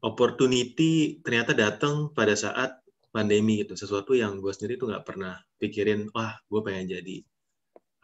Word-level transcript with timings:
opportunity 0.00 1.20
ternyata 1.20 1.52
datang 1.52 2.12
pada 2.16 2.32
saat 2.32 2.80
pandemi 3.10 3.60
gitu 3.60 3.74
sesuatu 3.74 4.14
yang 4.16 4.38
gue 4.38 4.52
sendiri 4.54 4.80
tuh 4.80 4.88
nggak 4.94 5.04
pernah 5.04 5.36
pikirin 5.58 6.08
wah 6.14 6.38
gue 6.46 6.60
pengen 6.62 6.96
jadi 6.96 7.16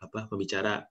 apa 0.03 0.29
pembicara 0.29 0.82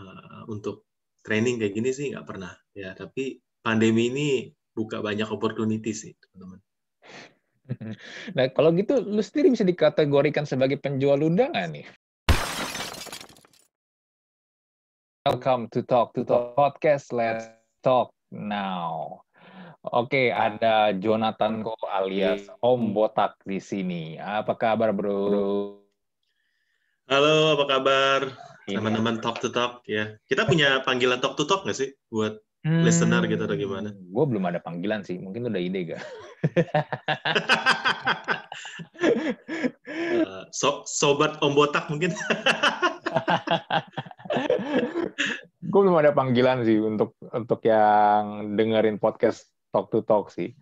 uh, 0.00 0.42
untuk 0.50 0.88
training 1.22 1.60
kayak 1.60 1.74
gini 1.76 1.90
sih 1.92 2.06
nggak 2.16 2.26
pernah 2.26 2.52
ya 2.72 2.96
tapi 2.96 3.38
pandemi 3.60 4.08
ini 4.10 4.28
buka 4.72 5.04
banyak 5.04 5.28
opportunity 5.28 5.92
sih 5.92 6.12
teman-teman 6.16 6.60
Nah, 8.36 8.48
kalau 8.56 8.72
gitu 8.72 8.96
lu 9.04 9.20
sendiri 9.20 9.52
bisa 9.52 9.60
dikategorikan 9.60 10.48
sebagai 10.48 10.80
penjual 10.80 11.20
undangan 11.20 11.68
nih. 11.68 11.84
Welcome 15.28 15.68
to 15.76 15.84
Talk 15.84 16.16
to 16.16 16.24
Talk 16.24 16.56
Podcast. 16.56 17.12
Let's 17.12 17.52
talk 17.84 18.08
now. 18.32 19.20
Oke, 19.88 20.28
ada 20.28 20.92
Jonathan 20.92 21.64
Ko 21.64 21.72
alias 21.88 22.44
Om 22.60 22.92
Botak 22.92 23.40
di 23.48 23.56
sini. 23.56 24.20
Apa 24.20 24.52
kabar, 24.52 24.92
Bro? 24.92 25.80
Halo, 27.08 27.56
apa 27.56 27.64
kabar? 27.64 28.20
Teman-teman 28.68 29.16
Talk 29.24 29.40
to 29.40 29.48
Talk 29.48 29.80
ya. 29.88 30.20
Kita 30.28 30.44
punya 30.44 30.84
panggilan 30.84 31.24
Talk 31.24 31.40
to 31.40 31.48
Talk 31.48 31.64
nggak 31.64 31.78
sih 31.78 31.96
buat 32.12 32.36
hmm, 32.68 32.84
listener 32.84 33.24
gitu 33.32 33.48
atau 33.48 33.56
gimana? 33.56 33.96
Gue 33.96 34.24
belum 34.28 34.44
ada 34.44 34.60
panggilan 34.60 35.08
sih. 35.08 35.16
Mungkin 35.16 35.48
udah 35.48 35.62
ide 35.62 35.96
gak? 35.96 36.04
uh, 40.20 40.44
so, 40.60 40.84
sobat 40.84 41.40
Om 41.40 41.56
Botak 41.56 41.88
mungkin. 41.88 42.12
gue 45.68 45.80
belum 45.80 45.96
ada 45.96 46.12
panggilan 46.12 46.68
sih 46.68 46.76
untuk 46.76 47.16
untuk 47.32 47.64
yang 47.64 48.52
dengerin 48.52 49.00
podcast 49.00 49.48
Talk 49.70 49.92
to 49.92 50.00
Talk 50.04 50.32
sih. 50.32 50.56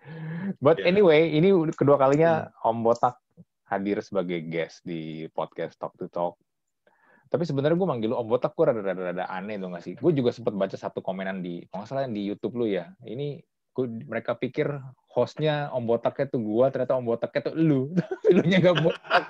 But 0.58 0.82
yeah. 0.82 0.90
anyway, 0.90 1.30
ini 1.34 1.52
kedua 1.74 1.96
kalinya 1.98 2.50
hmm. 2.50 2.68
Om 2.68 2.78
Botak 2.82 3.16
hadir 3.66 3.98
sebagai 4.02 4.42
guest 4.46 4.82
di 4.86 5.26
podcast 5.34 5.78
Talk 5.78 5.94
to 5.98 6.06
Talk. 6.10 6.38
Tapi 7.26 7.42
sebenarnya 7.42 7.74
gue 7.74 7.88
manggil 7.90 8.08
lu 8.14 8.18
Om 8.18 8.28
Botak, 8.30 8.54
gue 8.54 8.64
rada-rada 8.70 9.26
aneh 9.26 9.58
tuh 9.58 9.68
nggak 9.74 9.84
sih? 9.84 9.94
Gue 9.98 10.14
juga 10.14 10.30
sempat 10.30 10.54
baca 10.54 10.78
satu 10.78 11.02
komenan 11.02 11.42
di, 11.42 11.66
kalau 11.66 11.82
nggak 11.82 11.90
salah 11.90 12.06
di 12.06 12.22
YouTube 12.22 12.54
lu 12.54 12.70
ya. 12.70 12.94
Ini 13.02 13.42
gue, 13.74 13.86
mereka 14.06 14.38
pikir 14.38 14.70
hostnya 15.10 15.72
Om 15.74 15.90
Botaknya 15.90 16.30
tuh 16.30 16.40
gue, 16.46 16.66
ternyata 16.70 16.94
Om 16.94 17.06
Botaknya 17.10 17.40
tuh 17.50 17.54
lu. 17.58 17.90
lu 18.34 18.42
nya 18.46 18.62
gak 18.62 18.78
botak. 18.78 19.24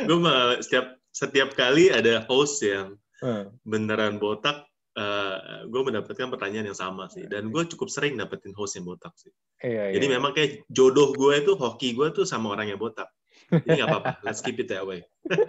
gue 0.00 0.16
setiap 0.64 0.86
setiap 1.10 1.52
kali 1.58 1.92
ada 1.92 2.24
host 2.24 2.64
yang 2.64 2.96
hmm. 3.20 3.52
beneran 3.66 4.16
botak, 4.16 4.69
uh, 5.00 5.64
gue 5.64 5.80
mendapatkan 5.80 6.28
pertanyaan 6.28 6.70
yang 6.70 6.78
sama 6.78 7.08
sih. 7.08 7.24
Dan 7.24 7.48
gue 7.48 7.62
cukup 7.72 7.88
sering 7.88 8.20
dapetin 8.20 8.52
host 8.52 8.76
yang 8.76 8.84
botak 8.84 9.16
sih. 9.16 9.32
Iya, 9.64 9.96
Jadi 9.96 10.06
iya. 10.06 10.14
memang 10.20 10.36
kayak 10.36 10.68
jodoh 10.68 11.16
gue 11.16 11.40
itu 11.40 11.56
hoki 11.56 11.96
gue 11.96 12.12
tuh 12.12 12.28
sama 12.28 12.52
orang 12.52 12.68
yang 12.68 12.80
botak. 12.80 13.08
Jadi 13.50 13.80
nggak 13.80 13.88
apa-apa, 13.88 14.12
let's 14.28 14.44
keep 14.44 14.60
it 14.60 14.68
that 14.68 14.84
way. 14.84 15.00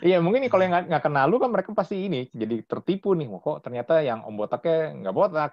Iya 0.00 0.20
mungkin 0.20 0.44
nih 0.44 0.50
kalau 0.52 0.64
yang 0.64 0.74
nggak 0.88 1.04
kenal 1.08 1.28
lu 1.28 1.40
kan 1.40 1.50
mereka 1.52 1.72
pasti 1.72 2.04
ini 2.08 2.28
jadi 2.32 2.64
tertipu 2.64 3.14
nih 3.16 3.28
kok 3.40 3.64
ternyata 3.64 4.02
yang 4.04 4.24
om 4.24 4.36
botaknya 4.36 4.92
nggak 4.96 5.16
botak. 5.16 5.52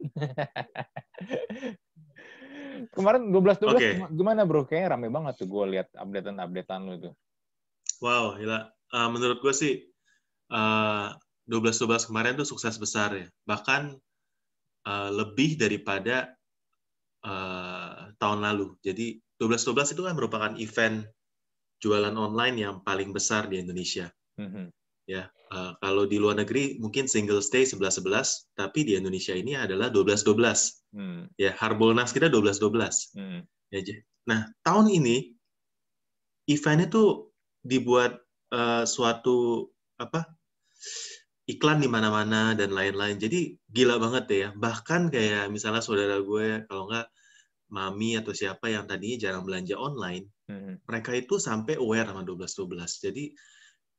Kemarin 2.96 3.32
12 3.32 3.60
12 3.60 3.76
okay. 3.76 4.00
gimana 4.12 4.44
bro? 4.48 4.64
Kayaknya 4.64 4.88
rame 4.96 5.08
banget 5.12 5.34
tuh 5.40 5.48
gue 5.48 5.64
lihat 5.76 5.88
updatean 5.96 6.40
updatean 6.40 6.80
lu 6.84 6.92
itu. 6.96 7.10
Wow, 8.00 8.36
gila. 8.40 8.72
Uh, 8.88 9.08
menurut 9.12 9.40
gue 9.40 9.52
sih 9.52 9.84
uh, 10.52 11.12
12 11.48 11.88
12 11.88 12.08
kemarin 12.12 12.36
tuh 12.36 12.46
sukses 12.46 12.76
besar 12.76 13.16
ya. 13.16 13.26
Bahkan 13.48 13.96
uh, 14.84 15.10
lebih 15.10 15.56
daripada 15.56 16.36
uh, 17.24 18.12
tahun 18.20 18.44
lalu. 18.44 18.76
Jadi 18.84 19.18
12 19.40 19.72
12 19.72 19.94
itu 19.96 20.02
kan 20.04 20.14
merupakan 20.14 20.52
event 20.60 21.08
jualan 21.78 22.14
online 22.14 22.56
yang 22.58 22.74
paling 22.82 23.14
besar 23.14 23.46
di 23.46 23.62
Indonesia. 23.62 24.10
Mm-hmm. 24.38 24.66
Ya, 25.08 25.32
uh, 25.54 25.72
kalau 25.80 26.04
di 26.04 26.20
luar 26.20 26.36
negeri 26.36 26.76
mungkin 26.76 27.08
single 27.08 27.40
stay 27.40 27.64
11 27.64 28.04
11, 28.04 28.52
tapi 28.58 28.84
di 28.84 28.92
Indonesia 28.98 29.32
ini 29.32 29.56
adalah 29.56 29.88
12 29.88 30.20
12. 30.26 30.92
Mm. 30.92 31.22
Ya, 31.40 31.56
Harbolnas 31.56 32.12
kita 32.12 32.28
12 32.28 32.60
12. 32.60 33.16
Mm. 33.16 33.40
Ya, 33.72 33.80
nah, 34.28 34.52
tahun 34.66 34.92
ini 34.92 35.32
eventnya 36.44 36.92
tuh 36.92 37.32
dibuat 37.64 38.20
uh, 38.52 38.84
suatu 38.84 39.70
apa? 39.96 40.28
Iklan 41.48 41.80
di 41.80 41.88
mana-mana 41.88 42.52
dan 42.52 42.70
lain-lain. 42.76 43.16
Jadi 43.16 43.56
gila 43.72 43.96
banget 43.96 44.24
ya. 44.28 44.48
Bahkan 44.52 45.08
kayak 45.08 45.48
misalnya 45.48 45.80
saudara 45.80 46.20
gue 46.20 46.68
kalau 46.68 46.92
nggak 46.92 47.08
mami 47.72 48.20
atau 48.20 48.36
siapa 48.36 48.68
yang 48.68 48.84
tadinya 48.84 49.16
jarang 49.28 49.44
belanja 49.44 49.76
online, 49.76 50.28
Hmm. 50.48 50.80
Mereka 50.88 51.12
itu 51.12 51.36
sampai 51.36 51.76
aware 51.76 52.08
sama 52.08 52.24
12-12. 52.24 53.04
Jadi 53.04 53.24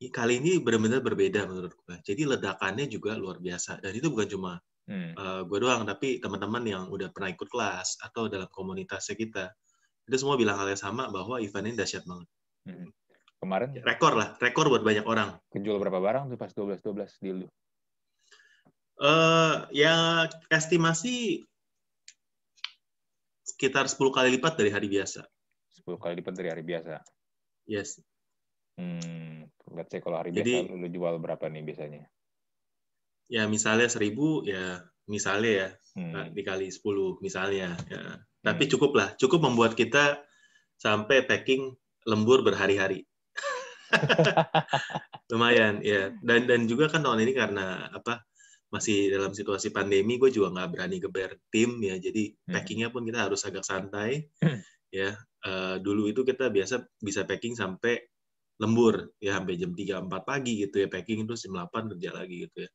kali 0.09 0.41
ini 0.41 0.57
benar-benar 0.57 1.05
berbeda 1.05 1.45
menurut 1.45 1.77
gue. 1.77 1.95
Jadi 2.01 2.25
ledakannya 2.25 2.89
juga 2.89 3.13
luar 3.15 3.37
biasa. 3.37 3.77
Dan 3.85 3.93
itu 3.93 4.09
bukan 4.09 4.27
cuma 4.27 4.51
hmm. 4.89 5.13
uh, 5.13 5.21
eh, 5.21 5.41
gue 5.45 5.57
doang, 5.61 5.85
tapi 5.85 6.17
teman-teman 6.17 6.63
yang 6.65 6.83
udah 6.89 7.13
pernah 7.13 7.29
ikut 7.29 7.47
kelas 7.47 8.01
atau 8.01 8.25
dalam 8.25 8.49
komunitasnya 8.49 9.13
kita. 9.13 9.45
Itu 10.09 10.25
semua 10.25 10.41
bilang 10.41 10.57
hal 10.57 10.73
yang 10.73 10.81
sama 10.81 11.05
bahwa 11.13 11.37
event 11.37 11.69
ini 11.69 11.77
dahsyat 11.77 12.03
banget. 12.09 12.27
Hmm. 12.65 12.89
Kemarin? 13.39 13.71
Rekor 13.79 14.19
lah, 14.19 14.35
rekor 14.43 14.67
buat 14.67 14.83
banyak 14.83 15.07
orang. 15.07 15.39
Kejual 15.55 15.79
berapa 15.79 16.03
barang 16.03 16.27
tuh 16.27 16.37
pas 16.39 16.51
12-12 16.51 17.23
di 17.23 17.31
lu? 17.31 17.47
Uh, 18.99 19.63
ya 19.71 20.27
estimasi 20.51 21.47
sekitar 23.47 23.87
10 23.87 23.95
kali 24.11 24.29
lipat 24.35 24.59
dari 24.59 24.71
hari 24.75 24.91
biasa. 24.91 25.23
10 25.87 25.95
kali 25.95 26.13
lipat 26.19 26.33
dari 26.35 26.49
hari 26.51 26.63
biasa. 26.67 26.99
Yes. 27.63 28.03
Hmm, 28.75 29.47
let's 29.71 29.87
say 29.91 30.03
kalau 30.03 30.19
hari 30.19 30.35
Jadi, 30.35 30.67
biasa 30.67 30.75
lu 30.75 30.87
jual 30.91 31.15
berapa 31.23 31.47
nih 31.47 31.63
biasanya? 31.63 32.03
Ya 33.31 33.47
misalnya 33.47 33.87
seribu 33.87 34.43
ya 34.43 34.83
misalnya 35.07 35.51
ya 35.51 35.67
hmm. 35.95 36.35
dikali 36.35 36.67
10 36.67 37.23
misalnya 37.23 37.79
ya. 37.87 38.03
Tapi 38.43 38.63
hmm. 38.67 38.71
cukup 38.75 38.91
lah, 38.99 39.09
cukup 39.15 39.47
membuat 39.47 39.79
kita 39.79 40.19
sampai 40.75 41.23
packing 41.23 41.71
lembur 42.07 42.43
berhari-hari. 42.43 43.08
Lumayan 45.31 45.81
ya. 45.85 46.13
Dan 46.21 46.45
dan 46.49 46.65
juga 46.65 46.89
kan 46.89 47.01
tahun 47.05 47.25
ini 47.25 47.33
karena 47.35 47.89
apa 47.93 48.25
masih 48.69 49.09
dalam 49.09 49.33
situasi 49.33 49.73
pandemi, 49.73 50.21
gue 50.21 50.29
juga 50.29 50.53
nggak 50.53 50.69
berani 50.69 50.97
geber 51.01 51.31
tim 51.49 51.81
ya. 51.81 51.97
Jadi 51.97 52.33
hmm. 52.33 52.53
packingnya 52.53 52.89
pun 52.93 53.05
kita 53.05 53.25
harus 53.25 53.41
agak 53.45 53.65
santai. 53.65 54.29
Hmm. 54.41 54.61
ya 54.89 55.13
uh, 55.45 55.77
dulu 55.77 56.09
itu 56.09 56.25
kita 56.25 56.49
biasa 56.49 56.81
bisa 56.97 57.21
packing 57.21 57.53
sampai 57.53 58.01
lembur 58.57 59.13
ya 59.21 59.37
sampai 59.37 59.53
jam 59.53 59.69
3 59.71 60.01
4 60.09 60.09
pagi 60.25 60.65
gitu 60.65 60.81
ya 60.81 60.89
packing 60.89 61.29
itu 61.29 61.37
jam 61.37 61.61
8 61.69 61.93
kerja 61.95 62.09
lagi 62.11 62.35
gitu 62.49 62.57
ya. 62.65 62.69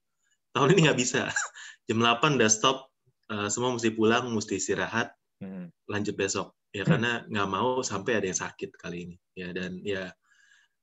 Tahun 0.54 0.68
ini 0.70 0.80
nggak 0.86 0.98
bisa. 0.98 1.26
jam 1.90 1.98
8 1.98 2.38
udah 2.38 2.50
stop 2.50 2.94
uh, 3.30 3.48
semua 3.50 3.74
mesti 3.74 3.90
pulang, 3.92 4.30
mesti 4.30 4.58
istirahat, 4.58 5.12
hmm. 5.42 5.70
lanjut 5.90 6.14
besok. 6.14 6.54
Ya 6.74 6.82
karena 6.82 7.22
nggak 7.30 7.48
mau 7.50 7.86
sampai 7.86 8.18
ada 8.18 8.26
yang 8.26 8.38
sakit 8.38 8.74
kali 8.74 9.10
ini. 9.10 9.16
Ya 9.38 9.54
dan 9.54 9.78
ya 9.82 10.10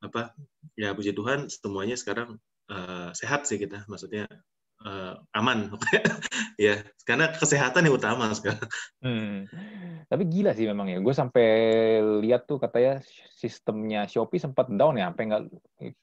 apa? 0.01 0.33
Ya 0.75 0.91
puji 0.91 1.13
Tuhan 1.13 1.47
semuanya 1.47 1.95
sekarang 1.95 2.41
uh, 2.67 3.13
sehat 3.13 3.45
sih 3.45 3.61
kita. 3.61 3.85
Maksudnya 3.85 4.25
uh, 4.85 5.13
aman 5.37 5.69
ya 6.61 6.81
karena 7.05 7.33
kesehatan 7.33 7.85
yang 7.85 7.95
utama 7.97 8.29
sekarang. 8.33 8.65
Hmm. 9.01 9.45
Tapi 10.09 10.23
gila 10.27 10.51
sih 10.57 10.67
memang 10.67 10.89
ya. 10.89 10.97
Gue 10.99 11.13
sampai 11.13 11.47
lihat 12.25 12.49
tuh 12.49 12.57
katanya 12.57 12.99
sistemnya 13.37 14.05
Shopee 14.09 14.41
sempat 14.41 14.69
down 14.69 14.99
ya, 14.99 15.09
sampai 15.09 15.23
nggak 15.31 15.43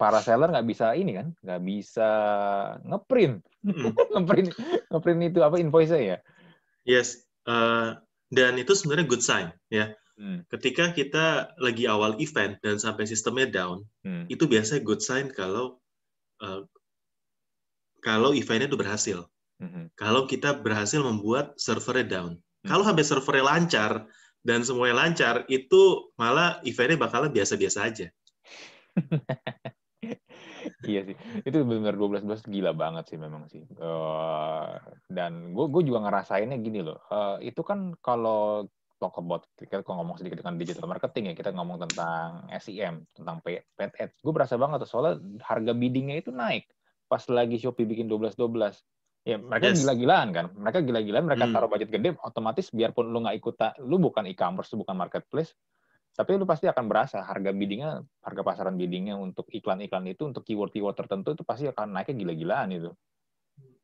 para 0.01 0.19
seller 0.23 0.51
nggak 0.51 0.69
bisa 0.69 0.95
ini 0.95 1.19
kan, 1.19 1.35
nggak 1.45 1.63
bisa 1.63 2.11
ngeprint, 2.87 3.43
hmm. 3.67 3.95
ngeprint, 4.15 4.51
ngeprint 4.91 5.21
itu 5.29 5.39
apa 5.45 5.57
invoice 5.61 5.95
ya. 5.95 6.19
Yes. 6.89 7.27
Uh, 7.49 7.97
dan 8.29 8.61
itu 8.61 8.77
sebenarnya 8.77 9.07
good 9.09 9.25
sign 9.25 9.53
ya. 9.73 9.93
Hmm. 10.19 10.43
Ketika 10.51 10.91
kita 10.93 11.55
lagi 11.63 11.87
awal 11.87 12.19
event 12.19 12.59
dan 12.59 12.83
sampai 12.83 13.07
sistemnya 13.07 13.47
down, 13.47 13.87
hmm. 14.03 14.27
itu 14.27 14.51
biasanya 14.51 14.83
good 14.83 14.99
sign 14.99 15.31
kalau 15.31 15.79
uh, 16.43 16.67
kalau 18.03 18.35
eventnya 18.35 18.71
itu 18.71 18.79
berhasil. 18.79 19.19
Mm-hmm. 19.59 19.85
Kalau 19.99 20.31
kita 20.31 20.63
berhasil 20.63 21.03
membuat 21.03 21.59
servernya 21.59 22.07
down. 22.07 22.33
Mm-hmm. 22.39 22.69
Kalau 22.71 22.83
sampai 22.87 23.05
servernya 23.05 23.45
lancar 23.47 23.93
dan 24.47 24.63
semuanya 24.63 25.07
lancar, 25.07 25.43
itu 25.51 26.15
malah 26.15 26.63
eventnya 26.63 26.99
bakalan 26.99 27.35
biasa-biasa 27.35 27.79
aja. 27.83 28.07
iya 30.91 31.03
sih, 31.07 31.17
itu 31.43 31.57
benar 31.67 31.95
12-12 31.99 32.47
gila 32.51 32.73
banget 32.75 33.05
sih 33.11 33.19
memang 33.19 33.51
sih. 33.51 33.67
Uh, 33.83 34.79
dan 35.11 35.51
gue 35.55 35.67
gue 35.75 35.83
juga 35.91 36.07
ngerasainnya 36.07 36.59
gini 36.63 36.87
loh. 36.87 37.03
Uh, 37.11 37.43
itu 37.43 37.61
kan 37.67 37.99
kalau 37.99 38.71
talk 38.99 39.15
about 39.19 39.47
kita 39.57 39.81
ngomong 39.87 40.19
sedikit 40.19 40.43
dengan 40.43 40.59
digital 40.59 40.91
marketing 40.91 41.33
ya 41.33 41.35
kita 41.39 41.51
ngomong 41.55 41.79
tentang 41.89 42.45
SEM 42.59 43.07
tentang 43.15 43.39
paid, 43.41 43.63
paid 43.79 43.95
ads 43.97 44.19
gue 44.21 44.33
berasa 44.35 44.59
banget 44.59 44.83
tuh 44.85 44.91
soalnya 44.91 45.23
harga 45.47 45.73
biddingnya 45.73 46.19
itu 46.19 46.35
naik 46.35 46.67
pas 47.09 47.25
lagi 47.33 47.57
Shopee 47.57 47.89
bikin 47.89 48.05
12-12. 48.05 48.85
Ya, 49.25 49.41
mereka 49.41 49.73
Yes. 49.73 49.81
gila-gilaan 49.81 50.29
kan. 50.33 50.47
Mereka 50.53 50.85
gila-gilaan, 50.85 51.25
mereka 51.25 51.49
Hmm. 51.49 51.57
taruh 51.57 51.69
budget 51.73 51.89
gede, 51.89 52.17
otomatis 52.21 52.69
biarpun 52.69 53.09
lu 53.09 53.25
nggak 53.25 53.37
ikut, 53.41 53.55
lu 53.81 53.97
bukan 53.97 54.29
e-commerce, 54.29 54.73
bukan 54.77 54.97
marketplace, 54.97 55.57
tapi 56.17 56.37
lu 56.37 56.45
pasti 56.45 56.69
akan 56.69 56.85
berasa 56.89 57.25
harga 57.25 57.51
biddingnya, 57.53 58.05
harga 58.25 58.43
pasaran 58.45 58.77
biddingnya 58.77 59.17
untuk 59.17 59.49
iklan-iklan 59.53 60.05
itu, 60.09 60.29
untuk 60.29 60.45
keyword-keyword 60.45 60.97
tertentu 60.97 61.33
itu 61.33 61.45
pasti 61.45 61.69
akan 61.69 61.97
naiknya 61.97 62.15
gila-gilaan 62.25 62.69
itu. 62.77 62.91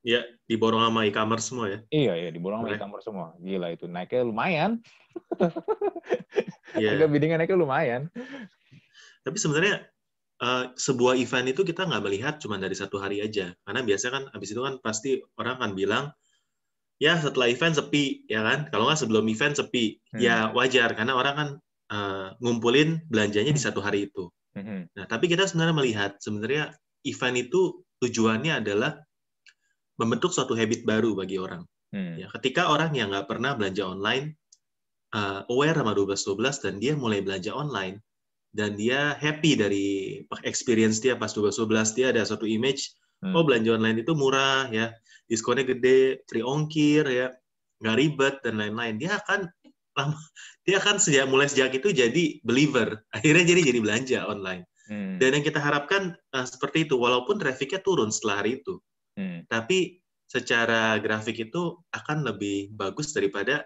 Ya, 0.04 0.20
diborong 0.44 0.84
sama 0.84 1.08
e-commerce 1.08 1.48
semua 1.48 1.66
ya. 1.72 1.78
Iya, 1.88 2.12
iya, 2.12 2.30
diborong 2.30 2.60
sama 2.60 2.76
e-commerce 2.76 3.08
semua. 3.08 3.32
Gila 3.40 3.72
itu, 3.72 3.88
naiknya 3.88 4.20
lumayan. 4.28 4.84
Iya. 6.76 6.90
Harga 6.92 7.06
biddingnya 7.08 7.38
naiknya 7.40 7.56
lumayan. 7.56 8.02
Tapi 9.24 9.36
sebenarnya 9.40 9.88
eh, 10.44 10.64
sebuah 10.76 11.16
event 11.16 11.46
itu 11.54 11.64
kita 11.64 11.88
nggak 11.88 12.04
melihat 12.04 12.34
cuma 12.42 12.60
dari 12.60 12.76
satu 12.76 13.00
hari 13.00 13.24
aja. 13.24 13.56
Karena 13.64 13.80
biasanya 13.80 14.12
kan 14.12 14.24
habis 14.36 14.52
itu 14.52 14.60
kan 14.60 14.76
pasti 14.84 15.24
orang 15.40 15.56
akan 15.56 15.72
bilang, 15.72 16.04
ya 17.00 17.16
setelah 17.16 17.48
event 17.48 17.78
sepi, 17.78 18.28
ya 18.28 18.44
kan? 18.44 18.68
Kalau 18.68 18.90
nggak 18.90 19.00
sebelum 19.00 19.24
event 19.30 19.56
sepi, 19.56 20.02
Hmm. 20.12 20.20
ya 20.20 20.50
wajar 20.52 20.92
karena 20.92 21.14
orang 21.16 21.34
kan 21.34 21.48
eh, 21.94 22.28
ngumpulin 22.42 23.06
belanjanya 23.08 23.54
di 23.54 23.60
Hmm. 23.60 23.68
satu 23.70 23.80
hari 23.80 24.10
itu. 24.10 24.28
Mhm. 24.58 24.98
Nah, 24.98 25.04
tapi 25.06 25.30
kita 25.30 25.46
sebenarnya 25.46 25.76
melihat 25.78 26.12
sebenarnya 26.18 26.74
event 27.06 27.36
itu 27.38 27.84
tujuannya 28.02 28.60
adalah 28.64 28.98
membentuk 30.00 30.34
suatu 30.34 30.58
habit 30.58 30.82
baru 30.82 31.14
bagi 31.14 31.38
orang. 31.38 31.62
Hmm. 31.94 32.18
Ya, 32.18 32.26
ketika 32.38 32.70
orang 32.70 32.94
yang 32.98 33.14
nggak 33.14 33.30
pernah 33.30 33.54
belanja 33.54 33.86
online 33.86 34.34
uh, 35.14 35.46
aware 35.46 35.78
sama 35.78 35.94
12-12 35.94 36.64
dan 36.66 36.74
dia 36.82 36.92
mulai 36.98 37.22
belanja 37.22 37.54
online 37.54 38.02
dan 38.54 38.74
dia 38.74 39.14
happy 39.18 39.54
dari 39.58 39.86
experience 40.42 40.98
dia 40.98 41.14
pas 41.14 41.30
12-12 41.30 41.94
dia 41.98 42.10
ada 42.10 42.22
suatu 42.26 42.46
image 42.46 42.94
Hmm. 43.24 43.32
oh 43.32 43.40
belanja 43.40 43.72
online 43.72 44.04
itu 44.04 44.12
murah 44.12 44.68
ya 44.68 44.92
diskonnya 45.32 45.64
gede 45.64 46.20
free 46.28 46.44
ongkir 46.44 47.08
ya 47.08 47.32
nggak 47.80 47.96
ribet 47.96 48.34
dan 48.44 48.60
lain-lain 48.60 49.00
dia 49.00 49.16
akan 49.16 49.48
lama 49.96 50.18
dia 50.68 50.76
akan 50.76 51.00
sejak 51.00 51.24
mulai 51.32 51.48
sejak 51.48 51.72
itu 51.72 51.88
jadi 51.88 52.44
believer 52.44 53.00
akhirnya 53.16 53.48
jadi 53.48 53.60
jadi 53.72 53.80
belanja 53.80 54.20
online 54.28 54.68
Hmm. 54.84 55.16
dan 55.16 55.32
yang 55.32 55.40
kita 55.40 55.56
harapkan 55.56 56.12
uh, 56.36 56.44
seperti 56.44 56.84
itu 56.84 57.00
walaupun 57.00 57.40
trafficnya 57.40 57.80
turun 57.80 58.12
setelah 58.12 58.44
hari 58.44 58.60
itu 58.60 58.76
Hmm. 59.14 59.46
tapi 59.46 60.02
secara 60.26 60.98
grafik 60.98 61.38
itu 61.38 61.78
akan 61.94 62.26
lebih 62.26 62.74
bagus 62.74 63.14
daripada 63.14 63.62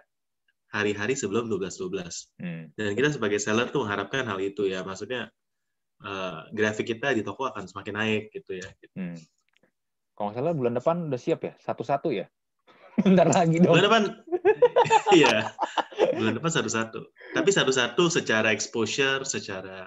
hari-hari 0.68 1.16
sebelum 1.16 1.48
12-12. 1.48 2.36
Hmm. 2.40 2.68
Dan 2.76 2.92
kita 2.92 3.16
sebagai 3.16 3.40
seller 3.40 3.72
tuh 3.72 3.88
mengharapkan 3.88 4.28
hal 4.28 4.38
itu 4.40 4.68
ya, 4.68 4.84
maksudnya 4.84 5.32
eh, 6.04 6.40
grafik 6.52 6.92
kita 6.92 7.16
di 7.16 7.24
toko 7.24 7.48
akan 7.48 7.64
semakin 7.64 7.94
naik 7.96 8.24
gitu 8.36 8.60
ya. 8.60 8.68
Hmm. 8.92 9.16
Kalau 10.12 10.28
nggak 10.28 10.38
salah 10.42 10.54
bulan 10.54 10.74
depan 10.76 10.96
udah 11.08 11.20
siap 11.20 11.40
ya? 11.46 11.52
Satu-satu 11.62 12.08
ya? 12.12 12.26
Bentar 13.06 13.30
lagi 13.30 13.62
dong. 13.62 13.72
Bulan 13.72 13.86
depan, 13.86 14.02
iya, 15.18 15.54
bulan 16.18 16.34
depan 16.36 16.50
satu-satu. 16.50 17.00
Tapi 17.32 17.50
satu-satu 17.54 18.10
secara 18.10 18.50
exposure, 18.50 19.22
secara 19.22 19.86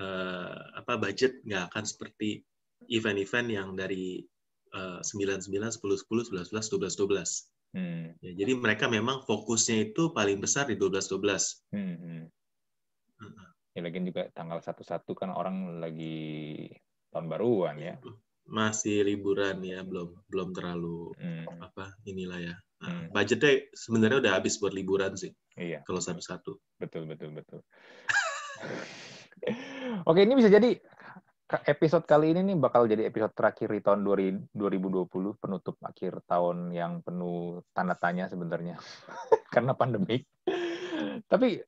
eh, 0.00 0.60
apa 0.80 0.96
budget 0.96 1.44
nggak 1.44 1.70
akan 1.70 1.84
seperti 1.84 2.40
event-event 2.88 3.48
yang 3.52 3.68
dari 3.76 4.24
eh, 4.74 5.00
99, 5.02 5.74
10, 5.74 5.98
10, 6.06 6.24
11, 6.30 6.50
11, 6.50 6.66
12, 6.70 6.94
12. 6.96 7.30
Hmm. 7.70 8.18
Ya, 8.18 8.30
jadi 8.34 8.52
mereka 8.58 8.90
memang 8.90 9.22
fokusnya 9.22 9.94
itu 9.94 10.10
paling 10.10 10.42
besar 10.42 10.66
di 10.66 10.74
12-12. 10.74 11.62
Hmm. 11.70 11.96
hmm. 11.96 12.24
Heeh. 13.20 13.48
Ya 13.70 13.80
lagian 13.86 14.02
juga 14.02 14.26
tanggal 14.34 14.58
satu-satu 14.58 15.14
kan 15.14 15.30
orang 15.30 15.78
lagi 15.78 16.66
tahun 17.14 17.30
baruan 17.30 17.78
ya. 17.78 17.94
Masih 18.50 19.06
liburan 19.06 19.62
ya, 19.62 19.86
belum 19.86 20.26
belum 20.26 20.48
terlalu 20.50 21.14
Hmm. 21.14 21.46
apa 21.62 21.94
inilah 22.02 22.40
ya. 22.42 22.54
Nah, 22.82 22.88
Hmm. 23.06 23.06
budgetnya 23.14 23.70
sebenarnya 23.76 24.18
udah 24.26 24.32
habis 24.40 24.58
buat 24.58 24.74
liburan 24.74 25.14
sih 25.14 25.30
Iya. 25.54 25.86
kalau 25.86 26.02
satu-satu. 26.02 26.58
Betul, 26.82 27.06
betul, 27.06 27.30
betul. 27.30 27.60
Oke, 30.10 30.20
ini 30.26 30.34
bisa 30.34 30.50
jadi 30.50 30.74
episode 31.66 32.06
kali 32.06 32.30
ini 32.30 32.52
nih 32.52 32.56
bakal 32.58 32.86
jadi 32.86 33.10
episode 33.10 33.34
terakhir 33.34 33.74
di 33.74 33.80
tahun 33.82 34.06
2000 34.06 34.54
2020, 34.54 35.42
penutup 35.42 35.76
akhir 35.82 36.22
tahun 36.30 36.70
yang 36.70 37.02
penuh 37.02 37.64
tanda 37.74 37.98
tanya 37.98 38.30
sebenarnya. 38.30 38.78
Karena 39.54 39.74
pandemik. 39.74 40.26
Tapi 41.26 41.58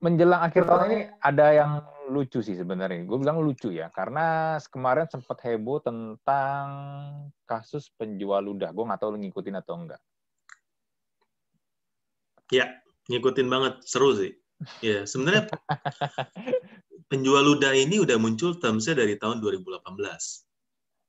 menjelang 0.00 0.44
akhir 0.44 0.64
tahun 0.64 0.82
ini 0.88 0.98
ada 1.20 1.46
yang 1.52 1.72
lucu 2.12 2.40
sih 2.40 2.56
sebenarnya. 2.56 3.04
Gue 3.04 3.18
bilang 3.20 3.38
lucu 3.38 3.70
ya, 3.70 3.92
karena 3.92 4.58
kemarin 4.72 5.06
sempat 5.06 5.38
heboh 5.46 5.78
tentang 5.78 6.66
kasus 7.46 7.92
penjual 7.94 8.42
ludah. 8.42 8.74
Gue 8.74 8.84
nggak 8.88 8.98
tahu 8.98 9.14
lu 9.14 9.18
ngikutin 9.22 9.56
atau 9.60 9.78
enggak. 9.78 10.02
Ya, 12.50 12.82
ngikutin 13.06 13.46
banget, 13.46 13.78
seru 13.86 14.10
sih. 14.18 14.34
Ya, 14.82 15.06
sebenarnya 15.06 15.46
penjual 17.10 17.42
ludah 17.42 17.74
ini 17.74 17.98
udah 17.98 18.14
muncul 18.22 18.54
termsnya 18.62 18.94
dari 18.94 19.18
tahun 19.18 19.42
2018. 19.42 19.82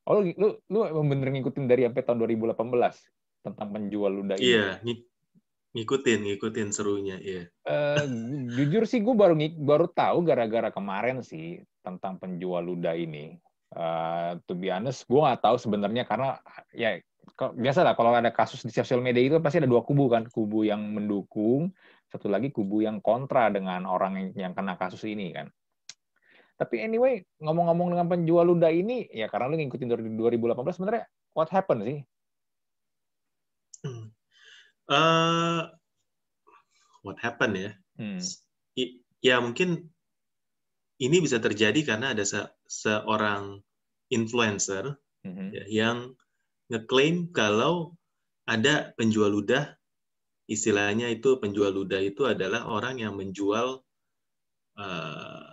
Oh, 0.10 0.18
lu, 0.18 0.34
lu, 0.66 0.82
lu 0.90 1.02
bener 1.06 1.30
ngikutin 1.30 1.70
dari 1.70 1.86
sampai 1.86 2.02
tahun 2.02 2.26
2018 2.26 2.58
tentang 3.46 3.70
penjual 3.70 4.10
ludah 4.10 4.36
ini? 4.42 4.50
Iya, 4.50 4.82
ng- 4.82 5.06
ngikutin, 5.78 6.20
ngikutin 6.26 6.70
serunya, 6.74 7.22
iya. 7.22 7.46
Eh, 7.70 8.06
jujur 8.58 8.90
sih 8.90 9.06
gue 9.06 9.14
baru 9.14 9.38
baru 9.62 9.86
tahu 9.94 10.26
gara-gara 10.26 10.74
kemarin 10.74 11.22
sih 11.22 11.62
tentang 11.86 12.18
penjual 12.18 12.66
ludah 12.66 12.98
ini. 12.98 13.38
Eh, 13.72 14.32
to 14.50 14.58
be 14.58 14.74
honest, 14.74 15.06
gue 15.06 15.22
nggak 15.22 15.46
tahu 15.46 15.62
sebenarnya 15.62 16.10
karena 16.10 16.42
ya 16.74 16.98
kok- 17.38 17.54
biasa 17.54 17.86
lah 17.86 17.94
kalau 17.94 18.10
ada 18.10 18.34
kasus 18.34 18.66
di 18.66 18.74
sosial 18.74 19.06
media 19.06 19.22
itu 19.22 19.38
pasti 19.38 19.62
ada 19.62 19.70
dua 19.70 19.86
kubu 19.86 20.10
kan, 20.10 20.26
kubu 20.28 20.66
yang 20.66 20.82
mendukung, 20.98 21.70
satu 22.10 22.26
lagi 22.26 22.50
kubu 22.50 22.82
yang 22.82 22.98
kontra 23.00 23.54
dengan 23.54 23.86
orang 23.86 24.18
yang, 24.18 24.50
yang 24.50 24.54
kena 24.58 24.82
kasus 24.82 25.06
ini 25.06 25.30
kan. 25.30 25.54
Tapi 26.62 26.78
anyway, 26.78 27.26
ngomong-ngomong 27.42 27.98
dengan 27.98 28.06
penjual 28.06 28.46
ludah 28.46 28.70
ini, 28.70 29.10
ya 29.10 29.26
karena 29.26 29.50
lu 29.50 29.58
ngikutin 29.58 29.90
dari 29.90 30.06
2018 30.14 30.78
sebenarnya 30.78 31.10
what 31.34 31.50
happened 31.50 31.82
sih? 31.90 32.00
Eh, 34.92 35.62
what 37.02 37.18
happened 37.18 37.58
ya? 37.58 37.72
Hmm. 37.98 38.22
I- 38.78 39.02
ya 39.26 39.42
mungkin 39.42 39.90
ini 41.02 41.18
bisa 41.18 41.42
terjadi 41.42 41.82
karena 41.82 42.14
ada 42.14 42.22
se- 42.22 42.54
seorang 42.70 43.58
influencer 44.14 45.02
Mhm. 45.26 45.48
ya, 45.50 45.64
yang 45.66 45.98
ngeklaim 46.70 47.34
kalau 47.34 47.98
ada 48.46 48.94
penjual 49.02 49.34
ludah, 49.34 49.74
istilahnya 50.46 51.10
itu 51.10 51.42
penjual 51.42 51.74
ludah 51.74 52.06
itu 52.06 52.30
adalah 52.30 52.70
orang 52.70 53.02
yang 53.02 53.18
menjual 53.18 53.82
eh, 54.78 55.51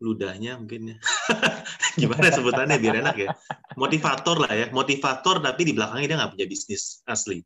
ludahnya 0.00 0.60
mungkin 0.60 0.92
ya. 0.92 0.96
Gimana 2.00 2.28
sebutannya 2.28 2.76
biar 2.76 2.96
enak 3.00 3.16
ya? 3.16 3.28
Motivator 3.80 4.36
lah 4.44 4.52
ya, 4.52 4.66
motivator 4.72 5.40
tapi 5.40 5.62
di 5.64 5.72
belakangnya 5.72 6.06
dia 6.06 6.16
nggak 6.20 6.32
punya 6.36 6.46
bisnis 6.48 7.00
asli. 7.08 7.40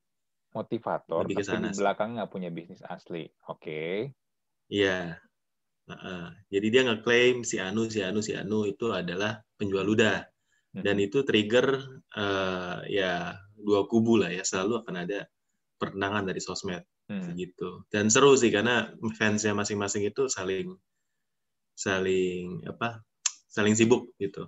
Motivator, 0.50 1.22
Lebih 1.22 1.36
tapi 1.38 1.46
sana 1.46 1.70
di 1.70 1.78
belakang 1.78 2.18
nggak 2.18 2.30
punya 2.30 2.50
bisnis 2.50 2.82
asli. 2.82 3.22
Oke. 3.46 4.10
Iya. 4.66 5.14
Heeh. 5.86 6.24
Jadi 6.50 6.66
dia 6.70 6.82
ngeklaim 6.86 7.42
si 7.46 7.62
Anu, 7.62 7.86
si 7.86 8.02
Anu, 8.02 8.18
si 8.22 8.34
Anu 8.34 8.66
itu 8.66 8.90
adalah 8.90 9.38
penjual 9.54 9.86
ludah. 9.86 10.26
Dan 10.70 11.02
Mhm. 11.02 11.06
itu 11.10 11.18
trigger 11.26 11.66
eh, 12.14 12.78
ya 12.90 13.34
dua 13.58 13.86
kubu 13.86 14.18
lah 14.18 14.30
ya. 14.34 14.42
Selalu 14.42 14.82
akan 14.82 14.94
ada 15.06 15.26
pertentangan 15.78 16.26
dari 16.26 16.42
sosmed 16.42 16.82
Hmm. 17.10 17.34
gitu. 17.34 17.82
Dan 17.90 18.06
seru 18.06 18.38
sih 18.38 18.54
karena 18.54 18.86
fansnya 19.18 19.50
masing-masing 19.50 20.06
itu 20.06 20.30
saling 20.30 20.78
saling 21.80 22.60
apa? 22.68 23.00
Saling 23.48 23.72
sibuk 23.72 24.12
gitu. 24.20 24.44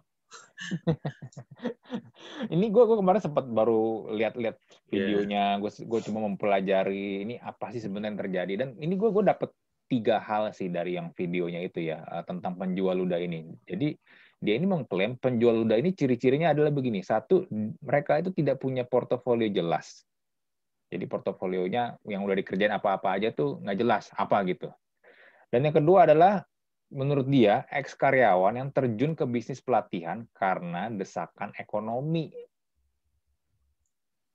Ini 2.55 2.67
gue 2.69 2.83
gue 2.85 2.97
kemarin 3.01 3.23
sempat 3.25 3.49
baru 3.49 4.13
lihat-lihat 4.13 4.61
videonya. 4.93 5.57
Gue 5.57 5.73
gue 5.73 6.01
cuma 6.05 6.29
mempelajari 6.29 7.25
ini 7.25 7.41
apa 7.41 7.73
sih 7.73 7.81
sebenarnya 7.81 8.09
yang 8.13 8.21
terjadi. 8.21 8.53
Dan 8.65 8.69
ini 8.79 8.95
gue 9.01 9.09
gue 9.09 9.25
dapet 9.25 9.51
tiga 9.89 10.21
hal 10.21 10.53
sih 10.57 10.73
dari 10.73 10.97
yang 10.97 11.13
videonya 11.13 11.61
itu 11.65 11.85
ya 11.85 12.05
eh, 12.05 12.25
tentang 12.29 12.57
penjual 12.57 12.97
ludah 12.97 13.21
ini. 13.21 13.49
Jadi 13.65 13.97
dia 14.43 14.59
ini 14.59 14.67
mengklaim 14.67 15.21
penjual 15.23 15.63
ludah 15.63 15.79
ini 15.79 15.95
ciri-cirinya 15.95 16.51
adalah 16.51 16.75
begini. 16.75 16.99
Satu, 17.05 17.47
mereka 17.85 18.19
itu 18.19 18.35
tidak 18.35 18.59
punya 18.59 18.83
portofolio 18.83 19.47
jelas. 19.47 20.03
Jadi 20.91 21.09
portofolionya 21.09 21.97
yang 22.05 22.27
udah 22.27 22.37
dikerjain 22.37 22.75
apa-apa 22.75 23.17
aja 23.17 23.33
tuh 23.33 23.63
nggak 23.63 23.79
jelas 23.79 24.11
apa 24.13 24.43
gitu. 24.45 24.69
Dan 25.53 25.69
yang 25.69 25.77
kedua 25.77 26.09
adalah 26.09 26.43
menurut 26.93 27.27
dia 27.27 27.65
ex 27.73 27.97
karyawan 27.97 28.61
yang 28.61 28.69
terjun 28.71 29.17
ke 29.17 29.25
bisnis 29.25 29.65
pelatihan 29.65 30.29
karena 30.37 30.93
desakan 30.93 31.57
ekonomi. 31.57 32.31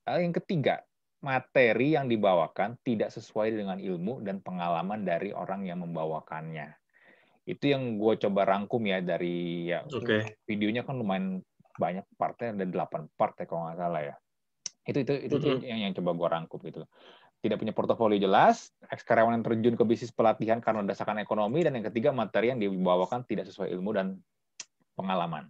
Lalu 0.04 0.20
yang 0.26 0.34
ketiga, 0.34 0.82
materi 1.22 1.94
yang 1.94 2.10
dibawakan 2.10 2.78
tidak 2.82 3.14
sesuai 3.14 3.54
dengan 3.54 3.78
ilmu 3.78 4.26
dan 4.26 4.42
pengalaman 4.42 5.06
dari 5.06 5.30
orang 5.30 5.66
yang 5.66 5.86
membawakannya. 5.86 6.74
Itu 7.48 7.70
yang 7.70 7.96
gue 7.96 8.14
coba 8.28 8.44
rangkum 8.44 8.82
ya 8.84 9.00
dari 9.00 9.70
ya 9.72 9.86
Oke. 9.86 10.42
videonya 10.44 10.84
kan 10.84 10.98
lumayan 10.98 11.40
banyak 11.78 12.04
partnya 12.18 12.58
ada 12.58 12.66
8 12.66 13.08
part 13.14 13.38
ya 13.38 13.46
kalau 13.46 13.70
nggak 13.70 13.78
salah 13.78 14.02
ya. 14.02 14.14
Itu 14.88 14.98
itu 15.04 15.14
itu, 15.20 15.36
mm 15.36 15.44
-hmm. 15.44 15.64
yang 15.64 15.80
yang 15.88 15.92
coba 15.94 16.10
gue 16.16 16.28
rangkum 16.28 16.60
gitu. 16.64 16.82
Tidak 17.38 17.54
punya 17.54 17.70
portofolio 17.70 18.18
jelas, 18.18 18.74
ex 18.90 19.06
karyawan 19.06 19.38
yang 19.38 19.46
terjun 19.46 19.74
ke 19.78 19.84
bisnis 19.86 20.10
pelatihan 20.10 20.58
karena 20.58 20.82
dasarkan 20.82 21.22
ekonomi, 21.22 21.62
dan 21.62 21.78
yang 21.78 21.86
ketiga 21.86 22.10
materi 22.10 22.50
yang 22.50 22.58
dibawakan 22.58 23.22
tidak 23.22 23.46
sesuai 23.46 23.70
ilmu 23.78 23.94
dan 23.94 24.18
pengalaman. 24.98 25.46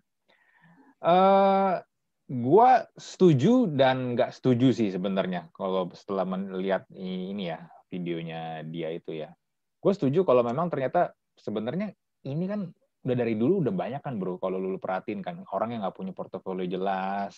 Uh, 1.01 1.81
gua 2.29 2.85
setuju 3.01 3.71
dan 3.73 4.13
nggak 4.13 4.37
setuju 4.37 4.75
sih 4.75 4.93
sebenarnya 4.93 5.49
kalau 5.57 5.89
setelah 5.97 6.29
melihat 6.29 6.85
ini 6.93 7.57
ya 7.57 7.65
videonya 7.89 8.63
dia 8.69 8.93
itu 8.93 9.17
ya. 9.17 9.33
Gue 9.79 9.93
setuju 9.97 10.27
kalau 10.29 10.45
memang 10.45 10.69
ternyata 10.69 11.17
sebenarnya 11.39 11.95
ini 12.27 12.45
kan 12.45 12.69
udah 13.07 13.17
dari 13.17 13.39
dulu 13.39 13.65
udah 13.65 13.73
banyak 13.73 14.03
kan 14.03 14.19
bro 14.19 14.37
kalau 14.37 14.59
lu 14.59 14.77
perhatiin 14.77 15.23
kan 15.23 15.47
orang 15.55 15.79
yang 15.79 15.81
nggak 15.87 15.97
punya 15.97 16.13
portofolio 16.13 16.67
jelas 16.67 17.33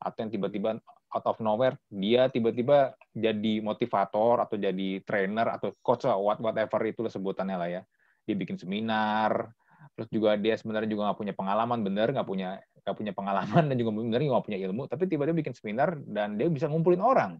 atau 0.00 0.18
yang 0.24 0.30
tiba-tiba 0.32 0.80
out 1.10 1.26
of 1.26 1.38
nowhere 1.42 1.74
dia 1.90 2.30
tiba-tiba 2.30 2.94
jadi 3.10 3.58
motivator 3.60 4.46
atau 4.46 4.56
jadi 4.56 5.02
trainer 5.02 5.58
atau 5.58 5.74
coach 5.82 6.06
what 6.06 6.38
whatever 6.38 6.80
itu 6.86 7.06
sebutannya 7.06 7.56
lah 7.58 7.68
ya. 7.68 7.82
Dia 8.24 8.34
bikin 8.38 8.56
seminar 8.58 9.50
terus 9.96 10.12
juga 10.12 10.36
dia 10.36 10.54
sebenarnya 10.54 10.88
juga 10.92 11.10
nggak 11.10 11.18
punya 11.18 11.34
pengalaman 11.34 11.80
bener 11.82 12.12
nggak 12.14 12.28
punya 12.28 12.60
nggak 12.84 12.96
punya 12.96 13.12
pengalaman 13.16 13.64
dan 13.68 13.76
juga 13.76 13.90
bener 13.96 14.20
nggak 14.22 14.44
punya 14.44 14.58
ilmu 14.60 14.82
tapi 14.88 15.08
tiba-tiba 15.08 15.36
bikin 15.40 15.52
seminar 15.56 15.96
dan 16.04 16.36
dia 16.38 16.48
bisa 16.48 16.70
ngumpulin 16.70 17.02
orang. 17.02 17.32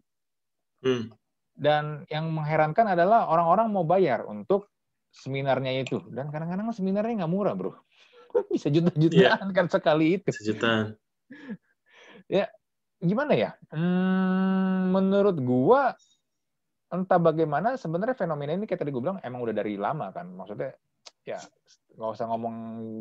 Hmm. 0.81 1.12
dan 1.61 2.09
yang 2.09 2.33
mengherankan 2.33 2.97
adalah 2.97 3.29
orang-orang 3.29 3.69
mau 3.69 3.85
bayar 3.85 4.25
untuk 4.25 4.73
seminarnya 5.12 5.85
itu. 5.85 6.00
Dan 6.09 6.33
kadang-kadang 6.33 6.73
seminarnya 6.73 7.21
nggak 7.21 7.29
murah 7.29 7.53
bro. 7.53 7.77
Bisa 8.49 8.73
juta-jutaan 8.73 9.45
yeah. 9.45 9.53
kan 9.53 9.69
sekali 9.69 10.17
itu. 10.17 10.33
Sejutaan 10.33 10.97
ya 12.31 12.47
gimana 13.00 13.33
ya 13.33 13.50
hmm, 13.73 14.92
menurut 14.92 15.37
gua 15.40 15.97
entah 16.90 17.21
bagaimana 17.23 17.78
sebenarnya 17.78 18.19
fenomena 18.19 18.52
ini 18.52 18.66
kayak 18.66 18.83
tadi 18.83 18.90
gue 18.90 18.99
bilang 18.99 19.23
emang 19.23 19.47
udah 19.47 19.54
dari 19.54 19.78
lama 19.78 20.11
kan 20.11 20.26
maksudnya 20.35 20.75
ya 21.23 21.38
nggak 21.95 22.11
usah 22.16 22.26
ngomong 22.26 22.57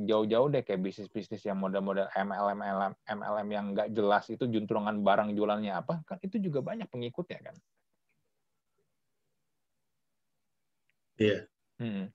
jauh-jauh 0.05 0.47
deh 0.53 0.61
kayak 0.61 0.81
bisnis-bisnis 0.85 1.41
yang 1.45 1.57
model-model 1.57 2.05
MLM 2.13 2.59
MLM 2.61 2.93
MLM 3.05 3.47
yang 3.49 3.65
nggak 3.73 3.89
jelas 3.93 4.29
itu 4.29 4.45
juntrungan 4.45 5.01
barang 5.01 5.33
jualannya 5.33 5.73
apa 5.73 6.05
kan 6.05 6.17
itu 6.21 6.37
juga 6.37 6.61
banyak 6.61 6.85
pengikutnya 6.89 7.39
kan 7.49 7.55
iya 11.17 11.49
yeah. 11.81 11.81
hmm. 11.81 12.05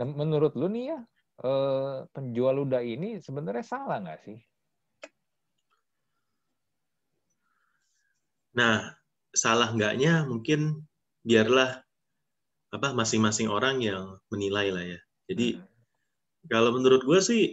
nah 0.00 0.06
menurut 0.08 0.56
lu 0.56 0.72
nih 0.72 0.96
ya 0.96 0.98
eh, 1.44 1.96
penjual 2.12 2.54
luda 2.56 2.80
ini 2.80 3.20
sebenarnya 3.20 3.64
salah 3.64 4.00
nggak 4.00 4.20
sih 4.24 4.38
nah 8.58 8.90
salah 9.30 9.70
nggaknya 9.70 10.26
mungkin 10.26 10.82
biarlah 11.22 11.78
apa 12.74 12.88
masing-masing 12.90 13.46
orang 13.46 13.78
yang 13.78 14.18
menilai 14.34 14.74
lah 14.74 14.84
ya 14.84 15.00
jadi 15.30 15.62
hmm 15.62 15.78
kalau 16.46 16.70
menurut 16.70 17.02
gue 17.04 17.20
sih 17.20 17.44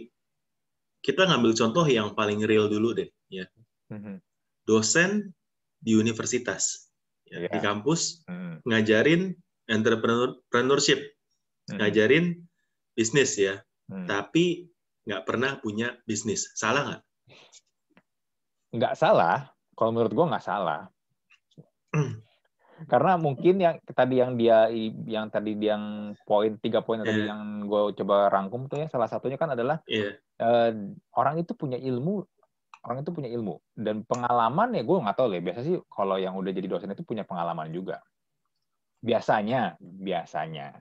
kita 1.04 1.28
ngambil 1.28 1.52
contoh 1.54 1.86
yang 1.86 2.14
paling 2.14 2.42
real 2.42 2.66
dulu 2.66 2.94
deh, 2.94 3.06
ya. 3.30 3.46
Mm-hmm. 3.90 4.18
Dosen 4.66 5.30
di 5.78 5.94
universitas, 5.94 6.90
ya, 7.26 7.46
yeah. 7.46 7.52
di 7.52 7.58
kampus 7.62 8.26
mm. 8.26 8.66
ngajarin 8.66 9.30
entrepreneurship, 9.70 10.98
mm. 11.70 11.78
ngajarin 11.78 12.42
bisnis 12.98 13.38
ya, 13.38 13.62
mm. 13.86 14.10
tapi 14.10 14.66
nggak 15.06 15.22
pernah 15.22 15.62
punya 15.62 15.94
bisnis. 16.10 16.50
Salah 16.58 16.82
nggak? 16.82 17.02
Nggak 18.74 18.94
salah. 18.98 19.46
Kalau 19.78 19.94
menurut 19.94 20.10
gue 20.10 20.26
nggak 20.26 20.42
salah. 20.42 20.90
Karena 22.84 23.16
mungkin 23.16 23.56
yang 23.56 23.80
tadi 23.88 24.20
yang 24.20 24.36
dia 24.36 24.68
yang 25.08 25.32
tadi 25.32 25.56
yang 25.56 26.12
poin 26.28 26.60
tiga 26.60 26.84
poin 26.84 27.00
yeah. 27.00 27.08
tadi 27.08 27.20
iya. 27.24 27.28
yang 27.32 27.64
gue 27.64 27.82
coba 28.04 28.28
rangkum 28.28 28.68
tuh 28.68 28.84
ya 28.84 28.86
salah 28.92 29.08
satunya 29.08 29.40
kan 29.40 29.56
adalah 29.56 29.80
yeah. 29.88 30.12
uh, 30.36 30.76
orang 31.16 31.40
itu 31.40 31.56
punya 31.56 31.80
ilmu 31.80 32.20
orang 32.84 33.00
itu 33.00 33.10
punya 33.16 33.32
ilmu 33.32 33.56
dan 33.72 34.04
pengalaman 34.04 34.76
ya 34.76 34.82
gue 34.84 34.96
nggak 35.00 35.16
tahu 35.16 35.32
ya 35.32 35.40
biasa 35.40 35.60
sih 35.64 35.80
kalau 35.88 36.20
yang 36.20 36.36
udah 36.36 36.52
jadi 36.52 36.68
dosen 36.68 36.92
itu 36.92 37.02
punya 37.02 37.24
pengalaman 37.24 37.72
juga 37.72 38.04
biasanya 39.00 39.80
biasanya 39.80 40.76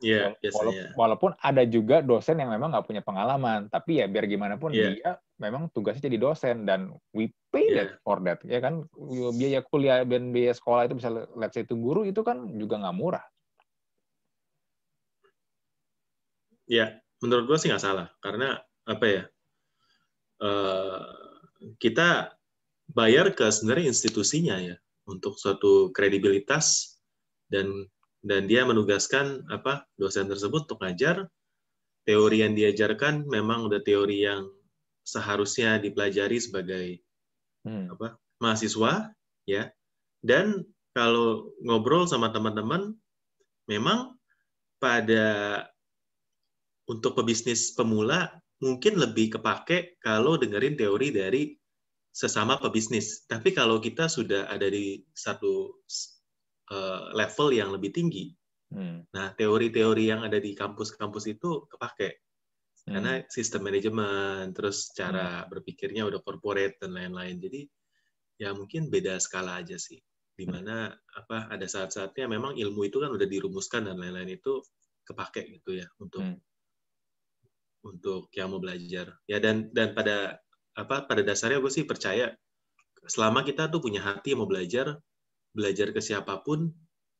Yeah, 0.00 0.32
walaupun, 0.56 0.96
walaupun 0.96 1.30
ada 1.44 1.60
juga 1.68 2.00
dosen 2.00 2.40
yang 2.40 2.48
memang 2.48 2.72
nggak 2.72 2.88
punya 2.88 3.04
pengalaman, 3.04 3.68
tapi 3.68 4.00
ya 4.00 4.08
biar 4.08 4.24
gimana 4.24 4.56
pun 4.56 4.72
yeah. 4.72 4.96
dia 4.96 5.10
memang 5.36 5.68
tugasnya 5.76 6.08
jadi 6.08 6.16
dosen 6.16 6.64
dan 6.64 6.96
we 7.12 7.28
pay 7.52 7.68
yeah. 7.68 7.84
that 7.84 8.00
for 8.00 8.16
that, 8.24 8.40
ya 8.48 8.64
kan 8.64 8.88
biaya 9.36 9.60
kuliah 9.60 10.00
dan 10.08 10.32
biaya 10.32 10.56
sekolah 10.56 10.88
itu 10.88 10.96
bisa 10.96 11.12
let's 11.36 11.52
say 11.52 11.68
itu 11.68 11.76
guru 11.76 12.08
itu 12.08 12.24
kan 12.24 12.48
juga 12.56 12.80
nggak 12.80 12.96
murah. 12.96 13.24
Ya, 16.64 16.96
menurut 17.20 17.44
gue 17.44 17.56
sih 17.60 17.68
nggak 17.68 17.84
salah 17.84 18.08
karena 18.24 18.56
apa 18.88 19.04
ya 19.04 19.22
uh, 20.40 21.04
kita 21.76 22.32
bayar 22.88 23.36
ke 23.36 23.44
sebenarnya 23.52 23.92
institusinya 23.92 24.56
ya 24.56 24.80
untuk 25.04 25.36
suatu 25.36 25.92
kredibilitas 25.92 26.96
dan 27.52 27.84
dan 28.20 28.44
dia 28.44 28.64
menugaskan 28.68 29.44
apa 29.48 29.88
dosen 29.96 30.28
tersebut 30.28 30.68
untuk 30.68 30.80
ngajar 30.84 31.28
teori 32.04 32.44
yang 32.44 32.52
diajarkan 32.52 33.24
memang 33.28 33.68
udah 33.68 33.80
teori 33.80 34.24
yang 34.28 34.48
seharusnya 35.04 35.80
dipelajari 35.80 36.38
sebagai 36.40 36.86
hmm. 37.64 37.96
apa 37.96 38.20
mahasiswa 38.40 39.12
ya 39.48 39.72
dan 40.20 40.64
kalau 40.92 41.54
ngobrol 41.64 42.04
sama 42.04 42.28
teman-teman 42.34 42.92
memang 43.70 44.16
pada 44.82 45.64
untuk 46.90 47.14
pebisnis 47.14 47.72
pemula 47.72 48.34
mungkin 48.60 49.00
lebih 49.00 49.40
kepake 49.40 49.96
kalau 50.02 50.36
dengerin 50.36 50.76
teori 50.76 51.08
dari 51.14 51.42
sesama 52.10 52.58
pebisnis. 52.58 53.24
Tapi 53.30 53.54
kalau 53.54 53.78
kita 53.78 54.10
sudah 54.10 54.50
ada 54.50 54.66
di 54.66 55.00
satu 55.14 55.80
Eh, 56.70 57.04
level 57.18 57.50
yang 57.50 57.74
lebih 57.74 57.90
tinggi. 57.90 58.30
Hmm. 58.70 59.02
Nah, 59.10 59.34
teori-teori 59.34 60.06
yang 60.06 60.22
ada 60.22 60.38
di 60.38 60.54
kampus-kampus 60.54 61.26
itu 61.26 61.66
kepake. 61.66 62.22
Hmm. 62.86 62.94
Karena 62.94 63.12
sistem 63.26 63.66
manajemen, 63.66 64.54
terus 64.54 64.94
cara 64.94 65.42
hmm. 65.42 65.50
berpikirnya 65.50 66.06
udah 66.06 66.22
corporate 66.22 66.78
dan 66.78 66.94
lain-lain. 66.94 67.42
Jadi 67.42 67.66
ya 68.38 68.54
mungkin 68.54 68.86
beda 68.86 69.18
skala 69.18 69.58
aja 69.58 69.74
sih. 69.82 69.98
Di 70.30 70.46
mana 70.46 70.94
apa 70.94 71.50
ada 71.50 71.66
saat-saatnya 71.66 72.30
memang 72.30 72.54
ilmu 72.54 72.86
itu 72.86 73.02
kan 73.02 73.10
udah 73.10 73.26
dirumuskan 73.26 73.90
dan 73.90 73.98
lain-lain 73.98 74.38
itu 74.38 74.62
kepake 75.02 75.50
gitu 75.58 75.74
ya 75.74 75.90
untuk 75.98 76.22
hmm. 76.22 76.38
untuk 77.82 78.30
yang 78.30 78.54
mau 78.54 78.62
belajar. 78.62 79.10
Ya 79.26 79.42
dan 79.42 79.74
dan 79.74 79.90
pada 79.90 80.38
apa 80.78 81.02
pada 81.02 81.26
dasarnya 81.26 81.58
gue 81.58 81.72
sih 81.74 81.82
percaya 81.82 82.30
selama 83.10 83.42
kita 83.42 83.66
tuh 83.66 83.82
punya 83.82 84.06
hati 84.06 84.38
mau 84.38 84.46
belajar 84.46 85.02
belajar 85.50 85.90
ke 85.90 86.00
siapa 86.02 86.40
pun 86.42 86.70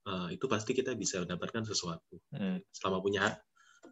uh, 0.06 0.28
itu 0.30 0.46
pasti 0.46 0.72
kita 0.72 0.94
bisa 0.94 1.22
mendapatkan 1.22 1.66
sesuatu. 1.66 2.16
Hmm. 2.34 2.62
selama 2.70 2.98
punya 3.02 3.24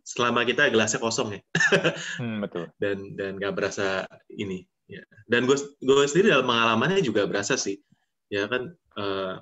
selama 0.09 0.41
kita 0.49 0.73
gelasnya 0.73 1.01
kosong 1.03 1.37
ya. 1.37 1.41
Hmm, 2.21 2.41
betul. 2.43 2.73
Dan 2.81 3.15
dan 3.15 3.37
nggak 3.37 3.55
berasa 3.55 4.09
ini 4.33 4.65
ya. 4.89 5.05
Dan 5.29 5.45
gue 5.45 5.57
gue 5.85 6.05
sendiri 6.09 6.33
dalam 6.33 6.49
pengalamannya 6.49 7.05
juga 7.05 7.29
berasa 7.29 7.61
sih. 7.61 7.77
Ya 8.33 8.49
kan 8.49 8.73
uh, 8.97 9.37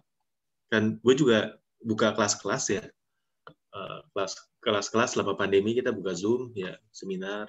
kan 0.68 0.98
gue 0.98 1.14
juga 1.14 1.54
buka 1.82 2.12
kelas-kelas 2.18 2.64
ya. 2.74 2.84
Uh, 3.70 4.00
kelas 4.16 4.34
kelas-kelas 4.64 5.14
selama 5.14 5.38
pandemi 5.38 5.76
kita 5.76 5.94
buka 5.94 6.12
zoom 6.18 6.50
ya 6.58 6.74
seminar. 6.90 7.46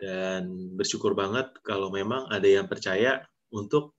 Dan 0.00 0.76
bersyukur 0.76 1.12
banget 1.12 1.52
kalau 1.64 1.92
memang 1.92 2.28
ada 2.32 2.48
yang 2.48 2.64
percaya 2.68 3.20
untuk 3.52 3.96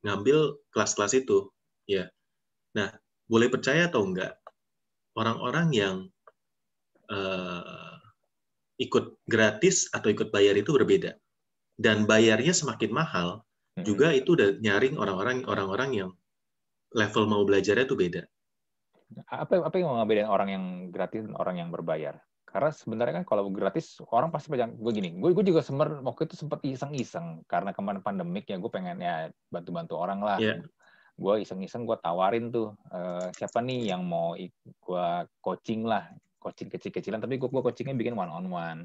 ngambil 0.00 0.56
kelas-kelas 0.72 1.12
itu 1.20 1.52
Ya. 1.90 2.06
Nah, 2.78 2.94
boleh 3.26 3.50
percaya 3.50 3.90
atau 3.90 4.06
enggak, 4.06 4.38
orang-orang 5.18 5.68
yang 5.74 5.96
uh, 7.10 7.98
ikut 8.78 9.18
gratis 9.26 9.90
atau 9.90 10.06
ikut 10.14 10.30
bayar 10.30 10.54
itu 10.54 10.70
berbeda. 10.70 11.18
Dan 11.74 12.06
bayarnya 12.06 12.54
semakin 12.54 12.94
mahal, 12.94 13.42
hmm. 13.74 13.82
juga 13.82 14.14
itu 14.14 14.38
udah 14.38 14.62
nyaring 14.62 14.94
orang-orang 15.02 15.42
orang-orang 15.50 15.90
yang 15.96 16.10
level 16.94 17.26
mau 17.26 17.42
belajarnya 17.42 17.90
itu 17.90 17.98
beda. 17.98 18.22
Apa 19.26 19.66
apa 19.66 19.74
yang 19.74 19.90
mau 19.90 19.98
ngebedain 19.98 20.30
orang 20.30 20.48
yang 20.54 20.64
gratis 20.94 21.26
dan 21.26 21.34
orang 21.34 21.58
yang 21.58 21.74
berbayar? 21.74 22.22
Karena 22.46 22.70
sebenarnya 22.74 23.22
kan 23.22 23.26
kalau 23.26 23.46
gratis 23.50 23.98
orang 24.10 24.30
pasti 24.30 24.50
banyak 24.50 24.78
gue 24.78 24.92
gini, 24.94 25.10
gue 25.18 25.30
gue 25.34 25.44
juga 25.46 25.62
semer 25.62 26.02
waktu 26.02 26.30
itu 26.30 26.34
sempat 26.38 26.62
iseng-iseng 26.66 27.46
karena 27.46 27.70
kemarin 27.74 28.02
pandemik 28.02 28.46
ya 28.46 28.58
gue 28.58 28.70
pengen 28.70 29.02
ya 29.02 29.30
bantu-bantu 29.50 29.98
orang 29.98 30.22
lah. 30.22 30.38
Yeah 30.38 30.62
gue 31.20 31.34
iseng-iseng 31.44 31.84
gue 31.84 32.00
tawarin 32.00 32.48
tuh 32.48 32.72
uh, 32.88 33.28
siapa 33.36 33.60
nih 33.60 33.92
yang 33.92 34.08
mau 34.08 34.32
gue 34.64 35.06
coaching 35.44 35.84
lah 35.84 36.08
coaching 36.40 36.72
kecil-kecilan. 36.72 37.20
Tapi 37.20 37.36
gue 37.36 37.48
gue 37.52 37.62
coachingnya 37.62 37.92
bikin 37.92 38.16
one 38.16 38.32
on 38.32 38.48
one 38.48 38.82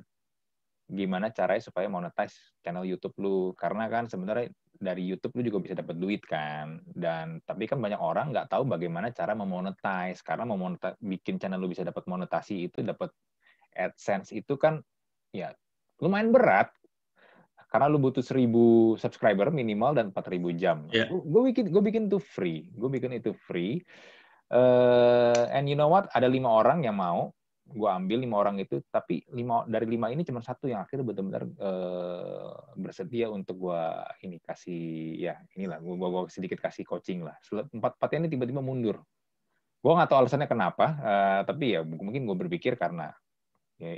gimana 0.85 1.33
caranya 1.33 1.65
supaya 1.65 1.89
monetize 1.89 2.35
channel 2.61 2.85
YouTube 2.85 3.15
lu? 3.17 3.55
Karena 3.57 3.89
kan 3.89 4.05
sebenarnya 4.05 4.53
dari 4.75 5.01
YouTube 5.07 5.39
lu 5.39 5.41
juga 5.47 5.59
bisa 5.63 5.73
dapat 5.79 5.95
duit 5.97 6.21
kan. 6.27 6.83
Dan 6.83 7.39
tapi 7.47 7.65
kan 7.65 7.79
banyak 7.79 7.97
orang 7.97 8.35
nggak 8.35 8.51
tahu 8.51 8.67
bagaimana 8.67 9.09
cara 9.15 9.33
memonetize. 9.33 10.21
Karena 10.21 10.43
memonetize 10.45 10.99
bikin 11.01 11.39
channel 11.39 11.57
lu 11.57 11.71
bisa 11.71 11.81
dapat 11.81 12.05
monetasi 12.05 12.69
itu 12.69 12.83
dapat 12.85 13.09
AdSense 13.75 14.31
itu 14.35 14.55
kan 14.55 14.79
ya 15.35 15.51
lumayan 15.99 16.31
berat 16.31 16.71
karena 17.75 17.91
lu 17.91 17.99
butuh 17.99 18.23
1000 18.23 18.95
subscriber 18.95 19.51
minimal 19.51 19.91
dan 19.91 20.07
4000 20.15 20.55
jam. 20.55 20.87
Yeah. 20.95 21.11
Gue 21.11 21.51
bikin 21.51 21.75
gue 21.75 21.83
bikin 21.83 22.07
itu 22.07 22.23
free, 22.23 22.71
gue 22.71 22.87
bikin 22.87 23.19
itu 23.19 23.35
free. 23.35 23.83
Uh, 24.47 25.51
and 25.51 25.67
you 25.67 25.75
know 25.75 25.91
what? 25.91 26.07
Ada 26.15 26.31
lima 26.31 26.47
orang 26.47 26.87
yang 26.87 26.95
mau 26.95 27.35
gue 27.65 27.89
ambil 27.89 28.21
lima 28.21 28.37
orang 28.45 28.61
itu 28.61 28.77
tapi 28.93 29.25
lima 29.33 29.65
dari 29.65 29.89
lima 29.89 30.13
ini 30.13 30.21
cuma 30.21 30.37
satu 30.37 30.69
yang 30.69 30.85
akhirnya 30.85 31.01
benar-benar 31.01 31.43
uh, 31.57 32.53
bersedia 32.77 33.25
untuk 33.25 33.57
gue 33.57 33.81
ini 34.21 34.37
kasih 34.37 35.17
ya 35.17 35.33
inilah 35.57 35.81
gue 35.81 35.95
gue 35.97 36.21
sedikit 36.29 36.61
kasih 36.61 36.85
coaching 36.85 37.25
lah 37.25 37.33
empat 37.49 37.97
empatnya 37.97 38.21
ini 38.21 38.29
tiba-tiba 38.29 38.61
mundur 38.61 39.01
gue 39.81 39.91
nggak 39.97 40.09
tahu 40.13 40.17
alasannya 40.21 40.45
kenapa 40.45 40.85
uh, 41.01 41.41
tapi 41.41 41.73
ya 41.73 41.81
mungkin 41.81 42.29
gue 42.29 42.37
berpikir 42.45 42.77
karena 42.77 43.09
ya, 43.79 43.93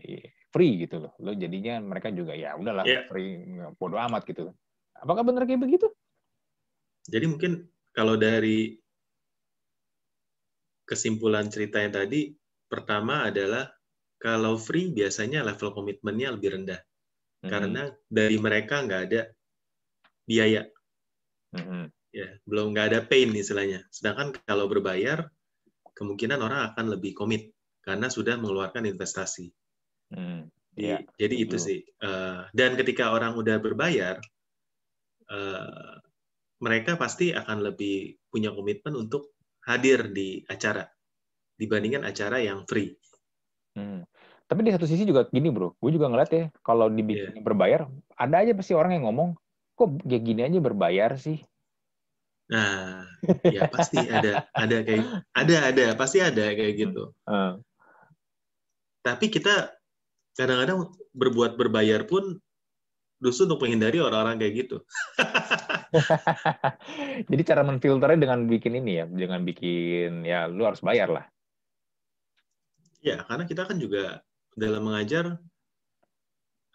free 0.52 0.86
gitu 0.86 1.04
loh. 1.04 1.14
Lo 1.22 1.34
jadinya 1.38 1.78
mereka 1.82 2.10
juga 2.14 2.34
ya 2.34 2.58
udahlah 2.58 2.86
yeah. 2.88 3.06
free 3.10 3.46
bodo 3.78 3.98
amat 3.98 4.26
gitu. 4.26 4.52
Apakah 4.98 5.22
benar 5.22 5.46
kayak 5.46 5.62
begitu? 5.62 5.88
Jadi 7.08 7.26
mungkin 7.30 7.64
kalau 7.94 8.18
dari 8.18 8.76
kesimpulan 10.88 11.48
ceritanya 11.52 12.04
tadi 12.04 12.34
pertama 12.68 13.28
adalah 13.28 13.70
kalau 14.18 14.58
free 14.58 14.90
biasanya 14.92 15.46
level 15.46 15.72
komitmennya 15.76 16.34
lebih 16.34 16.58
rendah. 16.58 16.82
Mm-hmm. 17.38 17.54
karena 17.54 17.84
dari 18.10 18.38
mereka 18.42 18.82
nggak 18.82 19.02
ada 19.10 19.22
biaya. 20.26 20.66
Mm-hmm. 21.54 21.84
ya 22.12 22.28
belum 22.50 22.74
nggak 22.74 22.88
ada 22.92 23.00
pain 23.06 23.30
istilahnya. 23.30 23.86
Sedangkan 23.94 24.34
kalau 24.44 24.66
berbayar 24.66 25.30
kemungkinan 25.94 26.42
orang 26.42 26.74
akan 26.74 26.98
lebih 26.98 27.14
komit 27.14 27.54
karena 27.86 28.10
sudah 28.10 28.36
mengeluarkan 28.42 28.90
investasi 28.90 29.54
mm, 30.14 30.42
yeah. 30.78 31.02
jadi 31.18 31.36
itu 31.36 31.58
sih 31.60 31.80
uh, 32.04 32.48
dan 32.54 32.78
ketika 32.80 33.12
orang 33.12 33.36
udah 33.36 33.58
berbayar 33.60 34.22
uh, 35.32 35.98
mereka 36.58 36.98
pasti 36.98 37.34
akan 37.34 37.62
lebih 37.62 38.18
punya 38.32 38.50
komitmen 38.54 38.98
untuk 38.98 39.38
hadir 39.68 40.10
di 40.10 40.42
acara 40.50 40.88
dibandingkan 41.58 42.06
acara 42.06 42.38
yang 42.40 42.64
free. 42.70 42.94
Hmm. 43.74 44.06
Tapi 44.48 44.64
di 44.64 44.72
satu 44.72 44.88
sisi 44.88 45.04
juga 45.04 45.28
gini 45.28 45.52
bro, 45.52 45.76
gue 45.76 45.92
juga 45.92 46.08
ngeliat 46.08 46.32
ya 46.32 46.46
kalau 46.64 46.88
dibikin 46.88 47.36
yeah. 47.36 47.44
berbayar, 47.44 47.82
ada 48.16 48.36
aja 48.40 48.56
pasti 48.56 48.74
orang 48.74 48.96
yang 48.96 49.06
ngomong, 49.10 49.36
kok 49.76 50.00
kayak 50.08 50.24
gini 50.24 50.42
aja 50.48 50.58
berbayar 50.64 51.12
sih? 51.20 51.44
Nah, 52.48 53.04
ya 53.44 53.68
pasti 53.68 54.00
ada, 54.08 54.48
ada 54.56 54.78
kayak, 54.88 55.28
ada, 55.36 55.56
ada, 55.68 55.86
pasti 56.00 56.24
ada 56.24 56.56
kayak 56.56 56.74
gitu. 56.80 57.12
Hmm. 57.28 57.60
Tapi 59.04 59.28
kita 59.28 59.77
kadang-kadang 60.38 60.94
berbuat 61.18 61.58
berbayar 61.58 62.06
pun 62.06 62.38
justru 63.18 63.50
untuk 63.50 63.66
menghindari 63.66 63.98
orang-orang 63.98 64.38
kayak 64.38 64.54
gitu. 64.66 64.78
Jadi 67.34 67.42
cara 67.42 67.66
menfilternya 67.66 68.20
dengan 68.22 68.46
bikin 68.46 68.78
ini 68.78 68.92
ya, 69.02 69.06
dengan 69.10 69.42
bikin 69.42 70.22
ya 70.22 70.46
lu 70.46 70.62
harus 70.70 70.86
bayar 70.86 71.10
lah. 71.10 71.26
Ya, 73.02 73.26
karena 73.26 73.50
kita 73.50 73.66
kan 73.66 73.82
juga 73.82 74.22
dalam 74.54 74.86
mengajar 74.86 75.42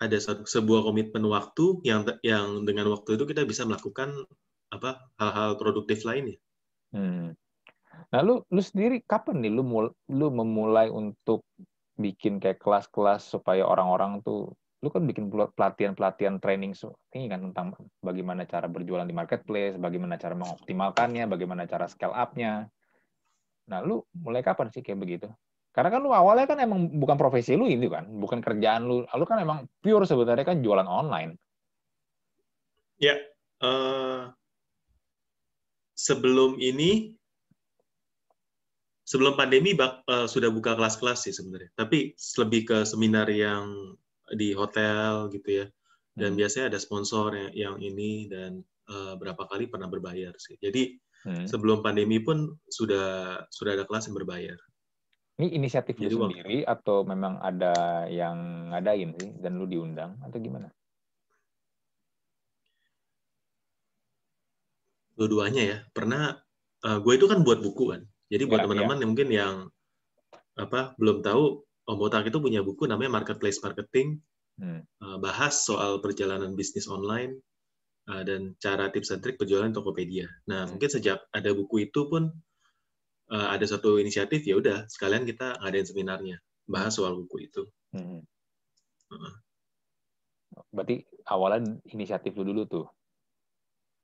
ada 0.02 0.18
sebuah 0.42 0.82
komitmen 0.82 1.22
waktu 1.30 1.78
yang 1.86 2.02
yang 2.26 2.66
dengan 2.66 2.90
waktu 2.90 3.14
itu 3.14 3.24
kita 3.30 3.46
bisa 3.46 3.62
melakukan 3.62 4.26
apa 4.74 5.06
hal-hal 5.22 5.54
produktif 5.54 6.02
lainnya. 6.02 6.42
Hmm. 6.90 7.38
Nah, 8.10 8.20
lu 8.24 8.42
lu 8.50 8.62
sendiri 8.64 9.04
kapan 9.06 9.46
nih 9.46 9.52
lu 9.54 9.62
mul, 9.62 9.86
lu 10.10 10.26
memulai 10.34 10.90
untuk 10.90 11.46
bikin 11.96 12.40
kayak 12.40 12.60
kelas-kelas 12.60 13.28
supaya 13.28 13.64
orang-orang 13.64 14.24
tuh 14.24 14.52
lu 14.82 14.90
kan 14.90 15.06
bikin 15.06 15.30
pelatihan-pelatihan 15.30 16.42
training 16.42 16.74
ini 17.14 17.30
kan 17.30 17.38
tentang 17.38 17.78
bagaimana 18.02 18.42
cara 18.50 18.66
berjualan 18.66 19.06
di 19.06 19.14
marketplace, 19.14 19.78
bagaimana 19.78 20.18
cara 20.18 20.34
mengoptimalkannya, 20.34 21.30
bagaimana 21.30 21.70
cara 21.70 21.86
scale 21.86 22.10
up-nya. 22.10 22.66
Nah, 23.70 23.78
lu 23.78 24.02
mulai 24.10 24.42
kapan 24.42 24.74
sih 24.74 24.82
kayak 24.82 24.98
begitu? 24.98 25.30
Karena 25.70 25.88
kan 25.88 26.02
lu 26.02 26.10
awalnya 26.10 26.50
kan 26.50 26.58
emang 26.58 26.90
bukan 26.98 27.14
profesi 27.14 27.54
lu 27.54 27.70
ini 27.70 27.86
kan, 27.86 28.10
bukan 28.10 28.42
kerjaan 28.42 28.82
lu. 28.90 29.06
Lu 29.06 29.24
kan 29.24 29.38
emang 29.38 29.70
pure 29.78 30.02
sebenarnya 30.02 30.44
kan 30.44 30.58
jualan 30.58 30.84
online. 30.84 31.38
Ya, 32.98 33.22
uh, 33.62 34.34
sebelum 35.94 36.58
ini, 36.58 37.14
sebelum 39.02 39.34
pandemi 39.34 39.74
bak, 39.74 40.06
uh, 40.06 40.26
sudah 40.30 40.48
buka 40.48 40.78
kelas-kelas 40.78 41.28
sih 41.28 41.34
sebenarnya. 41.34 41.70
Tapi 41.74 42.14
lebih 42.16 42.60
ke 42.66 42.78
seminar 42.86 43.26
yang 43.28 43.94
di 44.32 44.54
hotel 44.54 45.28
gitu 45.34 45.64
ya. 45.64 45.66
Dan 46.12 46.36
hmm. 46.36 46.38
biasanya 46.44 46.64
ada 46.72 46.78
sponsor 46.78 47.32
yang, 47.32 47.52
yang 47.52 47.76
ini 47.80 48.28
dan 48.28 48.60
uh, 48.88 49.14
berapa 49.16 49.48
kali 49.48 49.68
pernah 49.68 49.88
berbayar 49.88 50.32
sih. 50.36 50.60
Jadi 50.60 50.96
hmm. 51.28 51.46
sebelum 51.48 51.80
pandemi 51.80 52.20
pun 52.20 52.52
sudah 52.68 53.40
sudah 53.48 53.76
ada 53.76 53.84
kelas 53.88 54.08
yang 54.08 54.16
berbayar. 54.20 54.58
Ini 55.40 55.48
inisiatif 55.56 55.96
lu 55.96 56.28
sendiri 56.28 56.62
atau 56.68 57.08
memang 57.08 57.40
ada 57.40 58.04
yang 58.12 58.68
ngadain 58.68 59.16
sih 59.16 59.32
dan 59.40 59.56
lu 59.56 59.64
diundang 59.64 60.20
atau 60.20 60.36
gimana? 60.36 60.68
Dua-duanya 65.16 65.62
ya. 65.64 65.78
Pernah 65.96 66.36
uh, 66.84 66.88
eh, 66.92 66.98
gue 67.00 67.12
itu 67.16 67.26
kan 67.26 67.40
buat 67.40 67.64
buku 67.64 67.96
kan. 67.96 68.02
Jadi 68.32 68.48
buat 68.48 68.60
ya, 68.60 68.64
teman-teman 68.64 68.96
ya. 68.96 69.00
yang 69.04 69.10
mungkin 69.12 69.28
yang 69.28 69.54
apa 70.56 70.96
belum 70.96 71.20
tahu 71.20 71.60
Om 71.82 71.96
Botak 71.98 72.24
itu 72.30 72.38
punya 72.40 72.64
buku 72.64 72.88
namanya 72.88 73.20
Marketplace 73.20 73.60
Marketing. 73.60 74.16
Hmm. 74.56 74.84
Uh, 75.00 75.16
bahas 75.20 75.64
soal 75.64 76.00
perjalanan 76.00 76.56
bisnis 76.56 76.88
online 76.88 77.40
uh, 78.08 78.24
dan 78.24 78.56
cara 78.60 78.88
tips 78.92 79.12
dan 79.12 79.20
trik 79.20 79.36
berjualan 79.36 79.72
Tokopedia. 79.72 80.28
Nah, 80.48 80.64
hmm. 80.64 80.76
mungkin 80.76 80.90
sejak 80.92 81.24
ada 81.32 81.50
buku 81.52 81.88
itu 81.88 82.08
pun 82.08 82.32
uh, 83.32 83.48
ada 83.52 83.64
satu 83.68 83.96
inisiatif 84.00 84.44
ya 84.44 84.56
udah 84.60 84.88
sekalian 84.88 85.24
kita 85.28 85.56
ngadain 85.60 85.88
seminarnya 85.88 86.36
bahas 86.68 86.96
soal 86.96 87.16
buku 87.16 87.48
itu. 87.48 87.62
Hmm. 87.92 88.24
Uh. 89.12 89.34
Berarti 90.72 91.04
awalnya 91.28 91.80
inisiatif 91.88 92.36
lu 92.36 92.44
dulu 92.48 92.62
tuh? 92.68 92.86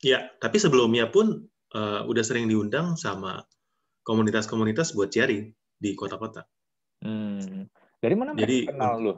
Ya, 0.01 0.31
tapi 0.39 0.63
sebelumnya 0.63 1.11
pun 1.11 1.49
uh, 1.75 2.07
udah 2.07 2.25
sering 2.25 2.49
diundang 2.49 2.95
sama 2.95 3.43
komunitas-komunitas 4.09 4.97
buat 4.97 5.13
sharing 5.13 5.53
di 5.77 5.93
kota-kota. 5.93 6.49
Hmm. 7.05 7.69
Dari 8.01 8.15
mana 8.17 8.33
Jadi, 8.33 8.73
kenal 8.73 8.97
lu? 8.97 9.15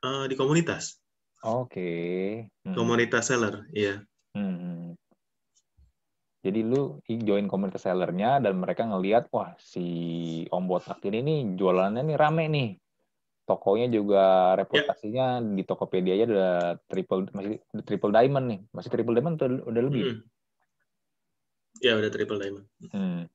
Uh, 0.00 0.24
di 0.24 0.32
komunitas. 0.32 0.96
Oke. 1.44 1.68
Okay. 1.68 2.24
Hmm. 2.64 2.72
Komunitas 2.72 3.28
seller, 3.28 3.68
iya. 3.76 4.00
Hmm. 4.32 4.96
Jadi 6.38 6.64
lu 6.64 7.02
join 7.04 7.50
komunitas 7.50 7.84
sellernya 7.84 8.40
dan 8.40 8.56
mereka 8.56 8.88
ngelihat 8.88 9.28
wah 9.34 9.52
si 9.60 9.84
Om 10.48 10.64
Botak 10.70 11.02
ini 11.04 11.20
nih 11.20 11.40
jualannya 11.60 12.08
nih 12.08 12.16
rame 12.16 12.44
nih. 12.48 12.70
Tokonya 13.44 13.88
juga 13.88 14.54
reputasinya 14.60 15.40
yeah. 15.40 15.54
di 15.56 15.62
Tokopedia 15.64 16.14
aja 16.14 16.24
udah 16.28 16.56
triple 16.84 17.26
masih 17.32 17.58
triple 17.84 18.12
diamond 18.12 18.46
nih. 18.48 18.60
Masih 18.70 18.90
triple 18.92 19.16
diamond 19.18 19.34
atau 19.36 19.48
udah 19.66 19.82
lebih? 19.82 20.02
Hmm. 20.04 20.20
Ya 21.84 21.92
udah 21.98 22.10
triple 22.12 22.38
diamond. 22.38 22.66
Hmm. 22.92 23.26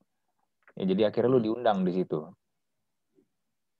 Ya, 0.74 0.84
jadi 0.90 1.02
akhirnya 1.14 1.30
lu 1.38 1.42
diundang 1.42 1.86
di 1.86 1.94
situ. 1.94 2.26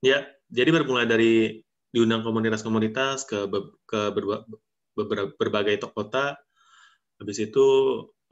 Ya, 0.04 0.28
jadi 0.52 0.70
bermula 0.70 1.08
dari 1.08 1.64
diundang 1.90 2.26
komunitas-komunitas 2.26 3.26
ke 3.26 3.46
be 3.46 3.72
ke 3.86 4.10
berbagai, 4.14 5.34
berbagai 5.38 5.76
kota. 5.90 6.38
Habis 7.18 7.38
itu 7.50 7.66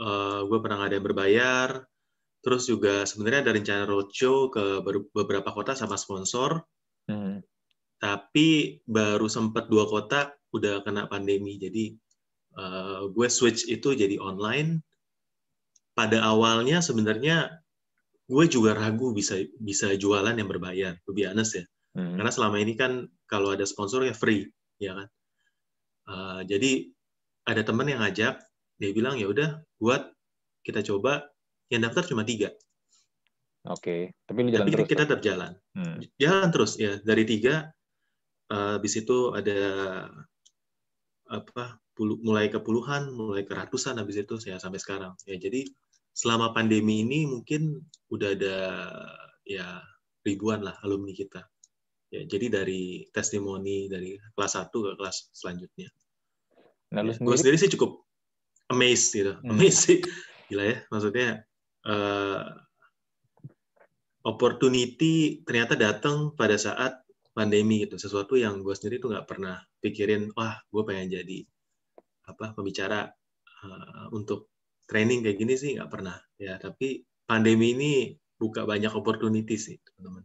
uh, 0.03 0.07
eh, 0.07 0.40
gue 0.46 0.59
pernah 0.59 0.85
ngadain 0.85 1.03
berbayar, 1.03 1.68
terus 2.42 2.66
juga 2.66 3.07
sebenarnya 3.07 3.46
ada 3.46 3.53
rencana 3.55 3.83
roadshow 3.87 4.51
ke 4.51 4.83
beberapa 5.14 5.55
kota 5.55 5.79
sama 5.79 5.94
sponsor, 5.94 6.66
hmm. 7.07 7.38
tapi 8.03 8.83
baru 8.83 9.31
sempat 9.31 9.70
dua 9.70 9.87
kota 9.87 10.35
udah 10.51 10.83
kena 10.83 11.07
pandemi, 11.07 11.57
jadi 11.57 11.94
uh, 12.59 13.09
gue 13.14 13.29
switch 13.31 13.70
itu 13.70 13.94
jadi 13.94 14.18
online. 14.18 14.83
Pada 15.92 16.25
awalnya 16.25 16.81
sebenarnya 16.81 17.62
gue 18.26 18.44
juga 18.46 18.74
ragu 18.74 19.11
bisa 19.14 19.38
bisa 19.58 19.92
jualan 19.94 20.35
yang 20.35 20.48
berbayar, 20.48 20.98
lebih 21.08 21.32
honest 21.32 21.62
ya. 21.62 21.64
Hmm. 21.92 22.16
Karena 22.16 22.32
selama 22.32 22.56
ini 22.62 22.74
kan 22.74 23.06
kalau 23.28 23.52
ada 23.52 23.68
sponsor 23.68 24.06
ya 24.06 24.14
free, 24.16 24.48
ya 24.80 24.96
kan. 24.96 25.08
Uh, 26.02 26.40
jadi 26.46 26.90
ada 27.46 27.62
teman 27.62 27.90
yang 27.90 28.02
ngajak, 28.02 28.38
dia 28.82 28.90
bilang 28.90 29.14
ya 29.14 29.30
udah 29.30 29.62
buat 29.78 30.11
kita 30.66 30.82
coba 30.82 31.30
yang 31.70 31.87
daftar 31.87 32.02
cuma 32.02 32.26
tiga 32.26 32.50
oke 33.70 33.78
okay. 33.78 34.00
tapi 34.26 34.38
lu 34.42 34.50
jalan 34.50 34.66
tapi 34.66 34.74
terus 34.74 34.90
kita 34.90 35.02
tetap 35.06 35.20
jalan 35.22 35.52
hmm. 35.78 35.96
jalan 36.18 36.48
terus 36.50 36.72
ya 36.82 36.98
dari 37.06 37.22
tiga 37.22 37.70
uh, 38.50 38.76
habis 38.76 38.98
itu 38.98 39.32
ada 39.38 39.61
apa 41.32 41.80
puluh, 41.96 42.20
mulai 42.20 42.52
ke 42.52 42.61
puluhan, 42.61 43.08
mulai 43.08 43.44
ke 43.48 43.56
ratusan 43.56 43.96
habis 43.96 44.20
itu 44.20 44.37
saya 44.37 44.61
sampai 44.61 44.76
sekarang. 44.76 45.16
Ya 45.24 45.40
jadi 45.40 45.64
selama 46.12 46.53
pandemi 46.53 47.05
ini 47.05 47.25
mungkin 47.25 47.81
udah 48.12 48.29
ada 48.37 48.59
ya 49.48 49.81
ribuan 50.22 50.62
lah 50.62 50.77
alumni 50.85 51.12
kita. 51.12 51.42
Ya, 52.12 52.29
jadi 52.29 52.53
dari 52.53 53.09
testimoni 53.09 53.88
dari 53.88 54.20
kelas 54.37 54.61
1 54.61 54.68
ke 54.68 54.90
kelas 55.01 55.33
selanjutnya. 55.33 55.88
Nah, 56.92 57.09
ya, 57.09 57.16
sendiri? 57.16 57.25
Gue 57.25 57.37
sendiri 57.40 57.57
sih 57.57 57.72
cukup 57.72 58.05
amazed 58.68 59.16
gitu. 59.16 59.33
Hmm. 59.40 59.57
Amazed 59.57 59.81
sih. 59.81 59.98
Gila 60.53 60.64
ya, 60.68 60.77
maksudnya 60.92 61.29
uh, 61.88 62.44
opportunity 64.29 65.40
ternyata 65.48 65.72
datang 65.72 66.37
pada 66.37 66.61
saat 66.61 67.01
pandemi 67.33 67.88
gitu. 67.88 67.96
Sesuatu 67.96 68.37
yang 68.37 68.61
gue 68.61 68.77
sendiri 68.77 69.01
tuh 69.01 69.16
nggak 69.16 69.25
pernah 69.25 69.57
pikirin, 69.81 70.29
wah 70.37 70.61
gue 70.68 70.83
pengen 70.85 71.16
jadi 71.16 71.38
apa 72.29 72.53
pembicara 72.53 73.09
uh, 73.64 74.12
untuk 74.12 74.51
training 74.92 75.24
kayak 75.24 75.40
gini 75.40 75.57
sih 75.57 75.81
nggak 75.81 75.88
pernah 75.88 76.20
ya. 76.37 76.61
Tapi 76.61 77.00
pandemi 77.24 77.72
ini 77.72 77.92
buka 78.37 78.68
banyak 78.68 78.92
opportunity 78.92 79.57
sih 79.57 79.81
teman-teman. 79.81 80.24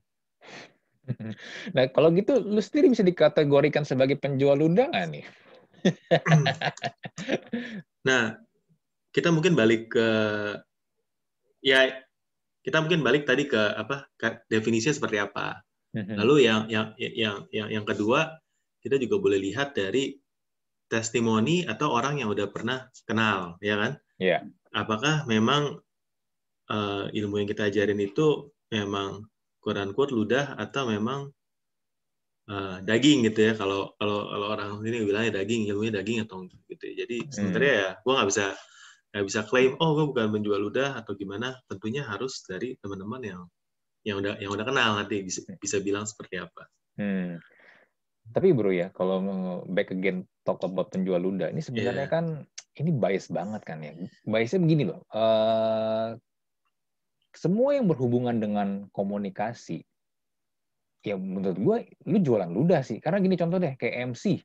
Nah, 1.71 1.87
kalau 1.95 2.11
gitu 2.11 2.35
lu 2.35 2.59
sendiri 2.59 2.91
bisa 2.91 2.99
dikategorikan 2.99 3.87
sebagai 3.87 4.19
penjual 4.19 4.59
ludah 4.59 4.91
nggak 4.91 5.07
nih? 5.07 5.25
nah, 8.07 8.35
kita 9.15 9.31
mungkin 9.31 9.55
balik 9.55 9.95
ke 9.95 10.07
ya 11.63 11.87
kita 12.59 12.83
mungkin 12.83 13.07
balik 13.07 13.23
tadi 13.23 13.47
ke 13.47 13.55
apa 13.55 14.11
definisinya 14.51 14.99
seperti 14.99 15.23
apa. 15.23 15.63
Mm-hmm. 15.95 16.15
Lalu 16.19 16.35
yang 16.43 16.67
yang 16.67 16.87
yang 16.99 17.35
yang 17.55 17.71
yang 17.71 17.85
kedua 17.87 18.35
kita 18.83 18.99
juga 18.99 19.15
boleh 19.23 19.39
lihat 19.39 19.71
dari 19.71 20.11
testimoni 20.87 21.67
atau 21.67 21.91
orang 21.91 22.23
yang 22.23 22.31
udah 22.31 22.47
pernah 22.51 22.87
kenal, 23.03 23.59
ya 23.59 23.75
kan? 23.75 23.91
Iya. 24.19 24.29
Yeah. 24.29 24.41
Apakah 24.71 25.27
memang 25.27 25.79
uh, 26.71 27.05
ilmu 27.11 27.43
yang 27.43 27.49
kita 27.49 27.67
ajarin 27.71 27.99
itu 27.99 28.51
memang 28.71 29.27
quote 29.63 29.83
quote 29.95 30.13
ludah 30.15 30.55
atau 30.59 30.87
memang 30.87 31.31
uh, 32.51 32.77
daging 32.83 33.27
gitu 33.27 33.51
ya 33.51 33.53
kalau 33.55 33.95
kalau 33.99 34.27
kalau 34.27 34.47
orang 34.51 34.69
sini 34.83 35.03
bilangnya 35.03 35.43
daging 35.43 35.67
ilmunya 35.71 35.93
daging 35.99 36.23
atau 36.23 36.47
gitu 36.47 36.83
ya. 36.83 37.03
jadi 37.03 37.15
hmm. 37.23 37.31
sebenarnya 37.31 37.73
ya 37.73 37.89
gue 37.99 38.13
nggak 38.15 38.29
bisa 38.31 38.45
nggak 39.11 39.25
bisa 39.27 39.39
klaim 39.47 39.71
oh 39.79 39.89
gue 39.95 40.05
bukan 40.11 40.27
menjual 40.31 40.59
ludah 40.59 40.99
atau 40.99 41.15
gimana 41.15 41.55
tentunya 41.67 42.03
harus 42.03 42.43
dari 42.43 42.75
teman-teman 42.79 43.21
yang 43.23 43.41
yang 44.07 44.17
udah 44.23 44.39
yang 44.39 44.51
udah 44.55 44.65
kenal 44.67 44.95
nanti 44.95 45.23
bisa, 45.23 45.43
bisa 45.59 45.83
bilang 45.83 46.07
seperti 46.07 46.39
apa 46.39 46.63
hmm. 46.99 47.39
Tapi 48.35 48.51
bro 48.51 48.71
ya 48.71 48.91
kalau 48.91 49.19
back 49.71 49.91
again 49.91 50.27
talk 50.43 50.59
about 50.63 50.91
penjual 50.91 51.19
ludah 51.19 51.51
ini 51.51 51.63
sebenarnya 51.63 52.07
yeah. 52.07 52.11
kan 52.11 52.25
ini 52.77 52.93
bias 52.93 53.33
banget 53.33 53.61
kan 53.65 53.81
ya. 53.81 53.93
Biasnya 54.25 54.61
begini 54.61 54.83
loh 54.85 55.01
uh, 55.13 56.13
semua 57.33 57.77
yang 57.77 57.89
berhubungan 57.89 58.37
dengan 58.37 58.89
komunikasi 58.93 59.81
ya 61.05 61.15
menurut 61.15 61.57
gue 61.57 61.77
lu 62.09 62.17
jualan 62.21 62.49
ludah 62.49 62.81
sih. 62.85 63.01
Karena 63.01 63.21
gini 63.21 63.35
contoh 63.37 63.57
deh 63.57 63.73
kayak 63.77 64.13
MC 64.13 64.41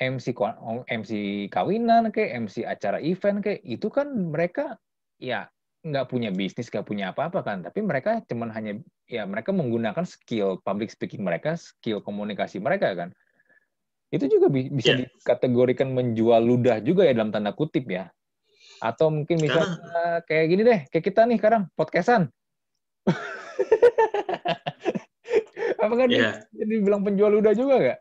MC 0.00 0.32
MC 0.88 1.10
kawinan 1.52 2.08
kayak 2.08 2.48
MC 2.48 2.64
acara 2.64 3.00
event 3.04 3.44
kayak 3.44 3.60
itu 3.64 3.88
kan 3.92 4.08
mereka 4.32 4.80
ya 5.20 5.44
nggak 5.80 6.12
punya 6.12 6.28
bisnis 6.28 6.68
nggak 6.68 6.84
punya 6.84 7.12
apa-apa 7.12 7.40
kan 7.40 7.64
tapi 7.64 7.80
mereka 7.80 8.20
cuman 8.28 8.52
hanya 8.52 8.76
ya 9.08 9.24
mereka 9.24 9.48
menggunakan 9.50 10.04
skill 10.04 10.60
public 10.60 10.92
speaking 10.92 11.24
mereka 11.24 11.56
skill 11.56 12.04
komunikasi 12.04 12.60
mereka 12.60 12.92
kan 12.92 13.10
itu 14.10 14.26
juga 14.28 14.52
bisa 14.52 14.98
yeah. 14.98 15.08
dikategorikan 15.08 15.94
menjual 15.96 16.42
ludah 16.42 16.82
juga 16.84 17.08
ya 17.08 17.16
dalam 17.16 17.32
tanda 17.32 17.56
kutip 17.56 17.88
ya 17.88 18.12
atau 18.80 19.12
mungkin 19.12 19.36
misalnya 19.36 19.76
kayak 20.24 20.46
gini 20.48 20.62
deh, 20.64 20.80
kayak 20.88 21.04
kita 21.04 21.28
nih 21.28 21.36
sekarang 21.36 21.68
podcastan. 21.76 22.32
Apakah 25.84 26.08
yeah. 26.08 26.40
dia 26.52 26.64
dibilang 26.64 27.04
penjual 27.04 27.28
udah 27.36 27.52
juga 27.52 27.74
nggak? 27.76 27.98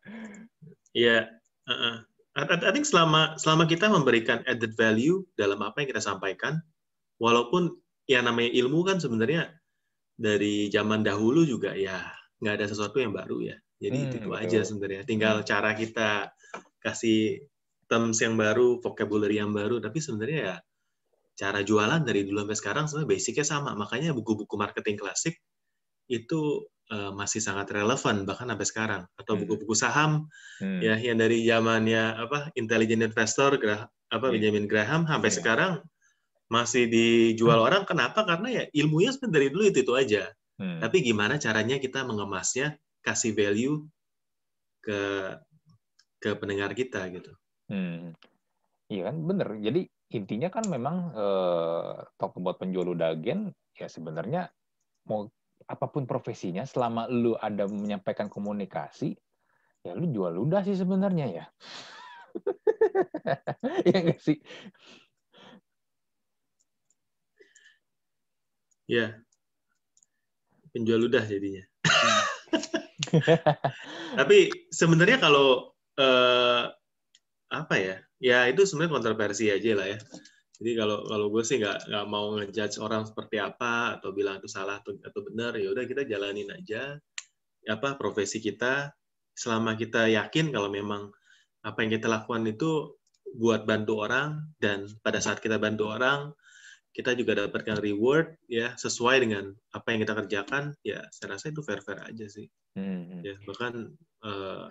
Iya. 0.95 1.27
Yeah. 1.27 1.67
Uh-uh. 1.67 1.95
I 2.39 2.71
think 2.71 2.87
selama 2.87 3.35
selama 3.35 3.67
kita 3.67 3.91
memberikan 3.91 4.39
added 4.47 4.71
value 4.79 5.27
dalam 5.35 5.59
apa 5.59 5.83
yang 5.83 5.91
kita 5.91 5.99
sampaikan, 5.99 6.63
walaupun 7.19 7.75
ya 8.09 8.23
namanya 8.25 8.49
ilmu 8.55 8.81
kan 8.87 8.97
sebenarnya 8.97 9.53
dari 10.19 10.67
zaman 10.73 11.05
dahulu 11.05 11.45
juga 11.45 11.77
ya 11.77 12.01
nggak 12.39 12.55
ada 12.59 12.65
sesuatu 12.67 12.99
yang 12.99 13.13
baru 13.13 13.43
ya. 13.43 13.55
Jadi 13.79 13.97
hmm, 13.99 14.07
itu, 14.11 14.15
itu 14.19 14.29
aja 14.35 14.59
sebenarnya. 14.67 15.01
Tinggal 15.07 15.35
hmm. 15.39 15.47
cara 15.47 15.71
kita 15.75 16.09
kasih 16.83 17.47
terms 17.87 18.19
yang 18.19 18.35
baru, 18.35 18.79
vocabulary 18.83 19.39
yang 19.39 19.55
baru, 19.55 19.79
tapi 19.79 20.03
sebenarnya 20.03 20.39
ya 20.39 20.55
cara 21.39 21.63
jualan 21.63 22.03
dari 22.03 22.27
dulu 22.27 22.43
sampai 22.43 22.59
sekarang 22.59 22.83
sebenarnya 22.91 23.09
basicnya 23.15 23.45
sama. 23.47 23.71
Makanya 23.75 24.11
buku-buku 24.11 24.55
marketing 24.59 24.99
klasik 24.99 25.39
itu 26.11 26.67
uh, 26.91 27.15
masih 27.15 27.39
sangat 27.39 27.71
relevan 27.71 28.27
bahkan 28.27 28.51
sampai 28.51 28.67
sekarang. 28.67 29.01
Atau 29.15 29.39
hmm. 29.39 29.47
buku-buku 29.47 29.75
saham 29.75 30.27
hmm. 30.59 30.79
ya 30.83 30.95
yang 30.99 31.15
dari 31.15 31.47
zamannya 31.47 32.19
apa 32.19 32.51
intelligent 32.59 33.03
investor 33.07 33.55
Grah, 33.55 33.87
apa 34.11 34.25
hmm. 34.27 34.33
Benjamin 34.35 34.65
Graham 34.67 35.01
sampai 35.07 35.31
hmm. 35.31 35.39
sekarang 35.39 35.73
masih 36.49 36.89
dijual 36.89 37.61
hmm. 37.61 37.67
orang. 37.69 37.83
Kenapa? 37.85 38.25
Karena 38.25 38.49
ya 38.49 38.63
ilmunya 38.73 39.13
sebenarnya 39.13 39.35
dari 39.37 39.47
dulu 39.53 39.63
itu 39.69 39.79
itu 39.85 39.93
aja. 39.95 40.23
Hmm. 40.59 40.83
Tapi 40.83 40.97
gimana 41.05 41.39
caranya 41.39 41.79
kita 41.79 42.03
mengemasnya, 42.03 42.75
kasih 43.05 43.31
value 43.31 43.87
ke 44.83 44.99
ke 46.19 46.29
pendengar 46.35 46.75
kita 46.75 47.07
gitu. 47.13 47.31
Hmm. 47.71 48.11
Iya 48.89 49.13
kan, 49.13 49.15
bener. 49.23 49.47
Jadi 49.61 49.87
intinya 50.09 50.49
kan 50.49 50.65
memang 50.65 51.13
eh, 51.13 51.93
talk 52.17 52.33
about 52.41 52.57
penjual 52.57 52.89
udagen 52.89 53.53
ya 53.77 53.85
sebenarnya 53.85 54.49
mau 55.05 55.29
apa 55.69 55.85
pun 55.85 56.09
profesinya 56.09 56.65
selama 56.65 57.05
lu 57.07 57.37
ada 57.37 57.69
menyampaikan 57.69 58.25
komunikasi 58.25 59.13
ya 59.85 59.93
lu 59.93 60.09
jual 60.09 60.33
ludah 60.33 60.65
sih 60.65 60.73
sebenarnya 60.73 61.27
ya 61.29 61.45
ya 63.93 63.97
enggak 64.01 64.19
sih 64.19 64.37
ya 68.89 69.13
penjual 70.73 71.05
ludah 71.05 71.21
jadinya. 71.25 71.61
Tapi 74.19 74.69
sebenarnya 74.73 75.21
kalau 75.21 75.73
eh, 75.97 76.63
apa 77.49 77.75
ya? 77.77 77.97
Ya 78.19 78.39
itu 78.51 78.67
sebenarnya 78.67 78.99
kontroversi 78.99 79.47
aja 79.47 79.77
lah 79.77 79.87
ya. 79.95 79.99
Jadi 80.59 80.71
kalau 80.75 81.07
kalau 81.07 81.31
gue 81.31 81.43
sih 81.45 81.61
nggak 81.61 81.87
nggak 81.87 82.05
mau 82.11 82.35
ngejudge 82.35 82.83
orang 82.83 83.07
seperti 83.07 83.39
apa 83.39 83.95
atau 83.95 84.11
bilang 84.11 84.43
itu 84.43 84.51
salah 84.51 84.83
atau, 84.83 84.91
atau 84.99 85.23
benar 85.23 85.55
ya 85.55 85.71
udah 85.71 85.87
kita 85.87 86.03
jalanin 86.03 86.51
aja 86.51 86.99
apa 87.69 87.95
profesi 87.95 88.41
kita. 88.43 88.91
Selama 89.39 89.79
kita 89.79 90.11
yakin 90.11 90.51
kalau 90.51 90.67
memang 90.67 91.07
apa 91.63 91.79
yang 91.79 91.95
kita 91.95 92.11
lakukan 92.11 92.43
itu 92.43 92.91
buat 93.39 93.63
bantu 93.63 94.03
orang 94.03 94.51
dan 94.59 94.89
pada 94.99 95.23
saat 95.23 95.39
kita 95.39 95.55
bantu 95.55 95.87
orang 95.87 96.35
kita 96.89 97.13
juga 97.13 97.45
dapatkan 97.45 97.77
reward 97.79 98.33
ya 98.49 98.73
sesuai 98.75 99.21
dengan 99.21 99.53
apa 99.71 99.87
yang 99.93 99.99
kita 100.03 100.13
kerjakan 100.25 100.63
ya 100.81 101.05
saya 101.13 101.37
rasa 101.37 101.53
itu 101.53 101.61
fair 101.61 101.79
fair 101.85 102.01
aja 102.01 102.25
sih 102.25 102.49
hmm. 102.75 103.21
ya 103.21 103.35
bahkan 103.45 103.93
uh, 104.25 104.65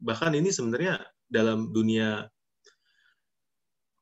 bahkan 0.00 0.32
ini 0.32 0.48
sebenarnya 0.48 1.04
dalam 1.28 1.70
dunia 1.70 2.26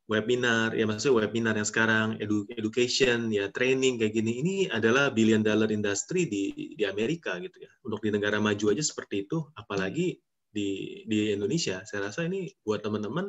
webinar, 0.09 0.73
ya 0.73 0.89
maksudnya 0.89 1.21
webinar 1.21 1.55
yang 1.61 1.69
sekarang, 1.69 2.17
edu 2.17 2.49
education, 2.57 3.29
ya 3.29 3.53
training 3.53 4.01
kayak 4.01 4.17
gini, 4.17 4.41
ini 4.41 4.55
adalah 4.73 5.13
billion 5.13 5.45
dollar 5.45 5.69
industry 5.69 6.25
di 6.25 6.73
di 6.75 6.85
Amerika 6.89 7.37
gitu 7.37 7.61
ya. 7.61 7.71
Untuk 7.85 8.01
di 8.01 8.11
negara 8.17 8.41
maju 8.41 8.73
aja 8.73 8.81
seperti 8.81 9.29
itu, 9.29 9.45
apalagi 9.53 10.17
di 10.49 11.05
di 11.05 11.37
Indonesia. 11.37 11.85
Saya 11.85 12.09
rasa 12.09 12.25
ini 12.25 12.49
buat 12.65 12.81
teman-teman 12.81 13.29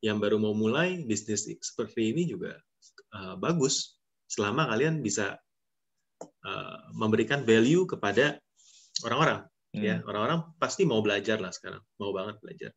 yang 0.00 0.16
baru 0.16 0.40
mau 0.40 0.56
mulai 0.56 1.04
bisnis 1.04 1.44
seperti 1.60 2.16
ini 2.16 2.24
juga 2.28 2.56
uh, 3.14 3.34
bagus 3.38 3.98
selama 4.26 4.70
kalian 4.70 5.04
bisa 5.04 5.38
uh, 6.44 6.78
memberikan 6.96 7.42
value 7.42 7.84
kepada 7.86 8.38
orang-orang 9.04 9.46
ya. 9.74 9.78
hmm. 9.78 9.84
ya 9.84 9.96
orang-orang 10.06 10.40
pasti 10.56 10.86
mau 10.86 11.02
belajar 11.04 11.38
lah 11.38 11.52
sekarang 11.52 11.82
mau 12.00 12.10
banget 12.14 12.38
belajar 12.40 12.70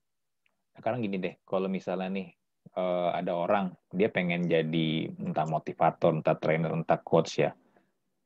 sekarang 0.78 1.02
gini 1.02 1.18
deh 1.18 1.34
kalau 1.46 1.66
misalnya 1.66 2.10
nih 2.14 2.28
uh, 2.76 3.10
ada 3.16 3.34
orang 3.34 3.72
dia 3.94 4.12
pengen 4.12 4.50
jadi 4.50 5.10
entah 5.18 5.48
motivator, 5.48 6.12
entah 6.12 6.36
trainer, 6.36 6.74
entah 6.74 7.00
coach 7.00 7.40
ya, 7.40 7.54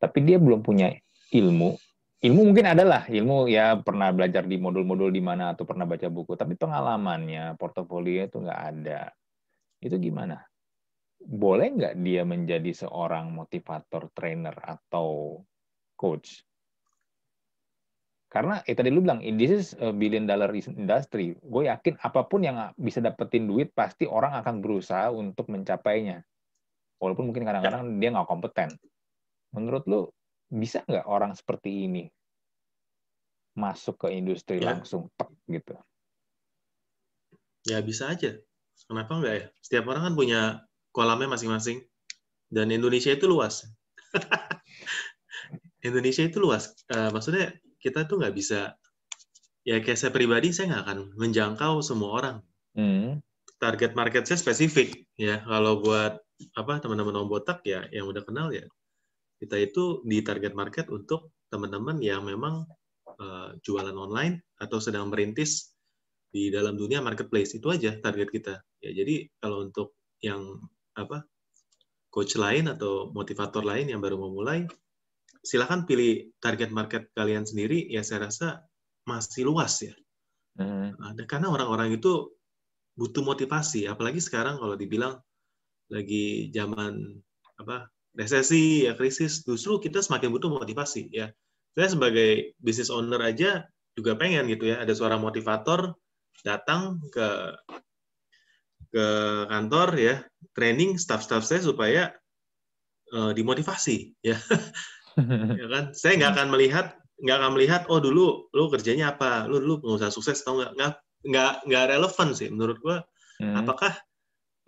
tapi 0.01 0.25
dia 0.25 0.41
belum 0.41 0.65
punya 0.65 0.89
ilmu. 1.32 1.77
Ilmu 2.21 2.41
mungkin 2.54 2.69
adalah 2.69 3.10
ilmu 3.10 3.49
ya 3.49 3.82
pernah 3.82 4.13
belajar 4.13 4.45
di 4.45 4.62
modul-modul 4.62 5.10
di 5.10 5.21
mana 5.25 5.58
atau 5.58 5.65
pernah 5.65 5.89
baca 5.89 6.06
buku, 6.06 6.38
tapi 6.38 6.54
pengalamannya, 6.54 7.58
portofolio 7.58 8.30
itu 8.30 8.38
nggak 8.45 8.62
ada. 8.62 9.10
Itu 9.82 9.97
gimana? 9.97 10.38
Boleh 11.21 11.67
nggak 11.73 11.95
dia 12.01 12.25
menjadi 12.25 12.71
seorang 12.73 13.34
motivator, 13.34 14.10
trainer 14.13 14.55
atau 14.57 15.39
coach? 15.93 16.41
Karena 18.31 18.63
eh, 18.63 18.71
tadi 18.71 18.88
lu 18.88 19.03
bilang, 19.03 19.19
this 19.36 19.51
is 19.51 19.67
a 19.84 19.91
billion 19.91 20.23
dollar 20.23 20.55
industry. 20.55 21.36
Gue 21.43 21.67
yakin 21.67 21.99
apa 21.99 22.23
pun 22.23 22.47
yang 22.47 22.71
bisa 22.79 23.03
dapetin 23.03 23.43
duit, 23.43 23.75
pasti 23.75 24.07
orang 24.07 24.39
akan 24.39 24.63
berusaha 24.63 25.12
untuk 25.12 25.51
mencapainya. 25.51 26.23
Walaupun 27.03 27.27
mungkin 27.27 27.43
kadang-kadang 27.43 27.99
dia 27.99 28.10
nggak 28.15 28.29
kompeten. 28.31 28.71
Menurut 29.51 29.84
lu, 29.84 30.01
bisa 30.47 30.79
nggak 30.88 31.07
orang 31.12 31.36
seperti 31.36 31.91
ini 31.91 32.07
masuk 33.51 34.07
ke 34.07 34.15
industri 34.15 34.63
ya. 34.63 34.75
langsung 34.75 35.12
tek 35.19 35.27
gitu? 35.51 35.75
Ya 37.67 37.84
bisa 37.84 38.15
aja. 38.15 38.39
Kenapa 38.88 39.12
enggak 39.19 39.34
ya? 39.36 39.45
Setiap 39.60 39.91
orang 39.91 40.12
kan 40.12 40.13
punya 40.15 40.41
kolamnya 40.91 41.32
masing-masing. 41.32 41.84
Dan 42.51 42.71
Indonesia 42.71 43.12
itu 43.15 43.27
luas. 43.27 43.63
Indonesia 45.88 46.23
itu 46.27 46.38
luas. 46.38 46.75
Uh, 46.91 47.10
maksudnya 47.15 47.56
kita 47.82 48.06
tuh 48.06 48.21
nggak 48.21 48.36
bisa 48.36 48.75
ya 49.62 49.77
kayak 49.82 49.97
saya 49.97 50.12
pribadi 50.13 50.54
saya 50.54 50.75
nggak 50.75 50.84
akan 50.86 50.99
menjangkau 51.15 51.80
semua 51.82 52.10
orang. 52.19 52.38
Hmm. 52.75 53.23
Target 53.58 53.95
market 53.95 54.27
saya 54.27 54.38
spesifik 54.38 55.08
ya. 55.15 55.41
Kalau 55.47 55.80
buat 55.80 56.19
apa 56.58 56.82
teman-teman 56.82 57.21
om 57.21 57.30
botak 57.30 57.62
ya 57.62 57.86
yang 57.93 58.10
udah 58.10 58.25
kenal 58.25 58.49
ya 58.49 58.65
kita 59.41 59.58
itu 59.58 60.06
di 60.06 60.21
target 60.21 60.54
market 60.54 60.86
untuk 60.93 61.34
teman-teman 61.49 61.97
yang 61.97 62.21
memang 62.21 62.65
uh, 63.17 63.58
jualan 63.65 63.93
online 63.97 64.45
atau 64.62 64.77
sedang 64.77 65.10
merintis 65.10 65.73
di 66.32 66.54
dalam 66.54 66.77
dunia 66.77 67.04
marketplace 67.04 67.58
itu 67.58 67.67
aja 67.73 67.97
target 67.99 68.30
kita 68.30 68.62
ya 68.80 68.93
jadi 68.93 69.27
kalau 69.41 69.65
untuk 69.65 69.97
yang 70.21 70.62
apa 70.97 71.23
coach 72.12 72.36
lain 72.36 72.67
atau 72.67 73.10
motivator 73.15 73.63
lain 73.63 73.88
yang 73.88 74.04
baru 74.04 74.19
mau 74.19 74.32
mulai 74.32 74.67
silakan 75.41 75.89
pilih 75.89 76.30
target 76.38 76.69
market 76.69 77.10
kalian 77.17 77.47
sendiri. 77.47 77.89
Ya 77.89 78.06
saya 78.06 78.30
rasa 78.30 78.65
masih 79.08 79.49
luas 79.49 79.82
ya. 79.82 79.95
Hmm. 80.60 80.91
karena 81.32 81.47
orang-orang 81.47 81.95
itu 81.95 82.36
butuh 82.99 83.23
motivasi 83.23 83.88
apalagi 83.88 84.19
sekarang 84.19 84.60
kalau 84.60 84.75
dibilang 84.75 85.15
lagi 85.88 86.51
zaman 86.51 87.23
apa 87.56 87.88
resesi 88.12 88.84
ya 88.84 88.99
krisis 88.99 89.47
justru 89.47 89.80
kita 89.80 90.04
semakin 90.04 90.30
butuh 90.30 90.51
motivasi 90.51 91.08
ya. 91.10 91.32
Saya 91.71 91.88
sebagai 91.88 92.51
business 92.60 92.91
owner 92.91 93.23
aja 93.23 93.63
juga 93.95 94.19
pengen 94.19 94.51
gitu 94.51 94.67
ya 94.71 94.84
ada 94.84 94.91
suara 94.91 95.15
motivator 95.15 95.95
datang 96.43 96.99
ke 97.12 97.56
ke 98.91 99.08
kantor 99.47 99.89
ya 99.95 100.15
training 100.51 100.99
staff-staff 100.99 101.47
saya 101.47 101.63
supaya 101.63 102.12
uh, 103.15 103.32
dimotivasi 103.32 104.15
ya. 104.23 104.38
Ya 105.60 105.67
kan? 105.67 105.91
Saya 105.91 106.15
nggak 106.15 106.39
akan 106.39 106.47
melihat 106.56 106.95
nggak 107.19 107.38
akan 107.43 107.51
melihat 107.60 107.82
oh 107.91 107.99
dulu 107.99 108.47
lu 108.56 108.71
kerjanya 108.71 109.12
apa? 109.12 109.43
Lu 109.43 109.60
dulu 109.60 109.84
pengusaha 109.84 110.08
sukses 110.08 110.39
atau 110.39 110.56
nggak? 110.56 110.71
Nggak 110.80 110.93
nggak 111.27 111.54
nggak 111.67 111.84
relevan 111.91 112.27
sih 112.32 112.47
menurut 112.47 112.80
gua. 112.80 113.04
Hmm. 113.41 113.58
apakah 113.58 113.91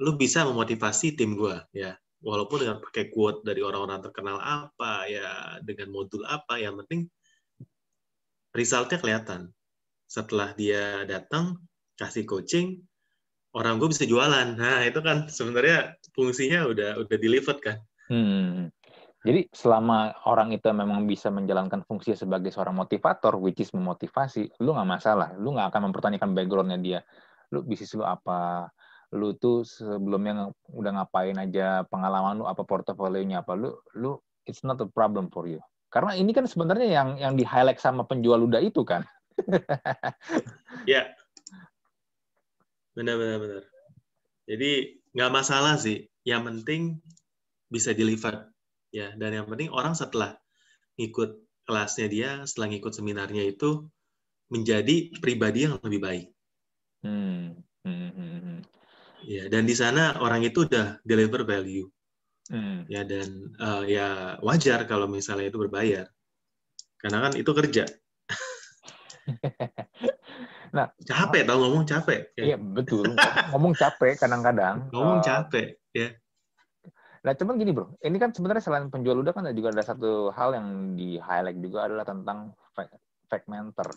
lu 0.04 0.20
bisa 0.20 0.44
memotivasi 0.44 1.16
tim 1.16 1.40
gua? 1.40 1.64
Ya 1.72 1.96
walaupun 2.24 2.64
dengan 2.64 2.80
pakai 2.80 3.12
quote 3.12 3.44
dari 3.44 3.60
orang-orang 3.60 4.00
terkenal 4.00 4.40
apa 4.40 5.06
ya 5.12 5.60
dengan 5.60 5.92
modul 5.92 6.24
apa 6.24 6.56
yang 6.58 6.80
penting 6.84 7.12
resultnya 8.56 8.98
kelihatan. 8.98 9.52
Setelah 10.08 10.56
dia 10.56 11.04
datang 11.04 11.60
kasih 12.00 12.24
coaching 12.24 12.80
orang 13.54 13.78
gue 13.82 13.90
bisa 13.90 14.06
jualan 14.06 14.58
nah 14.58 14.82
itu 14.86 15.00
kan 15.02 15.30
sebenarnya 15.30 15.98
fungsinya 16.14 16.70
udah 16.70 16.90
udah 17.02 17.18
delivered 17.18 17.60
kan 17.62 17.78
hmm. 18.10 18.74
Jadi 19.24 19.48
selama 19.56 20.12
orang 20.28 20.52
itu 20.52 20.68
memang 20.76 21.08
bisa 21.08 21.32
menjalankan 21.32 21.88
fungsi 21.88 22.12
sebagai 22.12 22.52
seorang 22.52 22.76
motivator, 22.76 23.40
which 23.40 23.64
is 23.64 23.72
memotivasi, 23.72 24.52
lu 24.60 24.76
nggak 24.76 25.00
masalah. 25.00 25.32
Lu 25.40 25.56
nggak 25.56 25.72
akan 25.72 25.82
mempertanyakan 25.90 26.36
backgroundnya 26.36 26.80
dia. 26.84 27.00
Lu 27.56 27.64
bisnis 27.64 27.96
lu 27.96 28.04
apa? 28.04 28.68
Lu 29.16 29.32
tuh 29.40 29.64
sebelumnya 29.64 30.52
udah 30.76 30.92
ngapain 31.00 31.40
aja? 31.40 31.88
Pengalaman 31.88 32.44
lu 32.44 32.46
apa? 32.52 32.68
Portofolionya 32.68 33.48
apa? 33.48 33.56
Lu, 33.56 33.72
lu 33.96 34.20
it's 34.44 34.60
not 34.68 34.76
a 34.84 34.88
problem 34.92 35.32
for 35.32 35.48
you. 35.48 35.64
Karena 35.88 36.20
ini 36.20 36.36
kan 36.36 36.44
sebenarnya 36.44 36.92
yang 36.92 37.10
yang 37.16 37.34
di 37.40 37.48
highlight 37.48 37.80
sama 37.80 38.04
penjual 38.04 38.44
luda 38.44 38.60
itu 38.60 38.84
kan. 38.84 39.08
ya. 40.92 41.08
Benar, 42.94 43.16
benar, 43.18 43.38
benar. 43.42 43.64
Jadi 44.46 45.02
nggak 45.14 45.32
masalah 45.34 45.76
sih. 45.78 46.06
Yang 46.24 46.42
penting 46.48 46.82
bisa 47.74 47.90
deliver 47.98 48.54
ya 48.94 49.10
dan 49.18 49.34
yang 49.34 49.50
penting 49.50 49.74
orang 49.74 49.98
setelah 49.98 50.38
ikut 51.02 51.42
kelasnya 51.66 52.06
dia 52.06 52.30
setelah 52.46 52.70
ngikut 52.70 52.94
seminarnya 52.94 53.50
itu 53.50 53.90
menjadi 54.54 55.10
pribadi 55.18 55.66
yang 55.66 55.82
lebih 55.82 55.98
baik 55.98 56.28
hmm. 57.02 57.58
Hmm. 57.82 58.10
hmm, 58.14 58.40
hmm. 58.46 58.60
ya 59.26 59.50
dan 59.50 59.66
di 59.66 59.74
sana 59.74 60.22
orang 60.22 60.46
itu 60.46 60.70
udah 60.70 61.02
deliver 61.02 61.42
value 61.42 61.90
hmm. 62.54 62.86
ya 62.86 63.02
dan 63.02 63.58
uh, 63.58 63.82
ya 63.90 64.38
wajar 64.46 64.86
kalau 64.86 65.10
misalnya 65.10 65.50
itu 65.50 65.58
berbayar 65.58 66.06
karena 67.02 67.18
kan 67.26 67.34
itu 67.34 67.50
kerja 67.58 67.90
nah 70.74 70.90
capek 71.06 71.46
tau 71.46 71.62
ngomong 71.62 71.86
capek 71.86 72.34
ya. 72.34 72.44
iya 72.54 72.58
betul 72.58 73.14
ngomong 73.54 73.78
capek 73.78 74.18
kadang-kadang 74.18 74.90
ngomong 74.90 75.22
uh, 75.22 75.26
capek 75.26 75.78
ya 75.94 76.18
Nah, 77.24 77.32
cuman 77.40 77.56
gini 77.56 77.72
bro, 77.72 77.96
ini 78.04 78.20
kan 78.20 78.36
sebenarnya 78.36 78.60
selain 78.60 78.92
penjual 78.92 79.16
ludah 79.16 79.32
kan 79.32 79.48
juga 79.56 79.72
ada 79.72 79.80
satu 79.80 80.28
hal 80.36 80.60
yang 80.60 80.68
di 81.00 81.16
highlight 81.16 81.56
juga 81.64 81.88
adalah 81.88 82.04
tentang 82.04 82.52
fake, 82.76 83.00
fake 83.32 83.48
mentor, 83.48 83.96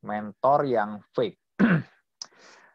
mentor 0.00 0.64
yang 0.64 1.04
fake. 1.12 1.36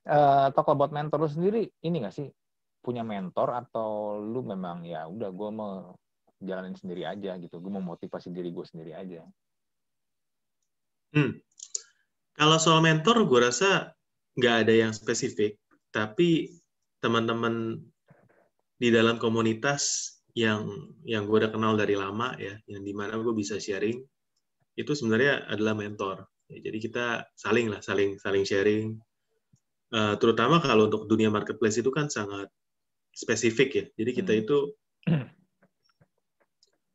uh, 0.06 0.54
talk 0.54 0.69
about 0.69 0.93
mentor 0.93 1.17
lu 1.17 1.25
sendiri, 1.25 1.65
ini 1.82 1.97
nggak 1.97 2.13
sih 2.13 2.30
punya 2.78 3.01
mentor 3.01 3.58
atau 3.58 4.21
lu 4.21 4.45
memang 4.45 4.86
ya 4.86 5.10
udah 5.10 5.34
gue 5.34 5.49
mau 5.49 5.97
jalanin 6.38 6.78
sendiri 6.78 7.10
aja 7.10 7.34
gitu, 7.41 7.58
gue 7.58 7.71
mau 7.73 7.82
motivasi 7.82 8.30
diri 8.30 8.54
gue 8.54 8.65
sendiri 8.69 8.93
aja. 8.93 9.25
Hmm. 11.10 11.41
Kalau 12.36 12.60
soal 12.60 12.84
mentor, 12.84 13.24
gue 13.24 13.39
rasa 13.39 13.95
nggak 14.36 14.56
ada 14.67 14.74
yang 14.76 14.91
spesifik, 14.91 15.56
tapi 15.95 16.52
teman-teman 17.00 17.80
di 18.76 18.91
dalam 18.91 19.15
komunitas 19.15 20.12
yang 20.36 20.67
yang 21.08 21.24
gue 21.32 21.38
udah 21.39 21.52
kenal 21.56 21.80
dari 21.80 21.95
lama 21.95 22.36
ya, 22.36 22.60
yang 22.67 22.84
di 22.84 22.91
mana 22.91 23.15
gue 23.15 23.32
bisa 23.32 23.56
sharing, 23.56 24.04
itu 24.76 24.91
sebenarnya 24.91 25.48
adalah 25.48 25.80
mentor. 25.80 26.28
Ya, 26.52 26.60
jadi 26.60 26.78
kita 26.78 27.06
saling 27.39 27.71
lah, 27.71 27.80
saling 27.80 28.19
saling 28.19 28.43
sharing. 28.43 29.00
Uh, 29.95 30.19
terutama 30.19 30.60
kalau 30.60 30.91
untuk 30.91 31.08
dunia 31.08 31.32
marketplace 31.32 31.80
itu 31.80 31.88
kan 31.88 32.12
sangat 32.12 32.52
spesifik 33.15 33.69
ya. 33.71 33.86
Jadi 33.95 34.12
kita 34.12 34.32
hmm. 34.36 34.41
itu 34.43 34.58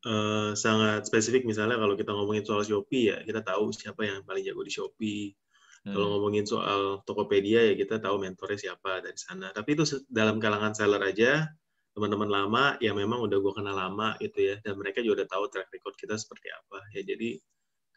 uh, 0.05 0.51
sangat 0.57 1.05
spesifik. 1.07 1.45
Misalnya 1.45 1.77
kalau 1.77 1.93
kita 1.97 2.11
ngomongin 2.13 2.45
soal 2.45 2.65
Shopee 2.65 3.13
ya, 3.13 3.17
kita 3.25 3.41
tahu 3.45 3.73
siapa 3.73 4.05
yang 4.05 4.21
paling 4.25 4.45
jago 4.45 4.61
di 4.65 4.73
Shopee. 4.73 5.23
Hmm. 5.81 5.97
Kalau 5.97 6.07
ngomongin 6.17 6.45
soal 6.45 7.01
Tokopedia 7.09 7.65
ya 7.65 7.73
kita 7.73 7.97
tahu 7.97 8.21
mentornya 8.21 8.59
siapa 8.69 9.01
dari 9.01 9.17
sana. 9.17 9.49
Tapi 9.49 9.73
itu 9.73 9.83
dalam 10.09 10.37
kalangan 10.37 10.77
seller 10.77 11.01
aja 11.01 11.49
teman-teman 11.91 12.29
lama 12.31 12.63
yang 12.79 12.95
memang 12.95 13.19
udah 13.19 13.37
gue 13.43 13.53
kenal 13.55 13.75
lama 13.75 14.15
gitu 14.23 14.47
ya 14.47 14.55
dan 14.63 14.79
mereka 14.79 15.03
juga 15.03 15.23
udah 15.23 15.27
tahu 15.27 15.43
track 15.51 15.67
record 15.75 15.95
kita 15.99 16.15
seperti 16.15 16.47
apa 16.47 16.79
ya 16.95 17.03
jadi 17.03 17.35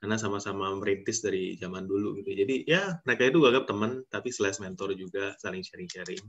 karena 0.03 0.19
sama-sama 0.19 0.75
merintis 0.75 1.23
dari 1.23 1.55
zaman 1.55 1.87
dulu 1.87 2.19
gitu 2.19 2.35
jadi 2.35 2.67
ya 2.67 2.99
mereka 3.07 3.31
itu 3.31 3.39
gue 3.39 3.49
anggap 3.55 3.71
teman 3.71 4.03
tapi 4.11 4.35
slash 4.35 4.59
mentor 4.59 4.99
juga 4.99 5.39
saling 5.39 5.63
sharing-sharing 5.63 6.21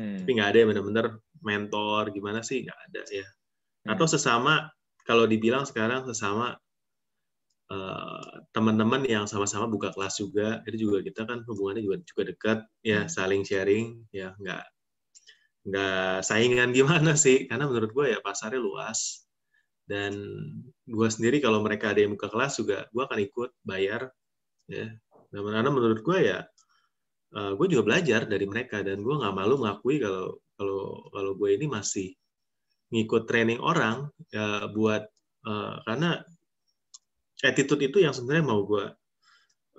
hmm. 0.00 0.24
tapi 0.24 0.30
nggak 0.32 0.48
ada 0.48 0.58
yang 0.64 0.68
benar-benar 0.72 1.06
mentor 1.44 2.08
gimana 2.16 2.40
sih 2.40 2.64
nggak 2.64 2.80
ada 2.88 3.02
ya 3.12 3.26
hmm. 3.28 3.92
atau 3.92 4.06
sesama 4.08 4.72
kalau 5.06 5.24
dibilang 5.28 5.64
sekarang 5.68 6.04
sesama 6.08 6.56
uh, 7.72 8.32
teman-teman 8.52 9.04
yang 9.06 9.24
sama-sama 9.24 9.70
buka 9.70 9.92
kelas 9.94 10.20
juga 10.20 10.60
itu 10.66 10.88
juga 10.88 11.04
kita 11.04 11.28
kan 11.28 11.44
hubungannya 11.46 11.84
juga 11.84 11.96
juga 12.04 12.22
dekat 12.32 12.58
ya 12.84 13.04
hmm. 13.04 13.10
saling 13.10 13.42
sharing 13.46 14.00
ya 14.10 14.34
nggak 14.38 14.64
nggak 15.66 16.24
saingan 16.24 16.72
gimana 16.72 17.12
sih. 17.16 17.44
Karena 17.48 17.68
menurut 17.68 17.90
gue 17.92 18.06
ya 18.16 18.18
pasarnya 18.24 18.60
luas. 18.60 19.24
Dan 19.90 20.14
gue 20.86 21.08
sendiri 21.10 21.42
kalau 21.42 21.66
mereka 21.66 21.90
ada 21.90 21.98
yang 22.06 22.14
buka 22.14 22.30
kelas 22.30 22.62
juga 22.62 22.86
gue 22.94 23.02
akan 23.02 23.18
ikut 23.26 23.50
bayar 23.66 24.06
ya. 24.70 24.86
Dan 25.30 25.40
karena 25.42 25.70
menurut 25.70 26.00
gue 26.02 26.18
ya 26.30 26.46
uh, 27.34 27.52
gue 27.58 27.66
juga 27.66 27.82
belajar 27.86 28.26
dari 28.26 28.46
mereka 28.46 28.86
dan 28.86 29.02
gue 29.02 29.14
nggak 29.14 29.34
malu 29.34 29.58
mengakui 29.58 29.98
kalau 29.98 30.38
kalau 30.54 31.10
kalau 31.10 31.32
gue 31.34 31.50
ini 31.58 31.66
masih 31.66 32.14
ngikut 32.90 33.26
training 33.30 33.62
orang 33.62 34.10
ya 34.34 34.66
buat 34.70 35.06
uh, 35.46 35.74
karena 35.86 36.20
attitude 37.40 37.86
itu 37.86 38.02
yang 38.02 38.12
sebenarnya 38.12 38.44
mau 38.44 38.60
gue 38.66 38.84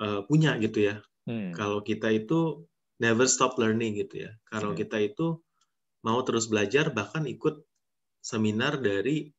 uh, 0.02 0.22
punya 0.26 0.58
gitu 0.58 0.92
ya 0.92 0.96
hmm. 1.28 1.54
kalau 1.54 1.84
kita 1.84 2.10
itu 2.10 2.66
never 2.98 3.28
stop 3.28 3.60
learning 3.60 4.00
gitu 4.00 4.28
ya 4.28 4.32
kalau 4.48 4.74
hmm. 4.74 4.80
kita 4.80 4.98
itu 5.04 5.38
mau 6.02 6.24
terus 6.26 6.50
belajar 6.50 6.90
bahkan 6.90 7.28
ikut 7.30 7.62
seminar 8.24 8.82
dari 8.82 9.30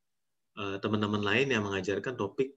uh, 0.59 0.79
teman-teman 0.79 1.23
lain 1.23 1.49
yang 1.51 1.67
mengajarkan 1.67 2.15
topik 2.15 2.55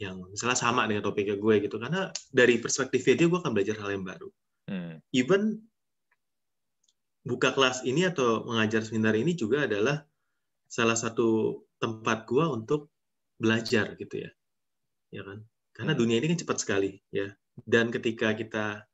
yang 0.00 0.18
misalnya 0.32 0.56
sama 0.56 0.88
dengan 0.88 1.04
topiknya 1.04 1.36
gue 1.36 1.54
gitu 1.62 1.76
karena 1.76 2.08
dari 2.32 2.58
perspektif 2.58 3.04
dia 3.04 3.28
gue 3.28 3.38
akan 3.38 3.52
belajar 3.52 3.76
hal 3.82 3.92
yang 3.92 4.04
baru 4.06 4.28
hmm. 4.70 5.04
even 5.12 5.60
buka 7.22 7.54
kelas 7.54 7.86
ini 7.86 8.08
atau 8.08 8.42
mengajar 8.42 8.82
seminar 8.82 9.14
ini 9.14 9.36
juga 9.38 9.68
adalah 9.68 10.02
salah 10.72 10.96
satu 10.96 11.60
tempat 11.76 12.24
gue 12.24 12.40
untuk 12.48 12.88
belajar 13.36 13.92
gitu 14.00 14.24
ya 14.24 14.30
ya 15.12 15.20
kan 15.20 15.44
karena 15.76 15.92
hmm. 15.92 16.00
dunia 16.00 16.16
ini 16.16 16.32
kan 16.32 16.40
cepat 16.40 16.58
sekali 16.64 16.96
ya 17.12 17.28
dan 17.68 17.92
ketika 17.92 18.32
kita 18.32 18.88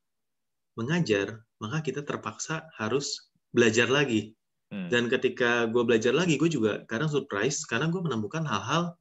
mengajar 0.74 1.46
maka 1.62 1.78
kita 1.86 2.02
terpaksa 2.02 2.66
harus 2.74 3.30
belajar 3.54 3.86
lagi 3.86 4.34
hmm. 4.74 4.90
dan 4.90 5.06
ketika 5.06 5.70
gue 5.70 5.86
belajar 5.86 6.10
lagi 6.10 6.34
gue 6.34 6.50
juga 6.50 6.82
kadang 6.90 7.06
surprise 7.06 7.62
karena 7.62 7.86
gue 7.86 8.02
menemukan 8.02 8.42
hal-hal 8.42 8.98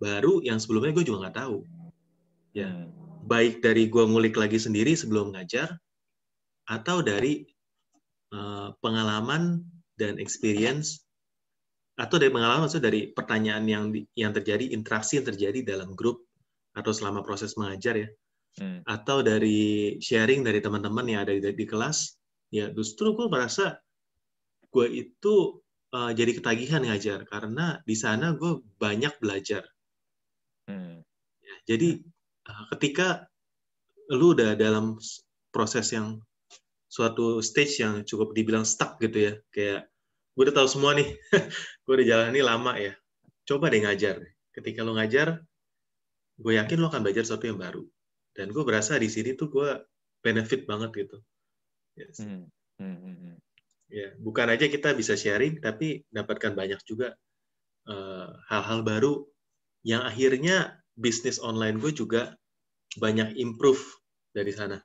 baru 0.00 0.40
yang 0.40 0.56
sebelumnya 0.56 0.96
gue 0.96 1.04
juga 1.04 1.28
nggak 1.28 1.36
tahu 1.44 1.68
ya 2.56 2.72
hmm. 2.72 3.28
baik 3.28 3.60
dari 3.60 3.92
gue 3.92 4.00
ngulik 4.00 4.40
lagi 4.40 4.56
sendiri 4.56 4.96
sebelum 4.96 5.36
ngajar 5.36 5.76
atau 6.64 7.04
dari 7.04 7.44
uh, 8.32 8.72
pengalaman 8.80 9.60
dan 10.00 10.16
experience 10.16 11.03
atau 11.94 12.16
dari 12.18 12.30
pengalaman 12.34 12.66
maksudnya 12.66 12.90
dari 12.90 13.00
pertanyaan 13.14 13.64
yang 13.70 13.84
yang 14.18 14.32
terjadi 14.34 14.74
interaksi 14.74 15.22
yang 15.22 15.26
terjadi 15.30 15.62
dalam 15.62 15.94
grup 15.94 16.26
atau 16.74 16.90
selama 16.90 17.22
proses 17.22 17.54
mengajar 17.54 17.94
ya 17.94 18.08
hmm. 18.58 18.82
atau 18.82 19.22
dari 19.22 19.96
sharing 20.02 20.42
dari 20.42 20.58
teman-teman 20.58 21.06
yang 21.06 21.20
ada 21.22 21.38
di, 21.38 21.54
di 21.54 21.66
kelas 21.66 22.18
ya 22.50 22.70
justru 22.74 23.14
gue 23.14 23.30
merasa 23.30 23.78
gue 24.74 24.86
itu 24.90 25.62
uh, 25.94 26.10
jadi 26.10 26.34
ketagihan 26.34 26.82
ngajar 26.82 27.22
karena 27.30 27.78
di 27.86 27.94
sana 27.94 28.34
gue 28.34 28.58
banyak 28.82 29.14
belajar 29.22 29.62
Hmm. 30.64 31.04
Ya, 31.44 31.76
jadi 31.76 32.00
uh, 32.48 32.64
ketika 32.76 33.28
lu 34.12 34.32
udah 34.32 34.56
dalam 34.56 34.96
proses 35.52 35.92
yang 35.92 36.20
suatu 36.88 37.44
stage 37.44 37.84
yang 37.84 38.04
cukup 38.04 38.32
dibilang 38.32 38.64
stuck 38.64 38.96
gitu 39.00 39.32
ya, 39.32 39.32
kayak 39.52 39.90
gue 40.34 40.42
udah 40.50 40.56
tahu 40.56 40.68
semua 40.68 40.98
nih, 40.98 41.14
gue 41.86 41.92
udah 41.94 42.06
jalan 42.06 42.26
ini 42.34 42.42
lama 42.42 42.74
ya, 42.74 42.92
coba 43.46 43.70
deh 43.70 43.82
ngajar. 43.86 44.18
Ketika 44.54 44.82
lu 44.82 44.98
ngajar, 44.98 45.42
gue 46.38 46.52
yakin 46.58 46.78
lu 46.78 46.86
akan 46.90 47.02
belajar 47.06 47.22
sesuatu 47.22 47.46
yang 47.46 47.58
baru. 47.58 47.82
Dan 48.34 48.50
gue 48.50 48.64
berasa 48.66 48.98
di 48.98 49.06
sini 49.06 49.38
tuh 49.38 49.50
gue 49.50 49.70
benefit 50.22 50.66
banget 50.66 50.90
gitu. 51.06 51.18
Yes. 51.94 52.18
Hmm. 52.18 52.50
Hmm. 52.82 52.98
hmm, 52.98 53.16
hmm. 53.18 53.36
Ya, 53.94 54.10
bukan 54.18 54.50
aja 54.50 54.66
kita 54.66 54.90
bisa 54.98 55.14
sharing, 55.14 55.62
tapi 55.62 56.02
dapatkan 56.10 56.58
banyak 56.58 56.82
juga 56.82 57.14
uh, 57.86 58.26
hal-hal 58.50 58.82
uh, 58.82 58.86
baru 58.86 59.14
yang 59.86 60.02
akhirnya 60.02 60.82
bisnis 60.98 61.38
online 61.38 61.78
gue 61.78 61.94
juga 61.94 62.34
banyak 62.98 63.38
improve 63.38 63.82
dari 64.34 64.50
sana. 64.50 64.82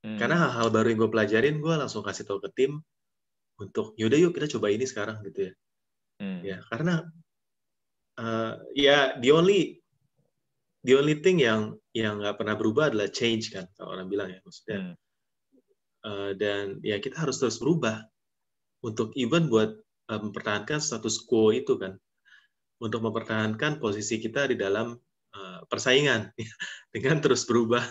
Hmm. 0.00 0.16
Karena 0.16 0.48
hal-hal 0.48 0.72
baru 0.72 0.88
yang 0.88 1.00
gue 1.04 1.12
pelajarin, 1.12 1.56
gue 1.60 1.74
langsung 1.76 2.00
kasih 2.00 2.24
tahu 2.24 2.40
ke 2.40 2.50
tim 2.56 2.80
untuk 3.56 3.96
yaudah 3.96 4.18
yuk 4.20 4.32
kita 4.36 4.50
coba 4.56 4.72
ini 4.72 4.84
sekarang 4.84 5.20
gitu 5.24 5.50
ya. 5.50 5.52
Hmm. 6.20 6.40
Ya 6.44 6.58
karena 6.68 7.04
uh, 8.20 8.60
ya 8.72 9.16
the 9.20 9.30
only 9.32 9.80
the 10.84 10.96
only 10.96 11.20
thing 11.20 11.40
yang 11.40 11.76
yang 11.96 12.20
nggak 12.20 12.36
pernah 12.36 12.56
berubah 12.56 12.92
adalah 12.92 13.08
change 13.08 13.52
kan 13.52 13.68
kalau 13.76 13.96
orang 13.96 14.08
bilang 14.08 14.28
ya 14.32 14.40
maksudnya. 14.44 14.78
Hmm. 14.80 14.94
Uh, 16.06 16.30
dan 16.38 16.78
ya 16.86 17.02
kita 17.02 17.18
harus 17.18 17.42
terus 17.42 17.58
berubah 17.58 17.98
untuk 18.86 19.10
even 19.18 19.50
buat 19.50 19.74
uh, 20.12 20.20
mempertahankan 20.22 20.78
status 20.78 21.26
quo 21.26 21.50
itu 21.50 21.74
kan 21.80 21.98
untuk 22.78 23.00
mempertahankan 23.02 23.80
posisi 23.80 24.20
kita 24.20 24.46
di 24.52 24.56
dalam 24.60 24.94
uh, 25.34 25.60
persaingan 25.66 26.30
dengan 26.94 27.18
terus 27.24 27.48
berubah. 27.48 27.82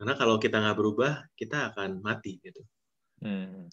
Karena 0.00 0.18
kalau 0.18 0.42
kita 0.42 0.58
nggak 0.58 0.78
berubah, 0.78 1.12
kita 1.38 1.70
akan 1.70 2.02
mati 2.02 2.42
gitu. 2.42 2.58
Hmm. 3.22 3.70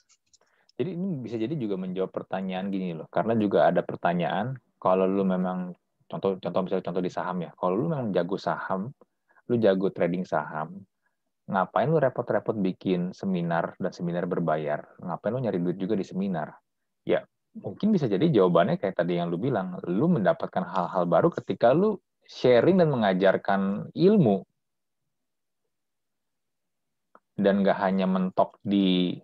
Jadi 0.80 0.96
ini 0.96 1.20
bisa 1.20 1.36
jadi 1.36 1.52
juga 1.60 1.76
menjawab 1.76 2.08
pertanyaan 2.08 2.72
gini 2.72 2.96
loh. 2.96 3.12
Karena 3.12 3.36
juga 3.36 3.68
ada 3.68 3.84
pertanyaan 3.84 4.56
kalau 4.80 5.04
lu 5.04 5.28
memang 5.28 5.76
contoh 6.08 6.40
contoh 6.40 6.62
misalnya 6.64 6.86
contoh 6.88 7.04
di 7.04 7.12
saham 7.12 7.38
ya. 7.44 7.52
Kalau 7.60 7.76
lu 7.76 7.92
memang 7.92 8.16
jago 8.16 8.40
saham, 8.40 8.88
lu 9.52 9.60
jago 9.60 9.92
trading 9.92 10.24
saham, 10.24 10.80
ngapain 11.52 11.92
lu 11.92 12.00
repot-repot 12.00 12.56
bikin 12.64 13.12
seminar 13.12 13.76
dan 13.76 13.92
seminar 13.92 14.24
berbayar? 14.24 14.88
Ngapain 15.04 15.36
lu 15.36 15.44
nyari 15.44 15.60
duit 15.60 15.76
juga 15.76 16.00
di 16.00 16.08
seminar? 16.08 16.56
Ya, 17.04 17.28
mungkin 17.60 17.92
bisa 17.92 18.08
jadi 18.08 18.30
jawabannya 18.32 18.80
kayak 18.80 19.04
tadi 19.04 19.20
yang 19.20 19.34
lu 19.34 19.42
bilang, 19.42 19.82
lu 19.84 20.08
mendapatkan 20.08 20.64
hal-hal 20.64 21.10
baru 21.10 21.28
ketika 21.34 21.76
lu 21.76 22.00
sharing 22.24 22.80
dan 22.80 22.88
mengajarkan 22.94 23.92
ilmu. 23.92 24.46
Dan 27.40 27.64
gak 27.64 27.80
hanya 27.80 28.04
mentok 28.04 28.60
di, 28.62 29.16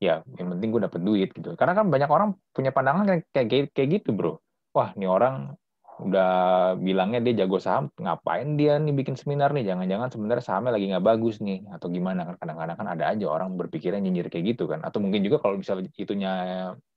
ya 0.00 0.24
yang 0.40 0.56
penting 0.56 0.68
gue 0.72 0.82
dapet 0.88 1.00
duit 1.04 1.28
gitu. 1.36 1.52
Karena 1.54 1.76
kan 1.76 1.92
banyak 1.92 2.08
orang 2.08 2.34
punya 2.56 2.72
pandangan 2.72 3.20
kayak, 3.30 3.70
kayak 3.76 3.88
gitu 4.00 4.16
bro. 4.16 4.40
Wah 4.72 4.96
ini 4.96 5.04
orang 5.04 5.54
udah 6.00 6.32
bilangnya 6.80 7.20
dia 7.20 7.44
jago 7.44 7.60
saham, 7.60 7.92
ngapain 8.00 8.56
dia 8.56 8.80
nih 8.80 8.96
bikin 8.96 9.20
seminar 9.20 9.52
nih? 9.52 9.68
Jangan-jangan 9.68 10.08
sebenarnya 10.08 10.44
sahamnya 10.44 10.72
lagi 10.72 10.88
nggak 10.88 11.04
bagus 11.04 11.44
nih, 11.44 11.68
atau 11.68 11.92
gimana? 11.92 12.24
Kan 12.24 12.40
kadang-kadang 12.40 12.76
kan 12.80 12.88
ada 12.88 13.04
aja 13.12 13.26
orang 13.28 13.60
berpikirnya 13.60 14.00
nyinyir 14.00 14.32
kayak 14.32 14.56
gitu 14.56 14.64
kan. 14.64 14.80
Atau 14.80 15.04
mungkin 15.04 15.20
juga 15.20 15.44
kalau 15.44 15.60
misalnya 15.60 15.92
itunya 15.92 16.32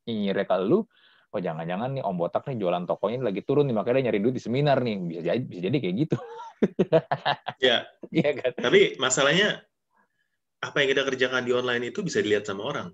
nyinyir 0.08 0.48
ke 0.48 0.56
lu, 0.64 0.88
oh 1.34 1.40
jangan-jangan 1.42 2.00
nih 2.00 2.04
Om 2.08 2.16
Botak 2.16 2.48
nih 2.48 2.56
jualan 2.64 2.88
tokonya 2.88 3.20
lagi 3.20 3.44
turun 3.44 3.68
nih, 3.68 3.76
makanya 3.76 3.96
dia 4.00 4.06
nyari 4.08 4.20
duit 4.24 4.36
di 4.40 4.44
seminar 4.44 4.80
nih. 4.80 4.96
Bisa 5.04 5.20
jadi, 5.20 5.42
bisa 5.44 5.62
jadi 5.68 5.78
kayak 5.84 5.96
gitu. 6.08 6.18
ya. 7.60 7.78
Iya 8.16 8.30
kan? 8.40 8.52
Tapi 8.56 8.96
masalahnya 9.02 9.68
apa 10.64 10.76
yang 10.80 10.90
kita 10.96 11.04
kerjakan 11.04 11.44
di 11.44 11.52
online 11.52 11.92
itu 11.92 12.00
bisa 12.00 12.24
dilihat 12.24 12.48
sama 12.48 12.64
orang. 12.72 12.90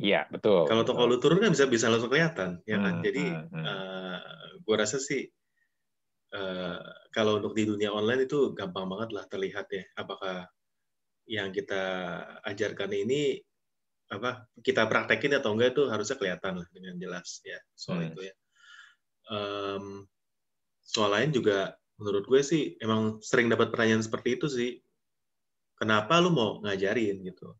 Iya 0.00 0.28
betul. 0.28 0.68
Kalau 0.68 0.82
toko 0.84 1.08
lu 1.08 1.16
turun 1.20 1.40
kan 1.40 1.52
bisa 1.52 1.68
bisa 1.68 1.88
langsung 1.88 2.12
kelihatan, 2.12 2.60
ya 2.68 2.80
kan. 2.80 3.00
Hmm, 3.00 3.04
Jadi 3.04 3.24
hmm, 3.32 3.48
hmm. 3.52 3.64
Uh, 3.64 4.18
gue 4.64 4.76
rasa 4.76 4.96
sih 5.00 5.24
uh, 6.36 6.80
kalau 7.12 7.40
untuk 7.40 7.56
di 7.56 7.64
dunia 7.64 7.92
online 7.92 8.28
itu 8.28 8.52
gampang 8.52 8.88
banget 8.88 9.16
lah 9.16 9.24
terlihat 9.28 9.66
ya 9.72 9.84
apakah 9.96 10.48
yang 11.26 11.50
kita 11.50 11.82
ajarkan 12.44 12.92
ini 12.92 13.40
apa 14.06 14.46
kita 14.62 14.86
praktekin 14.86 15.34
atau 15.34 15.56
enggak 15.56 15.74
itu 15.74 15.90
harusnya 15.90 16.14
kelihatan 16.14 16.62
lah 16.62 16.68
dengan 16.70 16.94
jelas 17.00 17.42
ya 17.42 17.58
soal 17.74 18.04
hmm. 18.04 18.08
itu 18.14 18.20
ya. 18.30 18.34
Um, 19.26 20.06
soal 20.86 21.10
lain 21.10 21.34
juga 21.34 21.74
menurut 21.98 22.28
gue 22.28 22.40
sih 22.44 22.78
emang 22.78 23.18
sering 23.24 23.50
dapat 23.50 23.72
pertanyaan 23.72 24.04
seperti 24.04 24.38
itu 24.38 24.46
sih. 24.46 24.70
Kenapa 25.76 26.18
lu 26.24 26.32
mau 26.32 26.58
ngajarin 26.64 27.20
gitu? 27.20 27.56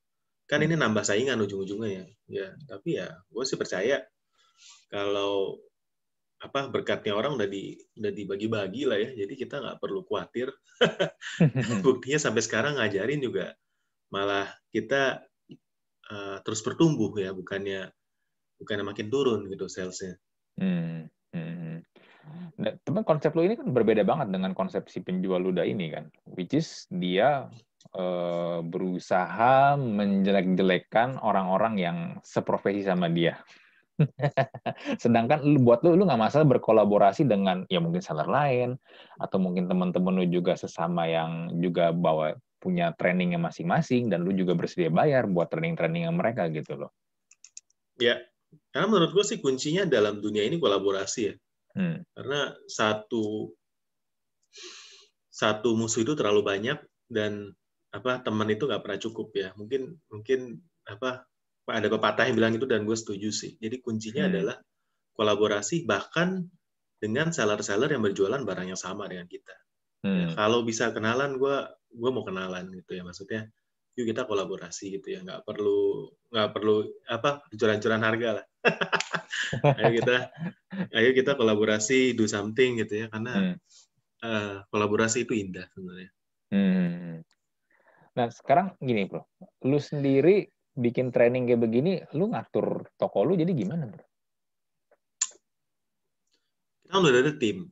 Kan 0.48 0.64
ini 0.64 0.78
nambah 0.78 1.04
saingan 1.04 1.40
ujung-ujungnya 1.44 1.90
ya. 1.90 2.04
Ya, 2.26 2.48
tapi 2.66 2.96
ya 2.96 3.12
gue 3.28 3.44
sih 3.44 3.60
percaya 3.60 4.02
kalau 4.88 5.60
apa 6.36 6.68
berkatnya 6.68 7.16
orang 7.16 7.40
udah 7.40 7.48
di 7.48 7.80
udah 7.96 8.12
dibagi-bagi 8.12 8.84
lah 8.84 9.00
ya 9.00 9.10
jadi 9.24 9.34
kita 9.40 9.56
nggak 9.56 9.80
perlu 9.80 10.04
khawatir 10.04 10.52
buktinya 11.86 12.20
sampai 12.20 12.44
sekarang 12.44 12.76
ngajarin 12.76 13.24
juga 13.24 13.56
malah 14.12 14.44
kita 14.68 15.24
uh, 16.12 16.36
terus 16.44 16.60
bertumbuh 16.60 17.16
ya 17.16 17.32
bukannya 17.32 17.88
bukannya 18.60 18.84
makin 18.84 19.08
turun 19.08 19.48
gitu 19.48 19.64
salesnya 19.66 20.20
hmm. 20.60 21.08
Hmm. 21.32 21.80
Nah, 22.56 22.72
teman 22.84 23.04
konsep 23.04 23.32
lu 23.32 23.44
ini 23.44 23.56
kan 23.56 23.68
berbeda 23.72 24.04
banget 24.04 24.32
dengan 24.32 24.52
konsep 24.52 24.88
si 24.92 25.00
penjual 25.00 25.40
luda 25.40 25.64
ini 25.64 25.88
kan 25.88 26.12
which 26.36 26.52
is 26.52 26.84
dia 26.92 27.48
uh, 27.94 28.64
berusaha 28.64 29.78
menjelek-jelekan 29.78 31.20
orang-orang 31.22 31.74
yang 31.78 31.98
seprofesi 32.26 32.82
sama 32.82 33.06
dia 33.12 33.38
Sedangkan 35.02 35.40
lu 35.44 35.60
buat 35.64 35.80
lu 35.80 35.96
lu 35.96 36.04
nggak 36.04 36.20
masalah 36.20 36.46
berkolaborasi 36.48 37.24
dengan 37.24 37.64
ya 37.72 37.80
mungkin 37.80 38.04
seller 38.04 38.28
lain 38.28 38.76
atau 39.16 39.40
mungkin 39.40 39.68
teman-teman 39.68 40.20
lu 40.20 40.26
juga 40.28 40.56
sesama 40.56 41.08
yang 41.08 41.56
juga 41.60 41.92
bawa 41.92 42.36
punya 42.60 42.92
trainingnya 42.96 43.40
masing-masing 43.40 44.08
dan 44.12 44.24
lu 44.24 44.32
juga 44.32 44.56
bersedia 44.56 44.92
bayar 44.92 45.28
buat 45.28 45.48
training-training 45.48 46.08
mereka 46.12 46.48
gitu 46.52 46.76
loh. 46.76 46.90
Ya, 47.96 48.20
karena 48.72 48.86
menurut 48.92 49.16
gue 49.16 49.24
sih 49.24 49.38
kuncinya 49.40 49.88
dalam 49.88 50.20
dunia 50.20 50.44
ini 50.44 50.60
kolaborasi 50.60 51.20
ya. 51.24 51.34
Hmm. 51.76 52.00
Karena 52.12 52.52
satu 52.68 53.52
satu 55.28 55.76
musuh 55.76 56.00
itu 56.00 56.16
terlalu 56.16 56.40
banyak 56.40 56.80
dan 57.12 57.52
apa 57.96 58.20
teman 58.20 58.48
itu 58.52 58.68
nggak 58.68 58.82
pernah 58.84 59.00
cukup 59.00 59.28
ya. 59.32 59.48
Mungkin 59.56 59.96
mungkin 60.12 60.60
apa 60.84 61.24
ada 61.66 61.88
pepatah 61.90 62.28
yang 62.30 62.36
bilang 62.38 62.52
itu 62.54 62.68
dan 62.68 62.84
gue 62.84 62.94
setuju 62.94 63.32
sih. 63.32 63.56
Jadi 63.58 63.82
kuncinya 63.82 64.28
hmm. 64.28 64.30
adalah 64.30 64.56
kolaborasi 65.16 65.88
bahkan 65.88 66.46
dengan 67.00 67.32
seller-seller 67.32 67.90
yang 67.92 68.04
berjualan 68.04 68.40
barang 68.44 68.68
yang 68.70 68.78
sama 68.78 69.08
dengan 69.08 69.26
kita. 69.26 69.56
Ya, 70.04 70.06
hmm. 70.06 70.18
Ya, 70.20 70.26
kalau 70.36 70.62
bisa 70.62 70.92
kenalan, 70.92 71.40
gue 71.40 71.56
gue 71.96 72.10
mau 72.12 72.22
kenalan 72.22 72.70
gitu 72.70 72.94
ya 72.94 73.02
maksudnya. 73.02 73.48
Yuk 73.96 74.12
kita 74.12 74.28
kolaborasi 74.28 75.00
gitu 75.00 75.16
ya, 75.16 75.24
nggak 75.24 75.48
perlu 75.48 76.12
nggak 76.28 76.48
perlu 76.52 76.84
apa 77.08 77.40
curan-curan 77.56 78.04
harga 78.04 78.28
lah. 78.40 78.46
ayo 79.80 79.90
kita 79.96 80.16
ayo 80.92 81.10
kita 81.16 81.32
kolaborasi 81.32 82.12
do 82.12 82.28
something 82.28 82.76
gitu 82.76 83.04
ya 83.04 83.06
karena 83.08 83.32
hmm. 83.32 83.56
uh, 84.20 84.54
kolaborasi 84.68 85.24
itu 85.24 85.32
indah 85.32 85.64
sebenarnya. 85.72 86.10
Hmm. 86.52 87.24
Nah 88.16 88.32
sekarang 88.32 88.72
gini 88.80 89.04
bro, 89.04 89.22
lu 89.68 89.76
sendiri 89.76 90.48
bikin 90.76 91.12
training 91.12 91.44
kayak 91.48 91.60
begini, 91.60 91.92
lu 92.16 92.32
ngatur 92.32 92.88
toko 92.96 93.24
lu 93.24 93.36
jadi 93.36 93.52
gimana 93.52 93.88
bro? 93.88 94.04
Kita 96.86 96.96
udah 96.96 97.22
ada 97.22 97.34
tim. 97.36 97.68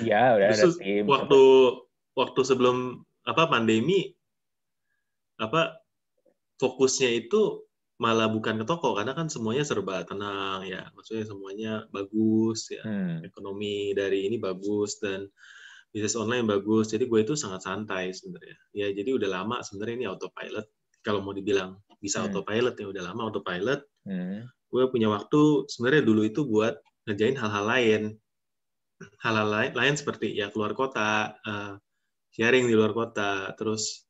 Iya 0.00 0.22
udah 0.40 0.46
ada 0.48 0.64
tim. 0.80 1.04
Waktu 1.04 1.42
waktu 2.16 2.40
sebelum 2.40 3.04
apa 3.24 3.48
pandemi 3.48 4.12
apa 5.40 5.80
fokusnya 6.62 7.10
itu 7.26 7.64
malah 7.98 8.26
bukan 8.26 8.58
ke 8.62 8.64
toko 8.66 8.98
karena 8.98 9.14
kan 9.14 9.30
semuanya 9.30 9.62
serba 9.62 10.02
tenang 10.02 10.66
ya 10.66 10.90
maksudnya 10.98 11.24
semuanya 11.30 11.72
bagus 11.94 12.70
ya 12.74 12.82
hmm. 12.82 13.22
ekonomi 13.22 13.94
dari 13.94 14.26
ini 14.26 14.36
bagus 14.38 14.98
dan 14.98 15.30
bisnis 15.94 16.18
online 16.18 16.42
bagus 16.42 16.90
jadi 16.90 17.06
gue 17.06 17.20
itu 17.22 17.38
sangat 17.38 17.62
santai 17.62 18.10
sebenarnya 18.10 18.58
ya 18.74 18.90
jadi 18.90 19.14
udah 19.14 19.30
lama 19.30 19.62
sebenarnya 19.62 19.94
ini 20.02 20.06
autopilot 20.10 20.66
kalau 21.06 21.22
mau 21.22 21.30
dibilang 21.30 21.78
bisa 22.02 22.18
hmm. 22.18 22.34
autopilot 22.34 22.74
ya 22.74 22.86
udah 22.90 23.02
lama 23.06 23.30
autopilot 23.30 23.80
hmm. 24.02 24.42
gue 24.74 24.82
punya 24.90 25.08
waktu 25.14 25.70
sebenarnya 25.70 26.02
dulu 26.02 26.26
itu 26.26 26.42
buat 26.42 26.74
ngerjain 27.06 27.38
hal-hal 27.38 27.64
lain 27.70 28.02
hal-hal 29.22 29.48
lain, 29.50 29.72
lain 29.74 29.94
seperti 29.94 30.34
ya 30.34 30.50
keluar 30.50 30.74
kota 30.74 31.38
uh, 31.46 31.78
sharing 32.34 32.66
di 32.66 32.74
luar 32.74 32.90
kota 32.90 33.54
terus 33.54 34.04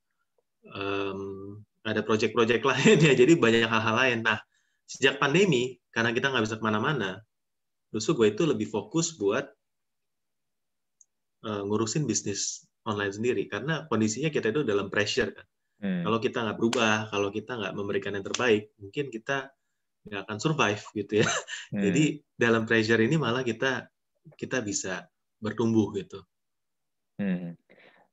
um, 0.73 1.61
ada 1.85 2.01
proyek-proyek 2.01 2.65
lain 2.71 2.97
ya, 2.99 3.13
jadi 3.13 3.37
banyak 3.37 3.69
hal-hal 3.69 3.95
lain. 3.95 4.19
Nah, 4.25 4.41
sejak 4.89 5.21
pandemi, 5.21 5.77
karena 5.93 6.17
kita 6.17 6.33
nggak 6.33 6.45
bisa 6.49 6.57
ke 6.57 6.65
mana-mana, 6.65 7.21
justru 7.93 8.25
gue 8.25 8.29
itu 8.33 8.43
lebih 8.49 8.67
fokus 8.73 9.15
buat 9.21 9.45
uh, 11.45 11.63
ngurusin 11.69 12.09
bisnis 12.09 12.65
online 12.89 13.13
sendiri, 13.13 13.45
karena 13.47 13.85
kondisinya 13.87 14.33
kita 14.33 14.51
itu 14.51 14.65
dalam 14.65 14.89
pressure 14.89 15.31
kan. 15.33 15.47
Hmm. 15.85 16.03
Kalau 16.09 16.19
kita 16.19 16.39
nggak 16.49 16.57
berubah, 16.57 16.97
kalau 17.13 17.29
kita 17.29 17.53
nggak 17.61 17.75
memberikan 17.77 18.17
yang 18.17 18.25
terbaik, 18.25 18.73
mungkin 18.81 19.13
kita 19.13 19.53
nggak 20.09 20.21
akan 20.29 20.39
survive 20.41 20.83
gitu 20.97 21.25
ya. 21.25 21.29
Hmm. 21.73 21.83
Jadi 21.85 22.05
dalam 22.37 22.65
pressure 22.65 23.01
ini 23.01 23.17
malah 23.17 23.45
kita 23.45 23.89
kita 24.37 24.65
bisa 24.65 25.05
bertumbuh 25.41 25.93
gitu. 25.93 26.25
Hmm 27.21 27.55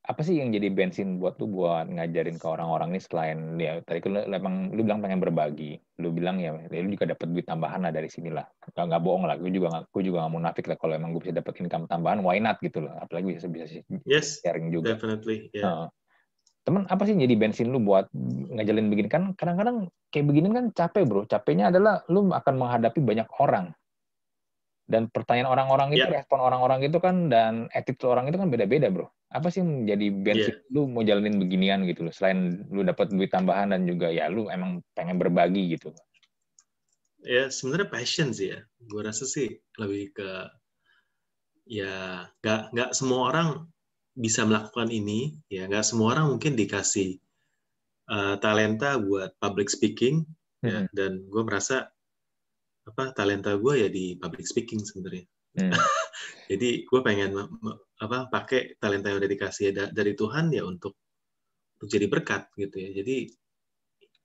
apa 0.01 0.25
sih 0.25 0.41
yang 0.41 0.49
jadi 0.49 0.73
bensin 0.73 1.21
buat 1.21 1.37
tuh 1.37 1.45
buat 1.45 1.85
ngajarin 1.85 2.41
ke 2.41 2.47
orang-orang 2.49 2.97
ini 2.97 3.01
selain 3.05 3.37
ya 3.61 3.85
tadi 3.85 4.01
lu 4.09 4.17
emang 4.25 4.73
lu 4.73 4.81
bilang 4.81 4.97
pengen 4.97 5.21
berbagi. 5.21 5.77
Lu 6.01 6.09
bilang 6.09 6.41
ya, 6.41 6.57
ya 6.73 6.81
lu 6.81 6.89
juga 6.89 7.13
dapat 7.13 7.29
duit 7.29 7.45
tambahan 7.45 7.85
lah 7.85 7.93
dari 7.93 8.09
sini 8.09 8.33
lah 8.33 8.41
nggak, 8.73 8.81
nggak 8.81 9.01
bohong 9.05 9.29
lah 9.29 9.37
gue 9.37 9.53
juga 9.53 9.69
nggak 9.69 9.83
gue 9.93 10.03
juga 10.09 10.25
nggak 10.25 10.33
munafik 10.33 10.65
lah 10.65 10.77
kalau 10.81 10.93
emang 10.97 11.13
gue 11.13 11.21
bisa 11.21 11.37
dapat 11.37 11.53
income 11.61 11.85
tambahan 11.85 12.25
why 12.25 12.41
not 12.41 12.57
gitu 12.65 12.81
loh. 12.81 12.93
Apalagi 12.97 13.37
bisa 13.37 13.45
bisa 13.45 13.65
yes, 14.09 14.41
sharing 14.41 14.73
juga. 14.73 14.97
definitely 14.97 15.53
yeah. 15.53 15.85
uh, 15.85 15.87
teman 16.65 16.89
apa 16.89 17.05
sih 17.05 17.13
jadi 17.13 17.37
bensin 17.37 17.69
lu 17.69 17.77
buat 17.77 18.09
ngajalin 18.57 18.89
begini? 18.89 19.05
Kan 19.05 19.37
kadang-kadang 19.37 19.85
kayak 20.09 20.25
begini 20.25 20.49
kan 20.49 20.65
capek 20.73 21.03
bro. 21.05 21.29
Capeknya 21.29 21.69
adalah 21.69 22.01
lu 22.09 22.25
akan 22.33 22.53
menghadapi 22.57 22.97
banyak 23.05 23.29
orang 23.37 23.69
dan 24.91 25.07
pertanyaan 25.07 25.47
orang-orang 25.47 25.95
itu, 25.95 26.03
yeah. 26.03 26.19
respon 26.19 26.43
orang-orang 26.43 26.83
itu 26.83 26.99
kan, 26.99 27.31
dan 27.31 27.71
attitude 27.71 28.11
orang 28.11 28.27
itu 28.27 28.35
kan 28.35 28.51
beda-beda, 28.51 28.91
bro. 28.91 29.07
Apa 29.31 29.47
sih 29.47 29.63
yang 29.63 29.87
menjadi 29.87 30.07
bensin 30.11 30.55
yeah. 30.59 30.73
lu 30.75 30.91
mau 30.91 31.07
jalanin 31.07 31.39
beginian 31.39 31.87
gitu 31.87 32.03
loh, 32.03 32.11
selain 32.11 32.67
lu 32.67 32.83
dapat 32.83 33.07
duit 33.15 33.31
tambahan 33.31 33.71
dan 33.71 33.87
juga 33.87 34.11
ya 34.11 34.27
lu 34.27 34.51
emang 34.51 34.83
pengen 34.91 35.15
berbagi 35.15 35.79
gitu. 35.79 35.95
Ya 37.23 37.47
sebenarnya 37.47 37.87
passion 37.87 38.35
sih 38.35 38.51
ya. 38.51 38.59
Gue 38.83 39.01
rasa 39.07 39.23
sih 39.23 39.55
lebih 39.79 40.11
ke 40.11 40.29
ya 41.69 42.27
nggak 42.43 42.75
nggak 42.75 42.91
semua 42.91 43.31
orang 43.31 43.49
bisa 44.17 44.43
melakukan 44.43 44.91
ini 44.91 45.39
ya 45.47 45.69
nggak 45.71 45.87
semua 45.87 46.17
orang 46.17 46.35
mungkin 46.35 46.59
dikasih 46.59 47.15
uh, 48.11 48.35
talenta 48.43 48.99
buat 48.99 49.37
public 49.39 49.71
speaking 49.71 50.27
ya. 50.59 50.67
hmm. 50.67 50.67
ya 50.67 50.79
dan 50.91 51.11
gue 51.31 51.43
merasa 51.47 51.87
apa 52.87 53.13
talenta 53.13 53.53
gue 53.57 53.73
ya 53.85 53.89
di 53.91 54.17
public 54.17 54.45
speaking 54.45 54.81
sebenarnya. 54.81 55.25
Hmm. 55.57 55.71
Jadi 56.51 56.87
gue 56.87 56.99
pengen 57.03 57.35
apa 58.01 58.27
pakai 58.31 58.79
talenta 58.79 59.11
yang 59.11 59.19
udah 59.19 59.31
dikasih 59.31 59.71
dari 59.91 60.13
Tuhan 60.15 60.51
ya 60.51 60.67
untuk 60.67 60.97
untuk 61.79 61.97
jadi 61.97 62.05
berkat 62.11 62.45
gitu 62.61 62.77
ya. 62.77 62.89
Jadi 63.01 63.17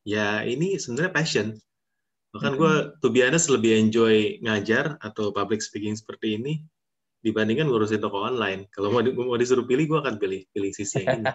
ya 0.05 0.27
ini 0.45 0.77
sebenarnya 0.77 1.13
passion. 1.15 1.47
Bahkan 2.37 2.53
hmm. 2.53 2.61
gue 2.61 2.75
to 3.01 3.09
be 3.09 3.25
honest 3.25 3.49
lebih 3.49 3.79
enjoy 3.79 4.37
ngajar 4.45 5.01
atau 5.01 5.33
public 5.33 5.65
speaking 5.65 5.97
seperti 5.97 6.37
ini 6.37 6.61
dibandingkan 7.25 7.67
ngurusin 7.67 7.99
toko 7.99 8.23
online. 8.23 8.71
Kalau 8.71 8.93
mau, 8.93 9.03
di, 9.03 9.11
mau 9.17 9.35
disuruh 9.41 9.67
pilih, 9.67 9.89
gue 9.91 9.99
akan 9.99 10.21
pilih 10.21 10.47
pilih 10.53 10.71
sisi 10.71 11.03
yang 11.03 11.25
ini. 11.25 11.33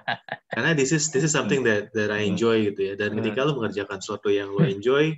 Karena 0.54 0.72
this 0.78 0.96
is 0.96 1.10
this 1.12 1.26
is 1.26 1.34
something 1.34 1.66
that 1.66 1.92
that 1.98 2.14
I 2.14 2.24
hmm. 2.24 2.36
enjoy 2.36 2.72
gitu 2.72 2.82
ya. 2.92 2.94
Dan 2.96 3.18
ketika 3.20 3.44
lo 3.44 3.58
mengerjakan 3.58 4.00
sesuatu 4.00 4.30
yang 4.32 4.54
lo 4.54 4.64
enjoy, 4.64 5.16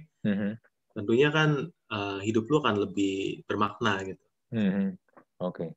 tentunya 0.93 1.29
kan 1.33 1.69
uh, 1.89 2.19
hidup 2.21 2.45
lu 2.49 2.61
akan 2.61 2.85
lebih 2.85 3.41
bermakna 3.49 4.01
gitu. 4.05 4.25
Hmm. 4.53 4.93
Oke. 5.41 5.67
Okay. 5.67 5.69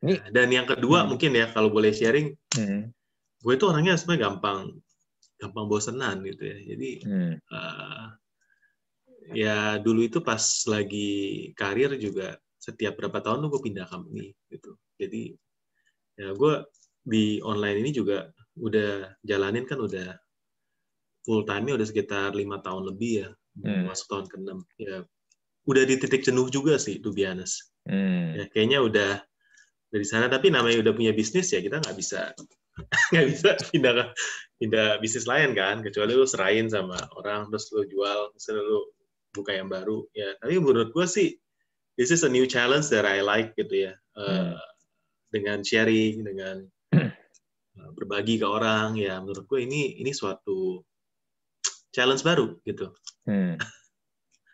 Ini 0.00 0.32
dan 0.32 0.48
yang 0.48 0.64
kedua 0.64 1.04
hmm. 1.04 1.08
mungkin 1.12 1.36
ya 1.36 1.52
kalau 1.52 1.68
boleh 1.68 1.92
sharing, 1.92 2.32
hmm. 2.56 2.88
gue 3.42 3.52
itu 3.52 3.64
orangnya 3.68 3.98
sebenarnya 3.98 4.32
gampang 4.32 4.58
gampang 5.36 5.66
bosenan 5.68 6.24
gitu 6.24 6.42
ya. 6.46 6.58
Jadi 6.74 6.90
hmm. 7.04 7.34
uh, 7.52 8.06
ya 9.36 9.76
dulu 9.82 10.06
itu 10.06 10.24
pas 10.24 10.40
lagi 10.70 11.50
karir 11.52 11.94
juga 12.00 12.38
setiap 12.56 12.96
berapa 12.96 13.20
tahun 13.20 13.44
tuh 13.44 13.50
gue 13.58 13.62
pindah 13.68 13.86
company 13.90 14.32
gitu. 14.48 14.72
Jadi 14.96 15.36
ya 16.16 16.32
gue 16.32 16.54
di 17.00 17.40
online 17.40 17.80
ini 17.80 17.90
juga 17.96 18.28
udah 18.60 19.16
jalanin 19.24 19.64
kan 19.64 19.80
udah 19.80 20.12
full 21.24 21.44
time-nya 21.44 21.76
udah 21.76 21.86
sekitar 21.88 22.32
lima 22.36 22.60
tahun 22.64 22.92
lebih 22.92 23.12
ya, 23.24 23.28
hmm. 23.58 23.90
masuk 23.90 24.06
tahun 24.06 24.26
ke-6. 24.30 24.50
Ya 24.78 24.96
udah 25.68 25.82
di 25.84 25.94
titik 26.00 26.24
jenuh 26.24 26.48
juga 26.48 26.80
sih, 26.80 26.98
to 26.98 27.12
be 27.12 27.26
honest. 27.26 27.70
Hmm. 27.84 28.36
Ya, 28.36 28.44
kayaknya 28.50 28.78
udah 28.80 29.10
dari 29.90 30.06
sana, 30.06 30.30
tapi 30.30 30.48
namanya 30.48 30.80
udah 30.80 30.92
punya 30.94 31.12
bisnis 31.14 31.50
ya 31.50 31.58
kita 31.58 31.82
nggak 31.82 31.96
bisa 31.98 32.30
nggak 33.12 33.26
bisa 33.26 33.50
pindah 33.74 34.14
pindah 34.62 35.02
bisnis 35.02 35.26
lain 35.26 35.52
kan, 35.52 35.82
kecuali 35.84 36.14
lu 36.14 36.24
serahin 36.24 36.70
sama 36.70 36.96
orang 37.18 37.50
terus 37.50 37.68
lu 37.74 37.84
jual, 37.90 38.30
misalnya 38.32 38.62
lu 38.64 38.80
buka 39.34 39.52
yang 39.54 39.68
baru. 39.68 40.06
Ya, 40.16 40.34
tapi 40.40 40.58
menurut 40.58 40.90
gue 40.94 41.06
sih 41.06 41.28
this 41.98 42.10
is 42.14 42.24
a 42.24 42.30
new 42.30 42.46
challenge 42.48 42.88
that 42.90 43.04
I 43.04 43.20
like 43.20 43.52
gitu 43.58 43.90
ya, 43.90 43.94
hmm. 44.16 44.56
uh, 44.56 44.64
dengan 45.34 45.60
sharing, 45.62 46.24
dengan 46.24 46.64
uh, 46.96 47.90
berbagi 47.98 48.40
ke 48.40 48.46
orang. 48.46 48.96
Ya, 48.96 49.18
menurut 49.20 49.44
gue 49.44 49.60
ini 49.66 50.00
ini 50.00 50.14
suatu 50.14 50.80
challenge 51.90 52.22
baru 52.22 52.58
gitu. 52.66 52.94
Hmm. 53.26 53.58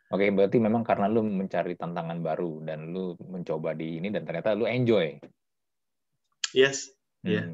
Oke, 0.06 0.30
berarti 0.30 0.62
memang 0.62 0.86
karena 0.86 1.10
lu 1.10 1.26
mencari 1.26 1.74
tantangan 1.74 2.22
baru 2.22 2.62
dan 2.62 2.94
lu 2.94 3.18
mencoba 3.26 3.74
di 3.74 3.98
ini 3.98 4.08
dan 4.14 4.22
ternyata 4.22 4.54
lu 4.54 4.62
enjoy. 4.68 5.18
Yes. 6.54 6.94
Iya. 7.26 7.42
Yeah. 7.42 7.46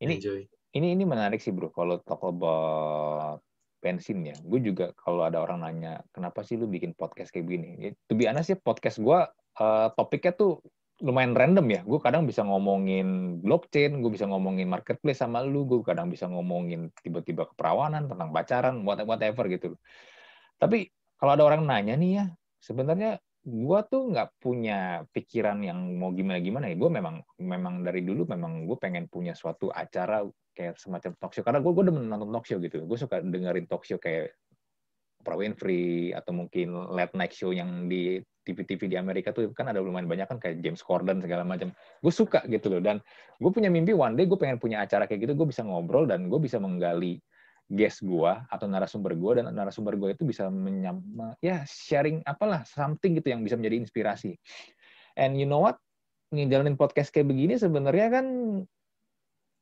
Ini 0.00 0.14
enjoy. 0.16 0.40
ini 0.74 0.86
ini 0.96 1.04
menarik 1.04 1.38
sih, 1.44 1.52
Bro. 1.52 1.70
Kalau 1.76 2.00
toko 2.02 2.32
about 2.32 3.44
bensin 3.84 4.24
ya. 4.24 4.32
Gue 4.40 4.64
juga 4.64 4.96
kalau 4.96 5.28
ada 5.28 5.44
orang 5.44 5.60
nanya, 5.60 6.00
"Kenapa 6.16 6.40
sih 6.40 6.56
lu 6.56 6.64
bikin 6.64 6.96
podcast 6.96 7.28
kayak 7.28 7.44
begini?" 7.44 7.68
Ya, 7.76 7.90
to 8.08 8.16
be 8.16 8.24
honest 8.24 8.48
sih 8.48 8.56
podcast 8.56 8.96
gue 8.96 9.20
uh, 9.60 9.88
topiknya 9.92 10.32
tuh 10.32 10.64
lumayan 11.04 11.36
random 11.36 11.66
ya. 11.68 11.80
Gue 11.84 12.00
kadang 12.00 12.24
bisa 12.24 12.40
ngomongin 12.40 13.38
blockchain, 13.44 14.00
gue 14.00 14.08
bisa 14.08 14.24
ngomongin 14.24 14.72
marketplace 14.72 15.20
sama 15.20 15.44
lu, 15.44 15.68
gue 15.68 15.84
kadang 15.84 16.08
bisa 16.08 16.24
ngomongin 16.24 16.88
tiba-tiba 17.04 17.44
keperawanan, 17.52 18.08
tentang 18.08 18.32
pacaran, 18.32 18.80
whatever 18.88 19.44
gitu. 19.52 19.76
Tapi 20.56 20.88
kalau 21.20 21.36
ada 21.36 21.44
orang 21.44 21.68
nanya 21.68 21.94
nih 22.00 22.10
ya, 22.16 22.24
sebenarnya 22.64 23.20
gue 23.44 23.80
tuh 23.92 24.08
nggak 24.08 24.40
punya 24.40 25.04
pikiran 25.12 25.60
yang 25.60 25.76
mau 26.00 26.08
gimana-gimana 26.16 26.72
ya. 26.72 26.76
Gue 26.80 26.88
memang 26.88 27.20
memang 27.36 27.84
dari 27.84 28.00
dulu 28.00 28.24
memang 28.24 28.64
gue 28.64 28.76
pengen 28.80 29.04
punya 29.12 29.36
suatu 29.36 29.68
acara 29.68 30.24
kayak 30.56 30.80
semacam 30.80 31.12
talk 31.20 31.36
show. 31.36 31.44
Karena 31.44 31.60
gue 31.60 31.72
gue 31.76 31.84
udah 31.84 31.94
menonton 31.94 32.32
talk 32.32 32.48
show 32.48 32.56
gitu. 32.64 32.88
Gue 32.88 32.96
suka 32.96 33.20
dengerin 33.20 33.68
talk 33.68 33.84
show 33.84 34.00
kayak 34.00 34.32
Oprah 35.20 35.36
Winfrey 35.36 36.12
atau 36.16 36.32
mungkin 36.32 36.72
late 36.92 37.12
night 37.12 37.36
show 37.36 37.52
yang 37.52 37.88
di 37.88 38.20
TV-TV 38.44 38.92
di 38.92 38.96
Amerika 39.00 39.32
tuh 39.32 39.50
kan 39.56 39.72
ada 39.72 39.80
lumayan 39.80 40.06
banyak 40.06 40.28
kan 40.28 40.38
kayak 40.38 40.60
James 40.60 40.84
Corden 40.84 41.24
segala 41.24 41.42
macam. 41.42 41.72
Gue 42.04 42.12
suka 42.12 42.44
gitu 42.46 42.68
loh 42.68 42.80
dan 42.84 43.00
gue 43.40 43.50
punya 43.50 43.72
mimpi 43.72 43.96
one 43.96 44.14
day 44.14 44.28
gue 44.28 44.36
pengen 44.36 44.60
punya 44.60 44.84
acara 44.84 45.08
kayak 45.08 45.24
gitu. 45.24 45.32
Gue 45.32 45.48
bisa 45.48 45.64
ngobrol 45.64 46.04
dan 46.04 46.28
gue 46.28 46.40
bisa 46.40 46.60
menggali 46.60 47.18
guest 47.70 48.04
gua 48.04 48.44
atau 48.52 48.68
narasumber 48.68 49.16
gua 49.16 49.40
dan 49.40 49.48
narasumber 49.48 49.96
gua 49.96 50.12
itu 50.12 50.28
bisa 50.28 50.52
menyam 50.52 51.00
ya 51.40 51.64
sharing 51.64 52.20
apalah 52.28 52.60
something 52.68 53.16
gitu 53.16 53.32
yang 53.32 53.40
bisa 53.40 53.56
menjadi 53.56 53.80
inspirasi. 53.80 54.36
And 55.16 55.38
you 55.40 55.48
know 55.48 55.64
what? 55.64 55.80
Ngejalanin 56.34 56.76
podcast 56.76 57.14
kayak 57.14 57.30
begini 57.30 57.56
sebenarnya 57.56 58.20
kan 58.20 58.26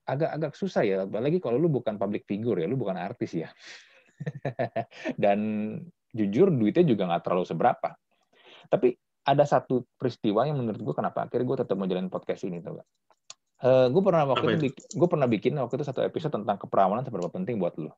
agak-agak 0.08 0.58
susah 0.58 0.82
ya, 0.82 0.96
apalagi 1.06 1.38
kalau 1.38 1.60
lu 1.62 1.70
bukan 1.70 1.94
public 1.94 2.26
figure 2.26 2.58
ya, 2.58 2.66
lu 2.66 2.74
bukan 2.74 2.98
artis 2.98 3.38
ya. 3.38 3.48
dan 5.22 5.38
jujur 6.10 6.50
duitnya 6.50 6.82
juga 6.82 7.06
nggak 7.06 7.22
terlalu 7.22 7.46
seberapa. 7.46 7.90
Tapi 8.72 8.96
ada 9.28 9.44
satu 9.44 9.84
peristiwa 10.00 10.48
yang 10.48 10.56
menurut 10.56 10.80
gue 10.80 10.94
kenapa 10.96 11.28
akhirnya 11.28 11.44
gue 11.44 11.58
tetap 11.60 11.76
mau 11.76 11.84
jalanin 11.84 12.08
podcast 12.08 12.48
ini 12.48 12.64
tuh 12.64 12.80
Uh, 13.62 13.86
gue 13.94 14.02
pernah 14.02 14.26
waktu 14.26 14.58
itu, 14.58 14.74
itu? 14.74 14.82
gue 14.98 15.06
pernah 15.06 15.30
bikin 15.30 15.54
waktu 15.54 15.78
itu 15.78 15.86
satu 15.86 16.02
episode 16.02 16.34
tentang 16.34 16.58
keperawanan 16.58 17.06
seberapa 17.06 17.30
penting 17.30 17.62
buat 17.62 17.78
lo. 17.78 17.94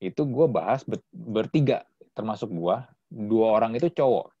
Itu 0.00 0.24
gue 0.24 0.48
bahas 0.48 0.88
bertiga, 1.12 1.84
termasuk 2.16 2.48
gue. 2.48 2.76
Dua 3.12 3.52
orang 3.52 3.76
itu 3.76 3.92
cowok. 3.92 4.32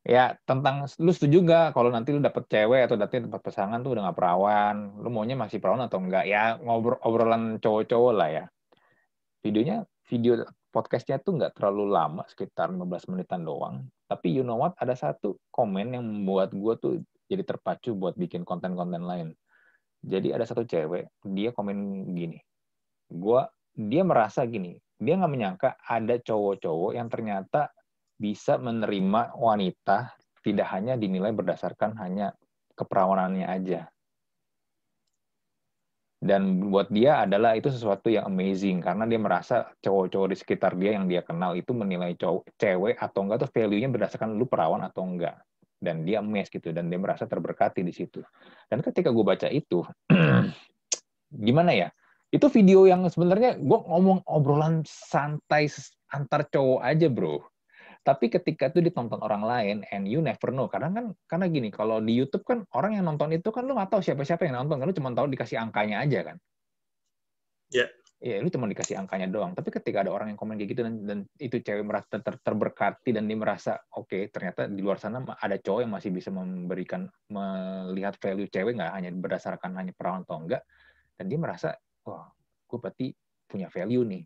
Ya 0.00 0.40
tentang 0.48 0.88
lu 0.96 1.12
setuju 1.12 1.44
nggak 1.44 1.76
kalau 1.76 1.92
nanti 1.92 2.16
lu 2.16 2.24
dapet 2.24 2.48
cewek 2.48 2.88
atau 2.88 2.96
nanti 2.96 3.20
dapat 3.20 3.42
pasangan 3.44 3.84
tuh 3.84 3.92
udah 3.92 4.08
nggak 4.08 4.16
perawan, 4.16 4.76
lu 4.96 5.12
maunya 5.12 5.36
masih 5.36 5.60
perawan 5.60 5.84
atau 5.84 6.00
enggak? 6.00 6.24
Ya 6.24 6.56
ngobrol 6.56 6.96
obrolan 7.04 7.60
cowok-cowok 7.60 8.12
lah 8.16 8.28
ya. 8.32 8.44
Videonya 9.44 9.84
video 10.08 10.40
podcastnya 10.76 11.16
tuh 11.24 11.40
nggak 11.40 11.56
terlalu 11.56 11.88
lama, 11.88 12.28
sekitar 12.28 12.68
15 12.68 13.08
menitan 13.08 13.48
doang. 13.48 13.88
Tapi 14.04 14.36
you 14.36 14.44
know 14.44 14.60
what? 14.60 14.76
Ada 14.76 14.92
satu 14.92 15.40
komen 15.48 15.96
yang 15.96 16.04
membuat 16.04 16.52
gue 16.52 16.74
tuh 16.76 16.94
jadi 17.32 17.40
terpacu 17.48 17.96
buat 17.96 18.12
bikin 18.20 18.44
konten-konten 18.44 19.00
lain. 19.00 19.32
Jadi 20.04 20.36
ada 20.36 20.44
satu 20.44 20.68
cewek, 20.68 21.08
dia 21.24 21.50
komen 21.56 22.12
gini, 22.12 22.38
gua 23.08 23.48
dia 23.72 24.06
merasa 24.06 24.44
gini, 24.46 24.76
dia 25.00 25.18
nggak 25.18 25.32
menyangka 25.32 25.68
ada 25.82 26.20
cowok-cowok 26.20 26.92
yang 26.94 27.08
ternyata 27.10 27.72
bisa 28.14 28.60
menerima 28.60 29.34
wanita 29.34 30.14
tidak 30.46 30.68
hanya 30.70 30.94
dinilai 30.94 31.34
berdasarkan 31.34 31.98
hanya 31.98 32.30
keperawanannya 32.78 33.50
aja. 33.50 33.90
Dan 36.26 36.58
buat 36.74 36.90
dia 36.90 37.22
adalah 37.22 37.54
itu 37.54 37.70
sesuatu 37.70 38.10
yang 38.10 38.26
amazing 38.26 38.82
karena 38.82 39.06
dia 39.06 39.20
merasa 39.22 39.70
cowok-cowok 39.78 40.28
di 40.34 40.36
sekitar 40.36 40.74
dia 40.74 40.98
yang 40.98 41.06
dia 41.06 41.22
kenal 41.22 41.54
itu 41.54 41.70
menilai 41.70 42.18
cowok, 42.18 42.50
cewek 42.58 42.98
atau 42.98 43.22
enggak 43.22 43.46
tuh 43.46 43.50
value-nya 43.54 43.88
berdasarkan 43.94 44.34
lu 44.34 44.50
perawan 44.50 44.82
atau 44.82 45.06
enggak 45.06 45.38
dan 45.78 46.02
dia 46.02 46.24
mes 46.24 46.48
gitu 46.48 46.72
dan 46.74 46.88
dia 46.90 46.98
merasa 46.98 47.28
terberkati 47.28 47.86
di 47.86 47.92
situ. 47.94 48.24
Dan 48.66 48.82
ketika 48.82 49.12
gue 49.14 49.24
baca 49.24 49.46
itu, 49.46 49.86
gimana 51.46 51.72
ya? 51.76 51.88
Itu 52.34 52.50
video 52.50 52.90
yang 52.90 53.06
sebenarnya 53.06 53.60
gue 53.60 53.78
ngomong 53.86 54.26
obrolan 54.26 54.82
santai 54.82 55.70
antar 56.10 56.48
cowok 56.50 56.80
aja 56.82 57.06
bro. 57.06 57.38
Tapi 58.06 58.30
ketika 58.30 58.70
itu 58.70 58.78
ditonton 58.78 59.18
orang 59.18 59.42
lain, 59.42 59.76
and 59.90 60.06
you 60.06 60.22
never 60.22 60.54
know. 60.54 60.70
Karena 60.70 60.94
kan 60.94 61.10
karena 61.26 61.46
gini, 61.50 61.74
kalau 61.74 61.98
di 61.98 62.14
YouTube 62.14 62.46
kan 62.46 62.62
orang 62.78 62.94
yang 62.94 63.04
nonton 63.10 63.34
itu 63.34 63.50
kan 63.50 63.66
lu 63.66 63.74
nggak 63.74 63.90
tahu 63.90 63.98
siapa-siapa 63.98 64.46
yang 64.46 64.62
nonton, 64.62 64.78
kan 64.78 64.86
lu 64.86 64.94
cuma 64.94 65.10
tahu 65.10 65.26
dikasih 65.26 65.58
angkanya 65.58 66.06
aja 66.06 66.32
kan. 66.32 66.36
Ya. 67.74 67.82
Yeah 67.82 67.90
ya 68.16 68.40
lu 68.40 68.48
cuma 68.48 68.64
dikasih 68.64 68.96
angkanya 68.96 69.28
doang 69.28 69.52
tapi 69.52 69.68
ketika 69.68 70.00
ada 70.00 70.08
orang 70.08 70.32
yang 70.32 70.40
komen 70.40 70.56
kayak 70.56 70.72
gitu 70.72 70.80
dan, 70.88 70.94
dan 71.04 71.18
itu 71.36 71.60
cewek 71.60 71.84
merasa 71.84 72.16
ter, 72.16 72.34
terberkati 72.40 73.12
dan 73.12 73.28
dia 73.28 73.36
merasa 73.36 73.76
oke 73.92 74.08
okay, 74.08 74.22
ternyata 74.32 74.72
di 74.72 74.80
luar 74.80 74.96
sana 74.96 75.20
ada 75.20 75.60
cowok 75.60 75.84
yang 75.84 75.92
masih 75.92 76.10
bisa 76.16 76.32
memberikan 76.32 77.04
melihat 77.28 78.16
value 78.16 78.48
cewek 78.48 78.72
nggak 78.80 78.92
hanya 78.96 79.10
berdasarkan 79.12 79.76
hanya 79.76 79.92
perawan 79.92 80.24
atau 80.24 80.40
enggak 80.40 80.64
dan 81.20 81.24
dia 81.28 81.38
merasa 81.38 81.68
wah 82.08 82.32
gue 82.64 82.78
berarti 82.80 83.06
punya 83.44 83.68
value 83.68 84.04
nih 84.08 84.22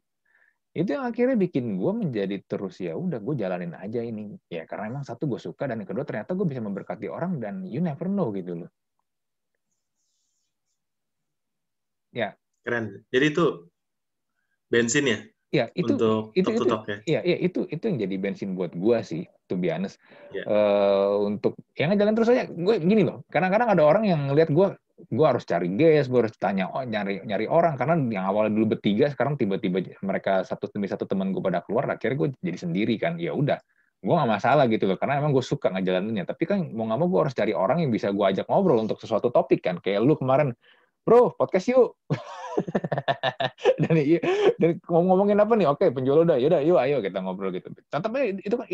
itu 0.70 0.94
yang 0.94 1.02
akhirnya 1.02 1.34
bikin 1.34 1.74
gue 1.74 1.92
menjadi 1.92 2.36
terus 2.46 2.78
ya 2.78 2.94
udah 2.94 3.18
gue 3.18 3.34
jalanin 3.34 3.74
aja 3.74 4.00
ini 4.06 4.38
ya 4.46 4.62
karena 4.70 4.94
emang 4.94 5.02
satu 5.02 5.26
gue 5.26 5.42
suka 5.42 5.66
dan 5.66 5.82
yang 5.82 5.90
kedua 5.90 6.06
ternyata 6.06 6.38
gue 6.38 6.46
bisa 6.46 6.62
memberkati 6.62 7.10
orang 7.10 7.42
dan 7.42 7.66
you 7.66 7.82
never 7.82 8.06
know 8.06 8.30
gitu 8.30 8.64
loh 8.66 8.70
ya 12.14 12.38
keren 12.62 13.02
jadi 13.10 13.34
itu 13.34 13.66
bensin 14.70 15.04
ya? 15.04 15.18
Ya, 15.50 15.66
itu 15.74 15.98
untuk 15.98 16.30
itu 16.38 16.46
itu, 16.46 16.62
ya? 16.62 16.98
Iya, 17.02 17.20
iya 17.26 17.36
itu 17.42 17.66
itu 17.66 17.82
yang 17.82 17.98
jadi 17.98 18.16
bensin 18.22 18.54
buat 18.54 18.70
gua 18.70 19.02
sih, 19.02 19.26
to 19.50 19.58
be 19.58 19.66
honest. 19.66 19.98
Yeah. 20.30 20.46
Ya. 20.46 20.54
Uh, 20.54 21.26
untuk 21.26 21.58
yang 21.74 21.90
jalan 21.98 22.14
terus 22.14 22.30
aja, 22.30 22.46
gue 22.46 22.74
gini 22.78 23.02
loh. 23.02 23.26
Kadang-kadang 23.34 23.74
ada 23.74 23.82
orang 23.82 24.06
yang 24.06 24.30
ngelihat 24.30 24.54
gua 24.54 24.78
gua 25.08 25.32
harus 25.32 25.48
cari 25.48 25.72
guys, 25.72 26.06
gua 26.12 26.26
harus 26.26 26.36
tanya 26.36 26.68
oh, 26.68 26.84
nyari 26.84 27.24
nyari 27.24 27.46
orang. 27.48 27.80
Karena 27.80 27.94
yang 27.96 28.24
awalnya 28.28 28.52
dulu 28.52 28.76
bertiga 28.76 29.08
sekarang 29.08 29.40
tiba-tiba 29.40 29.80
mereka 30.04 30.44
satu 30.44 30.68
demi 30.68 30.90
satu 30.90 31.08
teman 31.08 31.32
gue 31.32 31.40
pada 31.40 31.64
keluar 31.64 31.88
akhirnya 31.88 32.16
gue 32.26 32.28
jadi 32.44 32.58
sendiri 32.60 32.94
kan. 33.00 33.16
Ya 33.16 33.32
udah 33.32 33.56
gue 34.00 34.14
gak 34.16 34.30
masalah 34.30 34.64
gitu 34.68 34.84
loh. 34.88 34.96
Karena 35.00 35.20
emang 35.20 35.32
gue 35.32 35.44
suka 35.44 35.72
ngejalaninnya. 35.72 36.28
Tapi 36.28 36.44
kan 36.44 36.58
mau 36.72 36.84
nggak 36.88 36.98
mau 37.00 37.08
gue 37.08 37.20
harus 37.28 37.34
cari 37.36 37.52
orang 37.56 37.84
yang 37.84 37.90
bisa 37.92 38.12
gue 38.12 38.24
ajak 38.24 38.46
ngobrol 38.48 38.84
untuk 38.84 39.00
sesuatu 39.00 39.32
topik 39.32 39.64
kan. 39.64 39.80
Kayak 39.80 40.04
lu 40.04 40.16
kemarin 40.16 40.52
bro 41.04 41.32
podcast 41.32 41.72
yuk. 41.72 41.96
Dan 43.80 43.94
iya 43.96 44.20
dan 44.60 44.76
ngomongin 44.84 45.38
apa 45.40 45.54
nih? 45.56 45.70
Oke 45.70 45.88
penjual 45.94 46.26
udah. 46.28 46.36
Yaudah 46.36 46.60
yuk 46.60 46.78
ayo 46.82 47.00
kita 47.00 47.22
ngobrol 47.24 47.54
gitu. 47.54 47.72
Tetapnya 47.88 48.36
itu 48.36 48.54
kan 48.58 48.66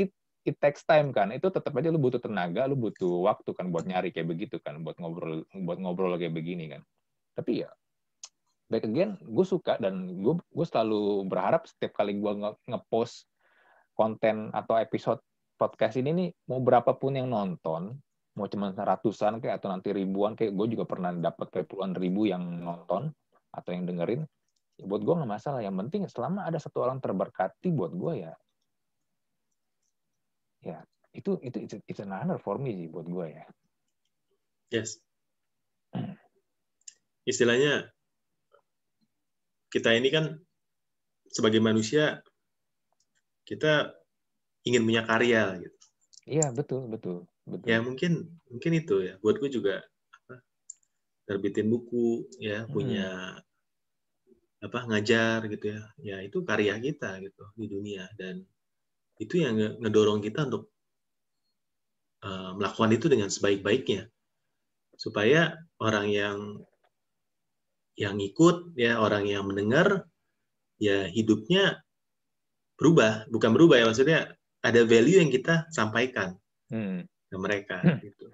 it, 0.47 0.57
takes 0.63 0.87
time 0.87 1.11
kan. 1.11 1.35
Itu 1.35 1.51
tetap 1.51 1.75
aja 1.75 1.91
lu 1.91 1.99
butuh 1.99 2.23
tenaga 2.23 2.65
lu 2.71 2.79
butuh 2.79 3.27
waktu 3.27 3.51
kan 3.53 3.69
buat 3.75 3.85
nyari 3.85 4.15
kayak 4.15 4.31
begitu 4.31 4.57
kan 4.63 4.81
buat 4.81 4.97
ngobrol 5.03 5.43
buat 5.53 5.79
ngobrol 5.83 6.15
kayak 6.17 6.33
begini 6.33 6.71
kan. 6.73 6.83
Tapi 7.35 7.67
ya 7.67 7.71
back 8.67 8.83
again 8.87 9.15
gue 9.23 9.47
suka 9.47 9.79
dan 9.79 10.19
gue 10.19 10.35
gue 10.39 10.67
selalu 10.67 11.27
berharap 11.31 11.71
setiap 11.71 12.03
kali 12.03 12.19
gue 12.19 12.33
nge-post 12.67 13.31
konten 13.95 14.51
atau 14.51 14.75
episode 14.75 15.23
podcast 15.55 15.95
ini 16.03 16.11
nih 16.11 16.29
mau 16.51 16.59
berapapun 16.59 17.15
yang 17.15 17.31
nonton 17.31 17.95
mau 18.37 18.47
cuma 18.51 18.75
ratusan 18.75 19.41
kayak 19.41 19.63
atau 19.63 19.73
nanti 19.73 19.95
ribuan 19.95 20.37
kayak 20.37 20.53
gue 20.53 20.67
juga 20.77 20.85
pernah 20.85 21.15
dapat 21.15 21.49
kayak 21.49 21.67
puluhan 21.73 21.95
ribu 21.97 22.29
yang 22.29 22.43
nonton 22.43 23.09
atau 23.55 23.71
yang 23.73 23.89
dengerin 23.89 24.29
ya 24.77 24.85
buat 24.85 25.01
gue 25.03 25.15
nggak 25.17 25.31
masalah. 25.31 25.65
Yang 25.65 25.77
penting 25.87 26.03
selama 26.13 26.45
ada 26.45 26.61
satu 26.61 26.85
orang 26.85 27.01
terberkati 27.01 27.73
buat 27.73 27.97
gue 27.97 28.29
ya 28.29 28.33
ya 30.67 30.79
itu 31.15 31.39
itu 31.47 31.59
itu 31.63 31.75
it's 31.87 32.03
an 32.03 32.11
honor 32.11 32.43
for 32.43 32.59
me 32.59 32.75
sih 32.75 32.89
buat 32.91 33.07
gue 33.07 33.27
ya 33.31 33.47
yes 34.75 34.99
istilahnya 37.23 37.95
kita 39.71 39.95
ini 39.95 40.11
kan 40.11 40.43
sebagai 41.31 41.63
manusia 41.63 42.21
kita 43.47 43.95
ingin 44.67 44.83
punya 44.83 45.07
karya 45.07 45.63
gitu 45.63 45.79
iya 46.27 46.51
betul 46.51 46.91
betul 46.91 47.31
Betul. 47.47 47.67
Ya 47.71 47.79
mungkin 47.79 48.13
mungkin 48.51 48.73
itu 48.75 49.07
ya. 49.07 49.15
Buat 49.23 49.39
gue 49.39 49.51
juga 49.55 49.79
apa, 50.11 50.43
terbitin 51.31 51.71
buku 51.71 52.27
ya, 52.43 52.67
hmm. 52.67 52.71
punya 52.75 53.07
apa 54.59 54.79
ngajar 54.91 55.47
gitu 55.47 55.71
ya. 55.71 55.83
Ya 56.03 56.17
itu 56.27 56.43
karya 56.43 56.75
kita 56.83 57.23
gitu 57.23 57.45
di 57.55 57.67
dunia 57.71 58.11
dan 58.19 58.43
itu 59.17 59.41
yang 59.41 59.57
ngedorong 59.81 60.21
kita 60.21 60.45
untuk 60.49 60.73
uh, 62.25 62.53
melakukan 62.57 62.93
itu 62.93 63.07
dengan 63.09 63.29
sebaik-baiknya 63.33 64.09
supaya 64.97 65.57
orang 65.81 66.07
yang 66.09 66.39
yang 67.97 68.17
ikut 68.21 68.77
ya 68.77 69.01
orang 69.01 69.25
yang 69.25 69.49
mendengar 69.49 70.05
ya 70.77 71.09
hidupnya 71.09 71.81
berubah 72.77 73.25
bukan 73.33 73.51
berubah 73.57 73.81
ya 73.81 73.89
maksudnya 73.89 74.21
ada 74.61 74.85
value 74.85 75.21
yang 75.21 75.33
kita 75.33 75.65
sampaikan 75.73 76.37
hmm 76.69 77.09
ke 77.31 77.37
mereka 77.37 77.77
hmm. 77.83 77.99
gitu. 78.03 78.25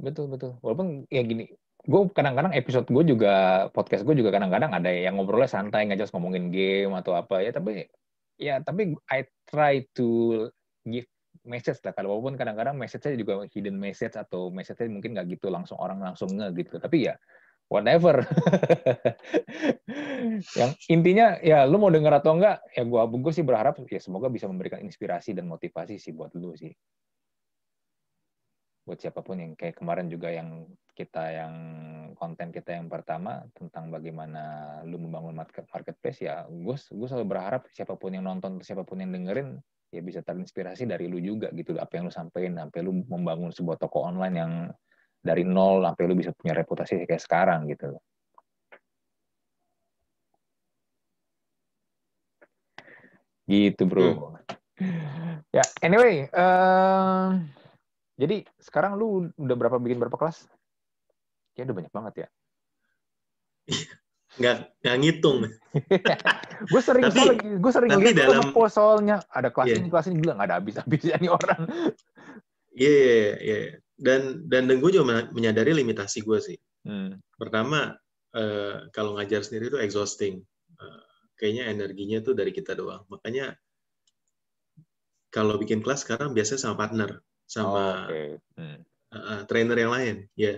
Betul 0.00 0.26
betul. 0.30 0.58
Walaupun 0.62 1.06
ya 1.10 1.22
gini, 1.22 1.50
gue 1.84 2.00
kadang-kadang 2.14 2.54
episode 2.54 2.86
gue 2.88 3.04
juga 3.14 3.66
podcast 3.70 4.02
gue 4.02 4.14
juga 4.16 4.34
kadang-kadang 4.34 4.72
ada 4.74 4.90
yang 4.90 5.18
ngobrolnya 5.18 5.50
santai 5.50 5.86
nggak 5.86 6.00
jelas 6.02 6.14
ngomongin 6.14 6.48
game 6.48 6.94
atau 6.96 7.14
apa 7.14 7.44
ya 7.44 7.52
tapi 7.52 7.84
ya 8.38 8.60
tapi 8.62 8.94
I 9.10 9.26
try 9.48 9.86
to 9.94 10.08
give 10.84 11.08
message 11.44 11.82
lah. 11.84 11.92
Kalau 11.92 12.16
walaupun 12.16 12.38
kadang-kadang 12.40 12.74
message-nya 12.78 13.18
juga 13.20 13.44
hidden 13.50 13.76
message 13.76 14.16
atau 14.16 14.48
message-nya 14.48 14.90
mungkin 14.90 15.12
nggak 15.14 15.28
gitu 15.38 15.52
langsung 15.52 15.76
orang 15.78 16.00
langsung 16.00 16.32
nge 16.32 16.54
gitu. 16.56 16.80
Tapi 16.80 17.12
ya 17.12 17.14
whatever. 17.68 18.24
Yang 20.58 20.70
intinya 20.88 21.36
ya 21.44 21.68
lu 21.68 21.76
mau 21.76 21.92
denger 21.92 22.22
atau 22.24 22.36
enggak 22.36 22.64
ya 22.72 22.82
gue 22.86 23.00
gue 23.04 23.32
sih 23.32 23.44
berharap 23.44 23.76
ya 23.88 24.00
semoga 24.00 24.32
bisa 24.32 24.48
memberikan 24.48 24.80
inspirasi 24.80 25.36
dan 25.36 25.50
motivasi 25.50 26.00
sih 26.00 26.16
buat 26.16 26.32
lu 26.36 26.56
sih. 26.56 26.72
Buat 28.84 29.00
siapa 29.00 29.24
pun 29.24 29.40
yang 29.40 29.52
kayak 29.56 29.80
kemarin 29.80 30.12
juga 30.12 30.28
yang 30.32 30.68
kita 30.92 31.24
yang 31.32 31.54
konten 32.16 32.54
kita 32.54 32.74
yang 32.74 32.88
pertama 32.88 33.44
tentang 33.54 33.90
bagaimana 33.90 34.78
lu 34.86 34.96
membangun 34.96 35.36
market 35.36 35.68
marketplace 35.68 36.22
ya 36.24 36.46
gue 36.46 36.76
gue 36.76 37.08
selalu 37.10 37.26
berharap 37.26 37.62
siapa 37.70 37.98
pun 37.98 38.14
yang 38.14 38.24
nonton 38.24 38.62
siapa 38.62 38.86
pun 38.86 39.02
yang 39.02 39.12
dengerin 39.12 39.58
ya 39.92 40.00
bisa 40.02 40.24
terinspirasi 40.24 40.88
dari 40.88 41.06
lu 41.06 41.20
juga 41.20 41.52
gitu 41.52 41.76
apa 41.78 41.92
yang 41.98 42.08
lu 42.08 42.14
sampaikan 42.14 42.58
sampai 42.58 42.80
lu 42.82 43.04
membangun 43.06 43.50
sebuah 43.52 43.78
toko 43.78 44.06
online 44.06 44.36
yang 44.38 44.52
dari 45.20 45.42
nol 45.46 45.84
sampai 45.84 46.04
lu 46.08 46.14
bisa 46.18 46.30
punya 46.34 46.54
reputasi 46.56 47.04
kayak 47.06 47.22
sekarang 47.22 47.68
gitu 47.68 47.94
gitu 53.44 53.82
bro 53.84 54.38
hmm. 54.80 55.44
ya 55.52 55.64
anyway 55.84 56.26
uh, 56.32 57.38
jadi 58.14 58.46
sekarang 58.62 58.94
lu 58.94 59.26
udah 59.34 59.56
berapa 59.58 59.76
bikin 59.82 59.98
berapa 59.98 60.14
kelas? 60.14 60.46
Ya 61.54 61.62
udah 61.66 61.76
banyak 61.76 61.92
banget 61.94 62.14
ya. 62.26 62.28
nggak 64.34 64.56
nggak 64.82 64.96
ngitung. 64.98 65.38
gue 66.74 66.82
sering 66.82 67.04
tapi, 67.06 67.18
soal, 67.22 67.34
gue 67.38 67.72
sering 67.72 67.90
lihat 68.02 68.14
dalam 68.18 68.50
soalnya 68.66 69.16
ada 69.30 69.48
kelas 69.54 69.70
yeah. 69.70 69.78
ini 69.78 69.88
kelas 69.88 70.06
ini 70.10 70.16
bilang 70.18 70.36
nggak 70.42 70.48
ada 70.50 70.56
habis 70.58 70.74
habisnya 70.78 71.16
nih 71.18 71.30
orang. 71.30 71.60
Iya 72.74 72.90
yeah, 72.90 72.98
iya 73.06 73.22
yeah, 73.38 73.60
yeah. 73.70 73.74
dan 74.02 74.20
dan 74.50 74.66
dan 74.66 74.82
gue 74.82 74.90
juga 74.90 75.30
menyadari 75.30 75.70
limitasi 75.78 76.26
gue 76.26 76.38
sih. 76.42 76.58
Hmm. 76.82 77.22
Pertama 77.38 77.94
uh, 78.34 78.90
kalau 78.90 79.14
ngajar 79.14 79.46
sendiri 79.46 79.70
itu 79.70 79.78
exhausting. 79.78 80.42
Uh, 80.74 81.06
kayaknya 81.38 81.70
energinya 81.70 82.18
tuh 82.18 82.34
dari 82.34 82.50
kita 82.50 82.74
doang. 82.74 83.06
Makanya 83.06 83.54
kalau 85.30 85.58
bikin 85.58 85.82
kelas 85.82 86.06
sekarang 86.06 86.30
biasanya 86.30 86.62
sama 86.62 86.78
partner, 86.78 87.10
sama 87.46 87.66
oh, 87.70 87.94
okay. 88.06 88.38
hmm. 88.54 88.78
uh, 89.10 89.42
trainer 89.50 89.78
yang 89.78 89.92
lain, 89.92 90.16
ya. 90.38 90.54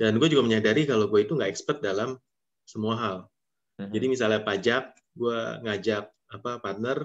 Dan 0.00 0.16
gue 0.16 0.32
juga 0.32 0.48
menyadari 0.48 0.88
kalau 0.88 1.12
gue 1.12 1.20
itu 1.28 1.36
nggak 1.36 1.52
expert 1.52 1.84
dalam 1.84 2.16
semua 2.64 2.94
hal. 2.96 3.16
Hmm. 3.76 3.92
Jadi 3.92 4.06
misalnya 4.08 4.40
pajak, 4.40 4.96
gue 5.12 5.40
ngajak 5.60 6.08
apa 6.32 6.56
partner 6.64 7.04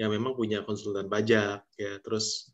yang 0.00 0.08
memang 0.08 0.32
punya 0.32 0.64
konsultan 0.64 1.12
pajak, 1.12 1.60
ya. 1.76 1.92
Terus 2.00 2.48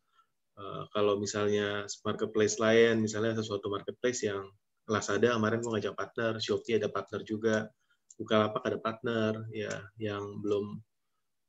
uh, 0.59 0.91
kalau 0.91 1.23
misalnya 1.23 1.87
marketplace 2.03 2.59
lain, 2.59 2.99
misalnya 2.99 3.39
sesuatu 3.39 3.71
marketplace 3.71 4.27
yang 4.27 4.51
kelas 4.91 5.07
ada, 5.15 5.39
kemarin 5.39 5.63
gue 5.63 5.73
ngajak 5.79 5.95
partner, 5.95 6.33
Shopee 6.43 6.83
ada 6.83 6.91
partner 6.91 7.23
juga, 7.23 7.71
Bukalapak 8.19 8.67
ada 8.67 8.79
partner, 8.83 9.47
ya, 9.55 9.71
yang 10.03 10.43
belum 10.43 10.83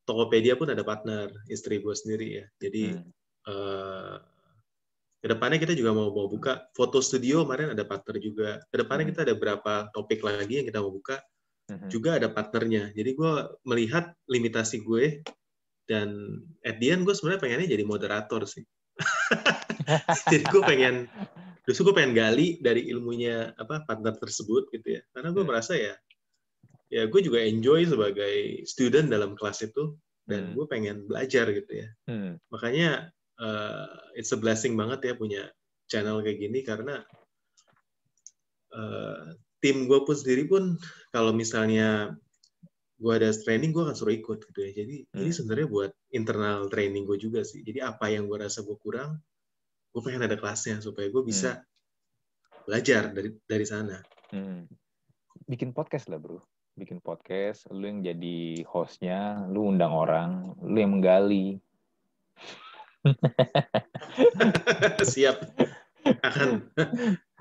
Tokopedia 0.07 0.55
pun 0.55 0.71
ada 0.71 0.85
partner 0.85 1.27
istri 1.51 1.81
gue 1.81 1.91
sendiri 1.91 2.27
ya. 2.39 2.45
Jadi 2.61 2.95
hmm. 2.95 3.09
uh, 3.49 4.15
ke 5.17 5.27
depannya 5.27 5.57
kita 5.57 5.73
juga 5.73 5.97
mau 5.97 6.13
mau 6.13 6.29
buka 6.29 6.69
foto 6.77 7.01
studio 7.01 7.43
kemarin 7.43 7.73
ada 7.73 7.83
partner 7.83 8.15
juga. 8.21 8.49
Ke 8.69 8.75
depannya 8.85 9.09
hmm. 9.09 9.11
kita 9.13 9.21
ada 9.25 9.35
berapa 9.35 9.73
topik 9.91 10.21
lagi 10.21 10.61
yang 10.61 10.67
kita 10.69 10.79
mau 10.79 10.93
buka 10.93 11.17
hmm. 11.73 11.89
juga 11.89 12.21
ada 12.21 12.29
partnernya. 12.29 12.93
Jadi 12.93 13.11
gue 13.17 13.33
melihat 13.65 14.13
limitasi 14.29 14.85
gue 14.85 15.25
dan 15.89 16.13
at 16.67 16.77
the 16.77 16.93
end 16.93 17.07
gue 17.07 17.15
sebenarnya 17.17 17.41
pengennya 17.41 17.67
jadi 17.73 17.83
moderator 17.87 18.45
sih. 18.45 18.65
jadi 20.31 20.43
gue 20.45 20.61
pengen 20.65 21.09
justru 21.65 21.89
gue 21.89 21.95
pengen 21.97 22.13
gali 22.13 22.61
dari 22.61 22.85
ilmunya 22.89 23.53
apa 23.57 23.83
partner 23.89 24.13
tersebut 24.15 24.69
gitu 24.69 24.97
ya. 24.97 25.01
Karena 25.17 25.33
gue 25.33 25.41
hmm. 25.41 25.49
merasa 25.49 25.73
ya 25.73 25.97
ya 26.87 27.03
gue 27.07 27.19
juga 27.19 27.43
enjoy 27.43 27.83
sebagai 27.83 28.63
student 28.63 29.11
dalam 29.11 29.35
kelas 29.35 29.67
itu 29.67 29.95
dan 30.27 30.51
hmm. 30.51 30.53
gue 30.55 30.65
pengen 30.67 30.97
belajar 31.07 31.51
gitu 31.51 31.71
ya 31.71 31.87
hmm. 32.07 32.39
makanya 32.51 33.11
uh, 33.41 33.87
it's 34.17 34.33
a 34.33 34.39
blessing 34.39 34.73
banget 34.77 35.11
ya 35.11 35.13
punya 35.17 35.43
channel 35.87 36.19
kayak 36.21 36.37
gini 36.41 36.59
karena 36.61 37.01
uh, 38.75 39.33
tim 39.63 39.87
gue 39.89 39.99
pun 40.03 40.15
sendiri 40.15 40.45
pun 40.45 40.77
kalau 41.09 41.31
misalnya 41.33 42.13
gue 42.97 43.13
ada 43.13 43.29
training 43.29 43.73
gue 43.73 43.85
akan 43.85 43.95
suruh 43.95 44.13
ikut 44.13 44.41
gitu 44.51 44.59
ya 44.61 44.71
jadi 44.83 44.95
hmm. 45.05 45.21
ini 45.21 45.31
sebenarnya 45.31 45.67
buat 45.69 45.91
internal 46.13 46.65
training 46.67 47.05
gue 47.05 47.17
juga 47.21 47.45
sih 47.45 47.61
jadi 47.61 47.93
apa 47.93 48.09
yang 48.09 48.25
gue 48.25 48.37
rasa 48.41 48.65
gue 48.65 48.77
kurang 48.81 49.21
gue 49.93 50.01
pengen 50.01 50.25
ada 50.25 50.37
kelasnya 50.37 50.81
supaya 50.81 51.07
gue 51.09 51.23
bisa 51.23 51.61
hmm. 51.61 52.65
belajar 52.65 53.13
dari 53.13 53.29
dari 53.45 53.65
sana 53.65 53.97
hmm. 54.33 54.65
bikin 55.45 55.71
podcast 55.77 56.09
lah 56.09 56.17
bro 56.17 56.41
bikin 56.77 57.01
podcast, 57.01 57.65
lu 57.73 57.89
yang 57.89 58.05
jadi 58.05 58.61
hostnya, 58.69 59.49
lu 59.49 59.73
undang 59.73 59.89
orang, 59.89 60.53
lu 60.61 60.77
yang 60.77 60.93
menggali. 60.93 61.57
Siap. 65.13 65.37
Akan 66.23 66.67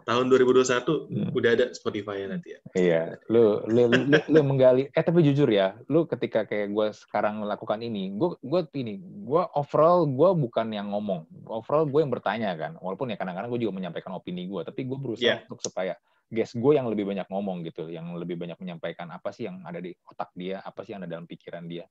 tahun 0.06 0.30
2021 0.30 0.62
hmm. 0.62 1.28
udah 1.34 1.50
ada 1.50 1.66
Spotify 1.74 2.22
nanti 2.30 2.54
ya. 2.54 2.60
Iya, 2.78 3.02
lu 3.26 3.58
lu, 3.66 3.90
lu 3.90 4.14
lu 4.30 4.40
menggali. 4.46 4.86
Eh 4.94 5.02
tapi 5.02 5.26
jujur 5.26 5.50
ya, 5.50 5.74
lu 5.90 6.06
ketika 6.06 6.46
kayak 6.46 6.70
gue 6.70 6.86
sekarang 6.94 7.42
melakukan 7.42 7.82
ini, 7.82 8.14
gue 8.14 8.38
gue 8.38 8.60
ini, 8.78 9.02
gue 9.02 9.42
overall 9.58 10.06
gue 10.06 10.30
bukan 10.38 10.70
yang 10.70 10.94
ngomong, 10.94 11.26
overall 11.50 11.90
gue 11.90 12.00
yang 12.06 12.14
bertanya 12.14 12.54
kan. 12.54 12.78
Walaupun 12.78 13.10
ya 13.10 13.18
kadang-kadang 13.18 13.50
gue 13.50 13.66
juga 13.66 13.74
menyampaikan 13.74 14.14
opini 14.14 14.46
gue, 14.46 14.62
tapi 14.62 14.86
gue 14.86 14.94
berusaha 14.94 15.42
yeah. 15.42 15.42
untuk 15.50 15.58
supaya 15.58 15.98
guest 16.30 16.54
gue 16.54 16.72
yang 16.78 16.86
lebih 16.86 17.02
banyak 17.02 17.26
ngomong 17.26 17.66
gitu, 17.66 17.90
yang 17.90 18.14
lebih 18.14 18.38
banyak 18.38 18.54
menyampaikan 18.62 19.10
apa 19.10 19.34
sih 19.34 19.50
yang 19.50 19.66
ada 19.66 19.82
di 19.82 19.90
otak 20.06 20.30
dia, 20.38 20.62
apa 20.62 20.86
sih 20.86 20.94
yang 20.94 21.02
ada 21.02 21.18
dalam 21.18 21.26
pikiran 21.26 21.66
dia. 21.66 21.82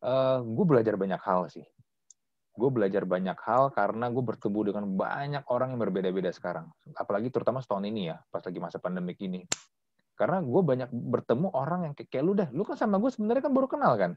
Uh, 0.00 0.40
gue 0.40 0.64
belajar 0.64 0.96
banyak 0.96 1.20
hal 1.20 1.52
sih. 1.52 1.68
Gue 2.60 2.68
belajar 2.68 3.08
banyak 3.08 3.38
hal 3.40 3.72
karena 3.72 4.12
gue 4.12 4.20
bertemu 4.20 4.60
dengan 4.68 4.84
banyak 4.92 5.44
orang 5.48 5.72
yang 5.72 5.80
berbeda-beda 5.80 6.28
sekarang. 6.28 6.68
Apalagi 6.92 7.32
terutama 7.32 7.64
setahun 7.64 7.88
ini 7.88 8.12
ya, 8.12 8.20
pas 8.28 8.44
lagi 8.44 8.60
masa 8.60 8.76
pandemik 8.76 9.16
ini. 9.24 9.48
Karena 10.12 10.44
gue 10.44 10.60
banyak 10.60 10.92
bertemu 10.92 11.48
orang 11.56 11.88
yang 11.88 11.94
kayak, 11.96 12.12
kayak 12.12 12.24
lu 12.28 12.36
dah. 12.36 12.52
Lu 12.52 12.68
kan 12.68 12.76
sama 12.76 13.00
gue 13.00 13.08
sebenarnya 13.08 13.48
kan 13.48 13.52
baru 13.56 13.68
kenal 13.72 13.96
kan? 13.96 14.12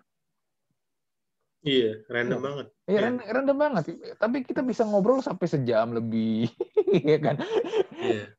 Iya, 1.64 2.04
random 2.12 2.40
ya. 2.40 2.44
banget. 2.44 2.68
Iya, 2.92 3.00
ya. 3.00 3.32
random 3.32 3.58
banget. 3.58 3.84
Tapi 4.20 4.38
kita 4.44 4.60
bisa 4.68 4.84
ngobrol 4.84 5.24
sampai 5.24 5.48
sejam 5.48 5.96
lebih, 5.96 6.52
ya 7.08 7.18
kan? 7.24 7.40
Iya 8.04 8.36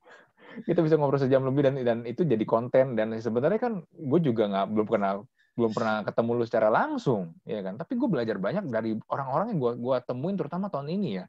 kita 0.62 0.86
bisa 0.86 0.94
ngobrol 0.94 1.18
sejam 1.18 1.42
lebih 1.42 1.66
dan 1.66 1.74
dan 1.82 1.98
itu 2.06 2.22
jadi 2.22 2.46
konten 2.46 2.94
dan 2.94 3.10
sebenarnya 3.18 3.58
kan 3.58 3.82
gue 3.90 4.20
juga 4.22 4.46
nggak 4.46 4.66
belum 4.70 4.86
pernah 4.86 5.12
belum 5.54 5.70
pernah 5.70 6.02
ketemu 6.02 6.30
lu 6.34 6.44
secara 6.44 6.68
langsung 6.68 7.30
ya 7.46 7.62
kan? 7.62 7.78
Tapi 7.78 7.94
gue 7.94 8.08
belajar 8.10 8.36
banyak 8.42 8.66
dari 8.66 8.98
orang-orang 9.06 9.54
yang 9.54 9.58
gue 9.62 9.72
gua 9.78 9.96
temuin 10.02 10.34
terutama 10.34 10.66
tahun 10.66 10.90
ini 10.90 11.22
ya. 11.22 11.26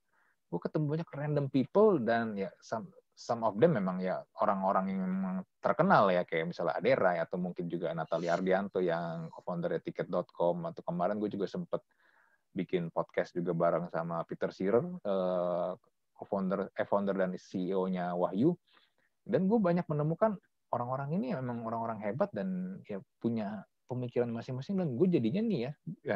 Gue 0.49 0.59
ketemu 0.61 0.85
banyak 0.97 1.09
random 1.13 1.45
people 1.53 2.01
dan 2.01 2.33
ya 2.33 2.49
some, 2.57 2.89
some 3.13 3.45
of 3.45 3.53
them 3.61 3.77
memang 3.77 4.01
ya 4.01 4.25
orang-orang 4.41 4.97
yang 4.97 5.05
memang 5.05 5.35
terkenal 5.61 6.09
ya. 6.09 6.25
Kayak 6.25 6.57
misalnya 6.57 6.73
Adera 6.81 7.21
atau 7.21 7.37
mungkin 7.37 7.69
juga 7.69 7.93
Natalia 7.93 8.33
Ardianto 8.33 8.81
yang 8.81 9.29
co-founder 9.29 9.77
tiket.com 9.77 10.73
atau 10.73 10.81
kemarin 10.81 11.21
gue 11.21 11.29
juga 11.29 11.45
sempet 11.45 11.85
bikin 12.55 12.89
podcast 12.89 13.35
juga 13.35 13.51
bareng 13.51 13.91
sama 13.91 14.23
Peter 14.23 14.47
Shearer 14.47 14.85
uh, 15.05 15.75
co-founder 16.15 16.71
eh, 16.71 16.87
founder 16.87 17.13
dan 17.13 17.35
CEO-nya 17.37 18.17
Wahyu. 18.17 18.57
Dan 19.21 19.45
gue 19.45 19.59
banyak 19.61 19.85
menemukan 19.85 20.33
orang-orang 20.73 21.13
ini 21.13 21.35
memang 21.37 21.61
orang-orang 21.61 22.01
hebat 22.01 22.33
dan 22.33 22.79
ya 22.89 22.97
punya 23.21 23.61
pemikiran 23.85 24.29
masing-masing 24.29 24.81
dan 24.81 24.93
gue 24.93 25.07
jadinya 25.07 25.41
nih 25.45 25.59
ya, 25.69 25.71
ya 26.01 26.15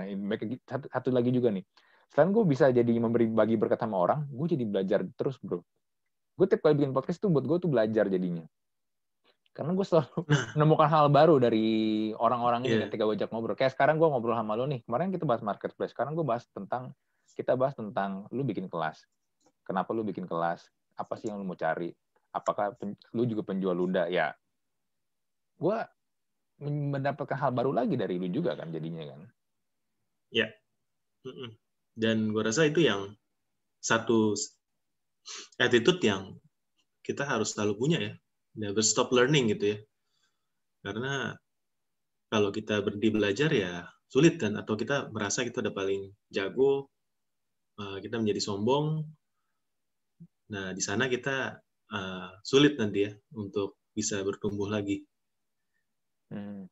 satu, 0.65 0.85
satu 0.89 1.09
lagi 1.13 1.29
juga 1.29 1.53
nih. 1.53 1.63
Selain 2.09 2.33
gue 2.33 2.41
bisa 2.41 2.73
jadi 2.73 2.89
memberi 2.89 3.29
bagi 3.29 3.53
berkat 3.53 3.77
sama 3.85 4.01
orang 4.01 4.25
gue 4.29 4.47
jadi 4.57 4.65
belajar 4.65 4.99
terus 5.13 5.37
bro. 5.37 5.61
Gue 6.33 6.47
tiap 6.49 6.65
kali 6.65 6.73
bikin 6.79 6.95
podcast 6.95 7.21
tuh 7.21 7.29
buat 7.29 7.45
gue 7.45 7.57
tuh 7.61 7.69
belajar 7.69 8.09
jadinya. 8.09 8.47
Karena 9.53 9.75
gue 9.75 9.85
selalu 9.85 10.23
menemukan 10.55 10.87
hal 10.87 11.11
baru 11.11 11.35
dari 11.35 11.67
orang-orang 12.15 12.63
ini 12.63 12.75
yeah. 12.79 12.83
ketika 12.87 13.03
gue 13.03 13.15
ajak 13.19 13.29
ngobrol. 13.29 13.59
Kayak 13.59 13.75
sekarang 13.75 13.99
gue 13.99 14.07
ngobrol 14.07 14.39
sama 14.39 14.55
lo 14.55 14.63
nih. 14.65 14.79
Kemarin 14.87 15.11
kita 15.11 15.27
bahas 15.27 15.43
marketplace. 15.43 15.91
Sekarang 15.91 16.15
gue 16.15 16.23
bahas 16.23 16.47
tentang 16.55 16.95
kita 17.35 17.59
bahas 17.59 17.75
tentang 17.75 18.25
lu 18.31 18.47
bikin 18.47 18.71
kelas. 18.71 19.03
Kenapa 19.67 19.91
lu 19.91 20.07
bikin 20.07 20.25
kelas? 20.25 20.65
Apa 20.95 21.19
sih 21.19 21.27
yang 21.27 21.43
lu 21.43 21.45
mau 21.45 21.59
cari? 21.59 21.91
Apakah 22.31 22.71
pen, 22.79 22.95
lu 23.11 23.27
juga 23.27 23.43
penjual 23.43 23.75
luda 23.75 24.07
ya. 24.07 24.31
Gue 25.59 25.75
mendapatkan 26.59 27.39
hal 27.39 27.51
baru 27.55 27.71
lagi 27.71 27.95
dari 27.95 28.19
lu 28.19 28.27
juga 28.27 28.55
kan 28.55 28.71
jadinya 28.71 29.15
kan? 29.15 29.21
Ya. 30.31 30.47
Dan 31.95 32.31
gue 32.31 32.43
rasa 32.43 32.67
itu 32.67 32.83
yang 32.83 33.15
satu 33.79 34.35
attitude 35.59 35.99
yang 36.03 36.35
kita 37.03 37.23
harus 37.23 37.55
selalu 37.55 37.73
punya 37.75 37.99
ya. 37.99 38.13
Never 38.59 38.83
stop 38.83 39.11
learning 39.15 39.55
gitu 39.55 39.75
ya. 39.75 39.77
Karena 40.83 41.35
kalau 42.29 42.53
kita 42.53 42.83
berhenti 42.85 43.09
belajar 43.09 43.49
ya 43.51 43.87
sulit 44.09 44.37
kan 44.37 44.57
atau 44.57 44.77
kita 44.77 45.09
merasa 45.09 45.45
kita 45.45 45.61
udah 45.61 45.73
paling 45.73 46.13
jago 46.29 46.87
eh, 47.79 47.97
kita 48.03 48.19
menjadi 48.19 48.41
sombong. 48.43 49.03
Nah 50.49 50.73
di 50.73 50.81
sana 50.81 51.05
kita 51.05 51.61
uh, 51.93 52.29
sulit 52.45 52.77
nanti 52.77 53.05
ya 53.05 53.11
untuk 53.37 53.81
bisa 53.93 54.21
bertumbuh 54.21 54.69
lagi. 54.69 55.05
Hmm. 56.29 56.69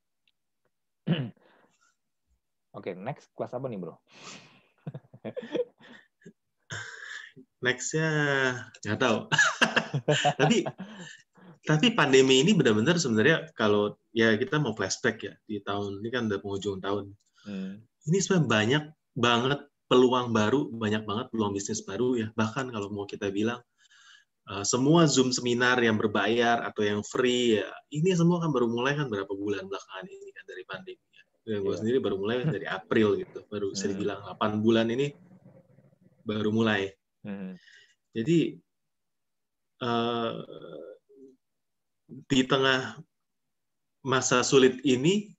Oke, 2.77 2.93
okay, 2.93 2.93
next 2.93 3.33
kelas 3.33 3.57
apa 3.57 3.65
nih 3.65 3.79
bro? 3.81 3.97
Nextnya 7.65 8.09
nggak 8.85 9.01
tahu. 9.01 9.17
tapi 10.41 10.61
tapi 11.65 11.91
pandemi 11.91 12.45
ini 12.45 12.53
benar-benar 12.53 13.01
sebenarnya 13.01 13.49
kalau 13.57 13.97
ya 14.13 14.37
kita 14.37 14.61
mau 14.61 14.77
flashback 14.77 15.17
ya 15.25 15.33
di 15.49 15.59
tahun 15.65 16.05
ini 16.05 16.09
kan 16.13 16.29
udah 16.29 16.39
penghujung 16.39 16.77
tahun. 16.79 17.17
Hmm. 17.43 17.81
Ini 18.07 18.17
sebenarnya 18.21 18.45
banyak 18.47 18.83
banget 19.17 19.59
peluang 19.89 20.35
baru, 20.35 20.69
banyak 20.69 21.03
banget 21.03 21.25
peluang 21.33 21.51
bisnis 21.57 21.81
baru 21.81 22.13
ya. 22.15 22.27
Bahkan 22.37 22.69
kalau 22.69 22.93
mau 22.93 23.09
kita 23.09 23.33
bilang 23.33 23.59
Eh, 24.47 24.63
semua 24.63 25.03
Zoom 25.11 25.35
seminar 25.35 25.75
yang 25.83 25.99
berbayar 25.99 26.63
atau 26.63 26.79
yang 26.79 27.03
free 27.03 27.59
ya 27.59 27.67
ini 27.91 28.15
semua 28.15 28.39
kan 28.39 28.55
baru 28.55 28.71
mulai 28.71 28.95
kan 28.95 29.11
berapa 29.11 29.27
bulan 29.27 29.67
belakangan 29.67 30.07
ini 30.07 30.27
kan 30.31 30.43
dari 30.47 30.63
pandemi. 30.63 31.03
Ya. 31.11 31.23
Yeah. 31.43 31.59
Gue 31.67 31.75
sendiri 31.75 31.99
baru 31.99 32.15
mulai 32.15 32.47
dari 32.47 32.63
April 32.79 33.19
gitu, 33.19 33.43
baru 33.51 33.75
bisa 33.75 33.91
hmm. 33.91 33.91
dibilang 33.91 34.19
8 34.39 34.63
bulan 34.63 34.87
ini 34.87 35.11
baru 36.23 36.55
mulai. 36.55 36.87
Hmm. 37.27 37.59
Jadi 38.15 38.55
uh, 39.83 40.39
di 42.07 42.41
tengah 42.47 43.03
masa 44.07 44.47
sulit 44.47 44.79
ini 44.87 45.35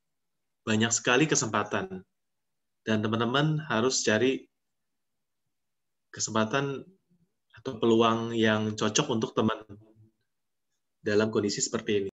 banyak 0.68 0.92
sekali 0.92 1.24
kesempatan 1.24 2.04
dan 2.84 2.96
teman-teman 3.00 3.56
harus 3.72 4.04
cari 4.04 4.44
kesempatan 6.12 6.84
atau 7.59 7.72
peluang 7.76 8.32
yang 8.34 8.74
cocok 8.78 9.06
untuk 9.11 9.30
teman 9.34 9.59
dalam 11.02 11.28
kondisi 11.30 11.59
seperti 11.59 11.92
ini. 12.04 12.11